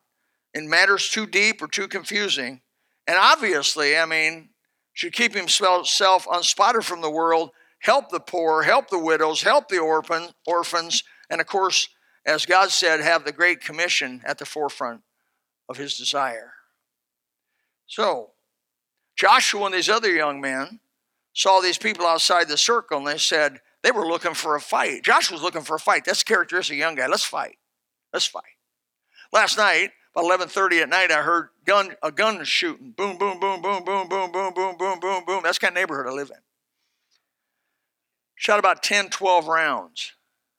in 0.52 0.70
matters 0.70 1.08
too 1.08 1.26
deep 1.26 1.60
or 1.60 1.66
too 1.66 1.88
confusing. 1.88 2.60
And 3.08 3.16
obviously, 3.18 3.96
I 3.96 4.06
mean, 4.06 4.50
should 4.94 5.12
keep 5.12 5.34
himself 5.34 6.26
unspotted 6.30 6.84
from 6.84 7.02
the 7.02 7.10
world, 7.10 7.50
help 7.80 8.10
the 8.10 8.20
poor, 8.20 8.62
help 8.62 8.88
the 8.88 8.98
widows, 8.98 9.42
help 9.42 9.68
the 9.68 9.78
orphan, 9.78 10.28
orphans, 10.46 11.02
and 11.28 11.40
of 11.40 11.46
course, 11.46 11.88
as 12.24 12.46
God 12.46 12.70
said, 12.70 13.00
have 13.00 13.24
the 13.24 13.32
Great 13.32 13.60
Commission 13.60 14.22
at 14.24 14.38
the 14.38 14.46
forefront 14.46 15.02
of 15.68 15.76
his 15.76 15.96
desire. 15.96 16.52
So, 17.86 18.30
Joshua 19.16 19.66
and 19.66 19.74
these 19.74 19.88
other 19.88 20.12
young 20.12 20.40
men 20.40 20.80
saw 21.34 21.60
these 21.60 21.78
people 21.78 22.06
outside 22.06 22.48
the 22.48 22.56
circle 22.56 22.98
and 22.98 23.06
they 23.06 23.18
said 23.18 23.60
they 23.82 23.90
were 23.90 24.06
looking 24.06 24.34
for 24.34 24.56
a 24.56 24.60
fight. 24.60 25.02
Joshua 25.02 25.34
was 25.34 25.42
looking 25.42 25.62
for 25.62 25.76
a 25.76 25.80
fight. 25.80 26.04
That's 26.04 26.22
characteristic 26.22 26.78
young 26.78 26.94
guy. 26.94 27.06
Let's 27.06 27.24
fight. 27.24 27.58
Let's 28.12 28.26
fight. 28.26 28.42
Last 29.32 29.58
night, 29.58 29.90
about 30.14 30.24
11:30 30.24 30.82
at 30.82 30.88
night, 30.88 31.10
I 31.10 31.22
heard 31.22 31.48
gun 31.64 31.96
a 32.02 32.12
gun 32.12 32.44
shooting. 32.44 32.92
Boom, 32.92 33.18
boom, 33.18 33.40
boom, 33.40 33.60
boom, 33.62 33.84
boom, 33.84 34.08
boom, 34.08 34.30
boom, 34.32 34.54
boom, 34.54 34.74
boom, 34.76 35.00
boom, 35.00 35.24
boom. 35.24 35.40
That's 35.42 35.58
the 35.58 35.66
kind 35.66 35.76
of 35.76 35.80
neighborhood 35.80 36.06
I 36.06 36.14
live 36.14 36.30
in. 36.30 36.40
Shot 38.36 38.58
about 38.58 38.82
10, 38.82 39.10
12 39.10 39.46
rounds. 39.46 40.12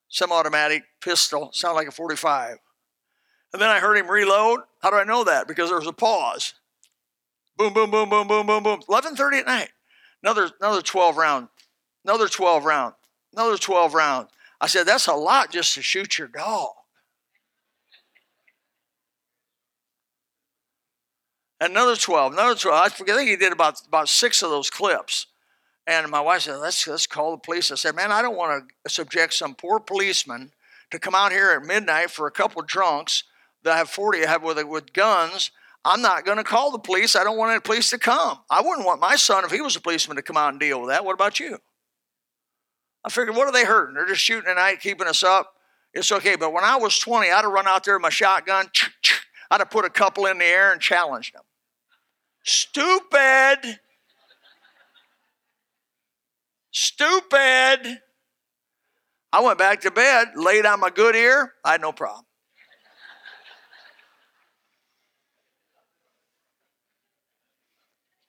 Semi-automatic 0.09 0.83
pistol, 1.01 1.49
sounded 1.53 1.75
like 1.75 1.87
a 1.87 1.91
45. 1.91 2.57
And 3.53 3.61
then 3.61 3.69
I 3.69 3.79
heard 3.79 3.97
him 3.97 4.09
reload. 4.09 4.61
How 4.81 4.89
do 4.89 4.97
I 4.97 5.03
know 5.03 5.23
that? 5.23 5.47
Because 5.47 5.69
there 5.69 5.79
was 5.79 5.87
a 5.87 5.93
pause. 5.93 6.53
Boom, 7.57 7.73
boom, 7.73 7.91
boom, 7.91 8.09
boom, 8.09 8.27
boom, 8.27 8.45
boom, 8.45 8.63
boom. 8.63 8.81
11:30 8.89 9.39
at 9.39 9.45
night. 9.45 9.69
Another 10.23 10.51
another 10.59 10.81
12 10.81 11.17
round. 11.17 11.47
Another 12.03 12.27
12 12.27 12.65
round. 12.65 12.93
Another 13.33 13.57
12 13.57 13.93
round. 13.93 14.27
I 14.61 14.67
said, 14.67 14.85
that's 14.85 15.07
a 15.07 15.13
lot 15.13 15.51
just 15.51 15.75
to 15.75 15.81
shoot 15.81 16.17
your 16.17 16.27
dog. 16.27 16.71
Another 21.59 21.95
12, 21.95 22.33
another 22.33 22.55
12. 22.55 22.81
I 22.81 22.89
forget, 22.89 23.15
I 23.15 23.17
think 23.19 23.29
he 23.29 23.35
did 23.35 23.53
about, 23.53 23.81
about 23.87 24.09
six 24.09 24.41
of 24.41 24.49
those 24.49 24.69
clips. 24.69 25.27
And 25.87 26.09
my 26.09 26.21
wife 26.21 26.43
said, 26.43 26.57
let's, 26.57 26.87
let's 26.87 27.05
call 27.05 27.31
the 27.31 27.37
police. 27.37 27.71
I 27.71 27.75
said, 27.75 27.95
man, 27.95 28.11
I 28.11 28.21
don't 28.21 28.35
want 28.35 28.67
to 28.83 28.89
subject 28.89 29.33
some 29.33 29.53
poor 29.53 29.79
policeman 29.79 30.51
to 30.91 30.99
come 30.99 31.13
out 31.13 31.31
here 31.31 31.51
at 31.51 31.65
midnight 31.65 32.09
for 32.09 32.27
a 32.27 32.31
couple 32.31 32.61
of 32.61 32.67
drunks 32.67 33.23
that 33.63 33.77
have 33.77 33.89
40 33.89 34.25
have 34.25 34.43
with, 34.43 34.63
with 34.65 34.93
guns. 34.93 35.51
I'm 35.83 36.01
not 36.01 36.25
going 36.25 36.37
to 36.37 36.43
call 36.43 36.71
the 36.71 36.79
police. 36.79 37.15
I 37.15 37.23
don't 37.23 37.37
want 37.37 37.51
any 37.51 37.59
police 37.59 37.91
to 37.91 37.99
come. 37.99 38.39
I 38.49 38.61
wouldn't 38.61 38.85
want 38.85 38.99
my 38.99 39.15
son, 39.15 39.45
if 39.45 39.51
he 39.51 39.61
was 39.61 39.75
a 39.75 39.81
policeman, 39.81 40.17
to 40.17 40.23
come 40.23 40.37
out 40.37 40.49
and 40.49 40.59
deal 40.59 40.81
with 40.81 40.89
that. 40.89 41.05
What 41.05 41.13
about 41.13 41.39
you? 41.39 41.59
I 43.03 43.09
figured, 43.09 43.35
what 43.35 43.47
are 43.47 43.51
they 43.51 43.65
hurting? 43.65 43.93
They're 43.93 44.07
just 44.07 44.21
shooting 44.21 44.49
at 44.49 44.55
night, 44.55 44.79
keeping 44.79 45.07
us 45.07 45.21
up. 45.21 45.53
It's 45.93 46.11
okay. 46.11 46.35
But 46.35 46.53
when 46.53 46.63
I 46.63 46.75
was 46.77 46.97
20, 46.97 47.29
I'd 47.29 47.43
have 47.43 47.51
run 47.51 47.67
out 47.67 47.83
there 47.83 47.95
with 47.95 48.01
my 48.01 48.09
shotgun. 48.09 48.69
I'd 49.49 49.61
have 49.61 49.69
put 49.69 49.85
a 49.85 49.89
couple 49.89 50.25
in 50.25 50.37
the 50.37 50.45
air 50.45 50.71
and 50.71 50.81
challenged 50.81 51.33
them. 51.33 51.43
Stupid. 52.43 53.79
Stupid. 56.71 58.01
I 59.31 59.41
went 59.41 59.57
back 59.57 59.81
to 59.81 59.91
bed, 59.91 60.29
laid 60.35 60.65
on 60.65 60.79
my 60.79 60.89
good 60.89 61.15
ear. 61.15 61.53
I 61.63 61.73
had 61.73 61.81
no 61.81 61.91
problem. 61.91 62.25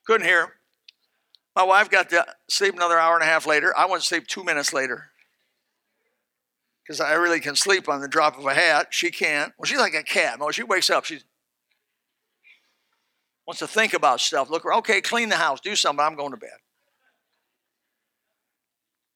Couldn't 0.07 0.27
hear. 0.27 0.53
My 1.55 1.65
wife 1.65 1.91
got 1.91 2.11
to 2.11 2.27
sleep 2.49 2.75
another 2.75 2.99
hour 2.99 3.15
and 3.15 3.23
a 3.23 3.27
half 3.27 3.47
later. 3.47 3.75
I 3.77 3.87
went 3.87 4.03
to 4.03 4.07
sleep 4.07 4.27
two 4.27 4.45
minutes 4.45 4.73
later 4.73 5.11
because 6.87 7.01
I 7.01 7.15
really 7.15 7.41
can 7.41 7.57
sleep 7.57 7.89
on 7.89 8.01
the 8.01 8.09
drop 8.09 8.39
of 8.39 8.47
a 8.47 8.55
hat. 8.55 8.89
She 8.91 9.11
can't. 9.11 9.53
Well, 9.59 9.65
she's 9.65 9.79
like 9.79 9.95
a 9.95 10.05
cat. 10.05 10.39
Well, 10.39 10.51
she 10.51 10.63
wakes 10.63 10.89
up. 10.89 11.05
She 11.05 11.19
wants 13.47 13.59
to 13.59 13.67
think 13.67 13.93
about 13.93 14.21
stuff. 14.21 14.51
Look, 14.51 14.65
okay, 14.65 15.01
clean 15.01 15.29
the 15.29 15.37
house, 15.37 15.61
do 15.61 15.75
something. 15.75 16.05
I'm 16.05 16.15
going 16.15 16.31
to 16.31 16.37
bed. 16.37 16.51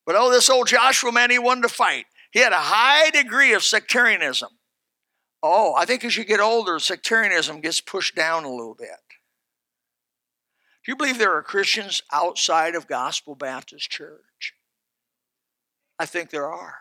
But 0.04 0.16
oh, 0.18 0.30
this 0.32 0.50
old 0.50 0.66
Joshua 0.66 1.12
man, 1.12 1.30
he 1.30 1.38
wanted 1.38 1.62
to 1.62 1.68
fight. 1.68 2.06
He 2.32 2.40
had 2.40 2.52
a 2.52 2.56
high 2.56 3.10
degree 3.10 3.52
of 3.52 3.62
sectarianism. 3.62 4.50
Oh, 5.42 5.74
I 5.76 5.84
think 5.84 6.04
as 6.04 6.16
you 6.16 6.24
get 6.24 6.40
older, 6.40 6.78
sectarianism 6.78 7.60
gets 7.60 7.80
pushed 7.80 8.16
down 8.16 8.44
a 8.44 8.50
little 8.50 8.74
bit. 8.74 8.88
Do 10.84 10.92
you 10.92 10.96
believe 10.96 11.18
there 11.18 11.36
are 11.36 11.42
Christians 11.42 12.02
outside 12.12 12.74
of 12.74 12.88
Gospel 12.88 13.36
Baptist 13.36 13.90
Church? 13.90 14.54
I 15.98 16.06
think 16.06 16.30
there 16.30 16.50
are. 16.50 16.76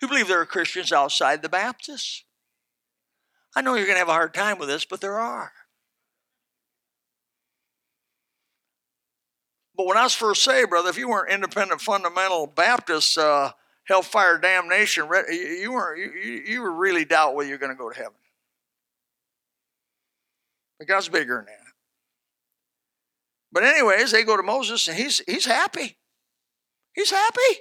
You 0.00 0.08
believe 0.08 0.28
there 0.28 0.40
are 0.40 0.46
Christians 0.46 0.92
outside 0.92 1.42
the 1.42 1.48
Baptists? 1.48 2.24
I 3.56 3.62
know 3.62 3.74
you're 3.74 3.86
going 3.86 3.96
to 3.96 4.00
have 4.00 4.08
a 4.08 4.12
hard 4.12 4.34
time 4.34 4.58
with 4.58 4.68
this, 4.68 4.84
but 4.84 5.00
there 5.00 5.18
are. 5.18 5.52
But 9.76 9.86
when 9.86 9.96
I 9.96 10.02
was 10.02 10.14
first 10.14 10.42
saved, 10.42 10.70
brother, 10.70 10.90
if 10.90 10.98
you 10.98 11.08
weren't 11.08 11.30
independent 11.30 11.80
fundamental 11.80 12.46
Baptist, 12.48 13.16
uh, 13.16 13.52
hellfire 13.84 14.38
damnation, 14.38 15.08
you 15.32 15.72
weren't 15.72 15.98
you, 15.98 16.42
you 16.46 16.62
were 16.62 16.72
really 16.72 17.04
doubt 17.04 17.34
whether 17.34 17.48
you're 17.48 17.58
going 17.58 17.72
to 17.72 17.78
go 17.78 17.88
to 17.88 17.96
heaven. 17.96 18.12
But 20.78 20.88
God's 20.88 21.08
bigger 21.08 21.36
than 21.36 21.46
that. 21.46 21.72
But 23.52 23.64
anyways, 23.64 24.10
they 24.10 24.24
go 24.24 24.36
to 24.36 24.42
Moses 24.42 24.88
and 24.88 24.96
he's 24.96 25.22
he's 25.26 25.46
happy. 25.46 25.96
He's 26.92 27.10
happy. 27.10 27.60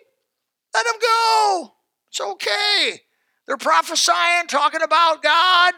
Let 0.74 0.86
him 0.86 1.00
go. 1.00 1.74
It's 2.10 2.22
okay. 2.22 3.02
They're 3.46 3.58
prophesying, 3.58 4.48
talking 4.48 4.82
about 4.82 5.24
God, 5.24 5.74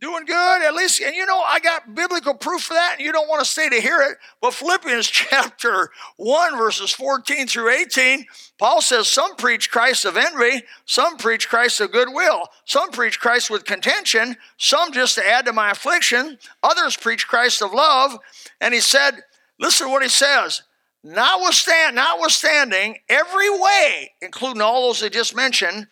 doing 0.00 0.26
good. 0.26 0.62
At 0.62 0.74
least, 0.74 1.00
and 1.00 1.16
you 1.16 1.24
know, 1.24 1.40
I 1.40 1.58
got 1.58 1.94
biblical 1.94 2.34
proof 2.34 2.62
for 2.62 2.74
that, 2.74 2.96
and 2.98 3.06
you 3.06 3.12
don't 3.12 3.28
want 3.28 3.42
to 3.42 3.50
stay 3.50 3.68
to 3.70 3.80
hear 3.80 4.02
it. 4.02 4.18
But 4.42 4.52
Philippians 4.52 5.06
chapter 5.10 5.90
1, 6.18 6.58
verses 6.58 6.92
14 6.92 7.46
through 7.46 7.70
18, 7.70 8.26
Paul 8.58 8.82
says, 8.82 9.08
Some 9.08 9.36
preach 9.36 9.70
Christ 9.70 10.04
of 10.04 10.16
envy, 10.18 10.62
some 10.84 11.16
preach 11.16 11.48
Christ 11.48 11.80
of 11.80 11.92
goodwill, 11.92 12.42
some 12.66 12.90
preach 12.90 13.18
Christ 13.18 13.50
with 13.50 13.64
contention, 13.64 14.36
some 14.58 14.92
just 14.92 15.14
to 15.14 15.26
add 15.26 15.46
to 15.46 15.52
my 15.54 15.70
affliction, 15.70 16.38
others 16.62 16.96
preach 16.96 17.26
Christ 17.26 17.62
of 17.62 17.72
love. 17.72 18.18
And 18.60 18.74
he 18.74 18.80
said, 18.80 19.22
Listen 19.58 19.86
to 19.86 19.92
what 19.92 20.02
he 20.02 20.10
says. 20.10 20.62
Notwithstand, 21.04 21.94
notwithstanding, 21.94 22.98
every 23.08 23.50
way, 23.50 24.12
including 24.20 24.62
all 24.62 24.88
those 24.88 25.02
I 25.02 25.08
just 25.08 25.36
mentioned, 25.36 25.86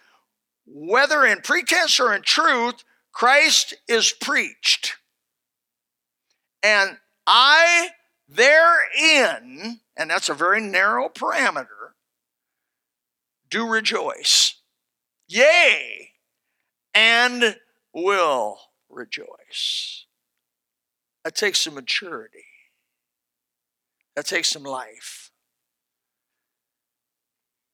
whether 0.66 1.24
in 1.24 1.40
pretense 1.40 2.00
or 2.00 2.14
in 2.14 2.22
truth, 2.22 2.84
Christ 3.12 3.74
is 3.88 4.12
preached. 4.12 4.96
And 6.62 6.98
I 7.26 7.90
therein, 8.28 9.80
and 9.96 10.10
that's 10.10 10.28
a 10.28 10.34
very 10.34 10.60
narrow 10.60 11.08
parameter, 11.08 11.92
do 13.50 13.68
rejoice. 13.68 14.56
Yea, 15.28 16.10
and 16.92 17.56
will 17.92 18.58
rejoice. 18.88 20.06
That 21.24 21.34
takes 21.34 21.62
some 21.62 21.74
maturity. 21.74 22.44
That 24.16 24.26
takes 24.26 24.50
some 24.50 24.62
life. 24.62 25.30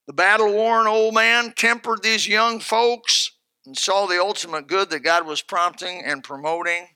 The 0.06 0.14
battle 0.14 0.52
worn 0.52 0.88
old 0.88 1.14
man 1.14 1.52
tempered 1.54 2.02
these 2.02 2.26
young 2.26 2.60
folks 2.60 3.32
and 3.64 3.78
saw 3.78 4.06
the 4.06 4.20
ultimate 4.20 4.66
good 4.66 4.90
that 4.90 5.00
God 5.00 5.26
was 5.26 5.42
prompting 5.42 6.02
and 6.04 6.22
promoting 6.24 6.88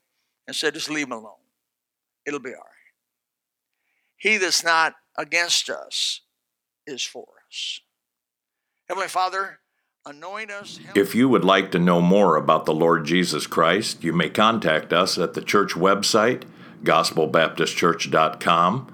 and 0.46 0.54
said, 0.56 0.74
just 0.74 0.90
leave 0.90 1.08
them 1.08 1.18
alone. 1.18 1.32
It'll 2.26 2.40
be 2.40 2.50
all 2.50 2.56
right. 2.56 2.62
He 4.16 4.36
that's 4.38 4.64
not 4.64 4.94
against 5.16 5.70
us 5.70 6.22
is 6.86 7.02
for 7.02 7.26
us. 7.48 7.80
Heavenly 8.88 9.08
Father, 9.08 9.60
anoint 10.06 10.50
us. 10.50 10.80
If 10.94 11.14
you 11.14 11.28
would 11.28 11.44
like 11.44 11.70
to 11.72 11.78
know 11.78 12.00
more 12.00 12.36
about 12.36 12.64
the 12.66 12.74
Lord 12.74 13.04
Jesus 13.04 13.46
Christ, 13.46 14.02
you 14.02 14.12
may 14.12 14.30
contact 14.30 14.92
us 14.92 15.16
at 15.18 15.34
the 15.34 15.42
church 15.42 15.74
website, 15.74 16.42
gospelbaptistchurch.com 16.82 18.93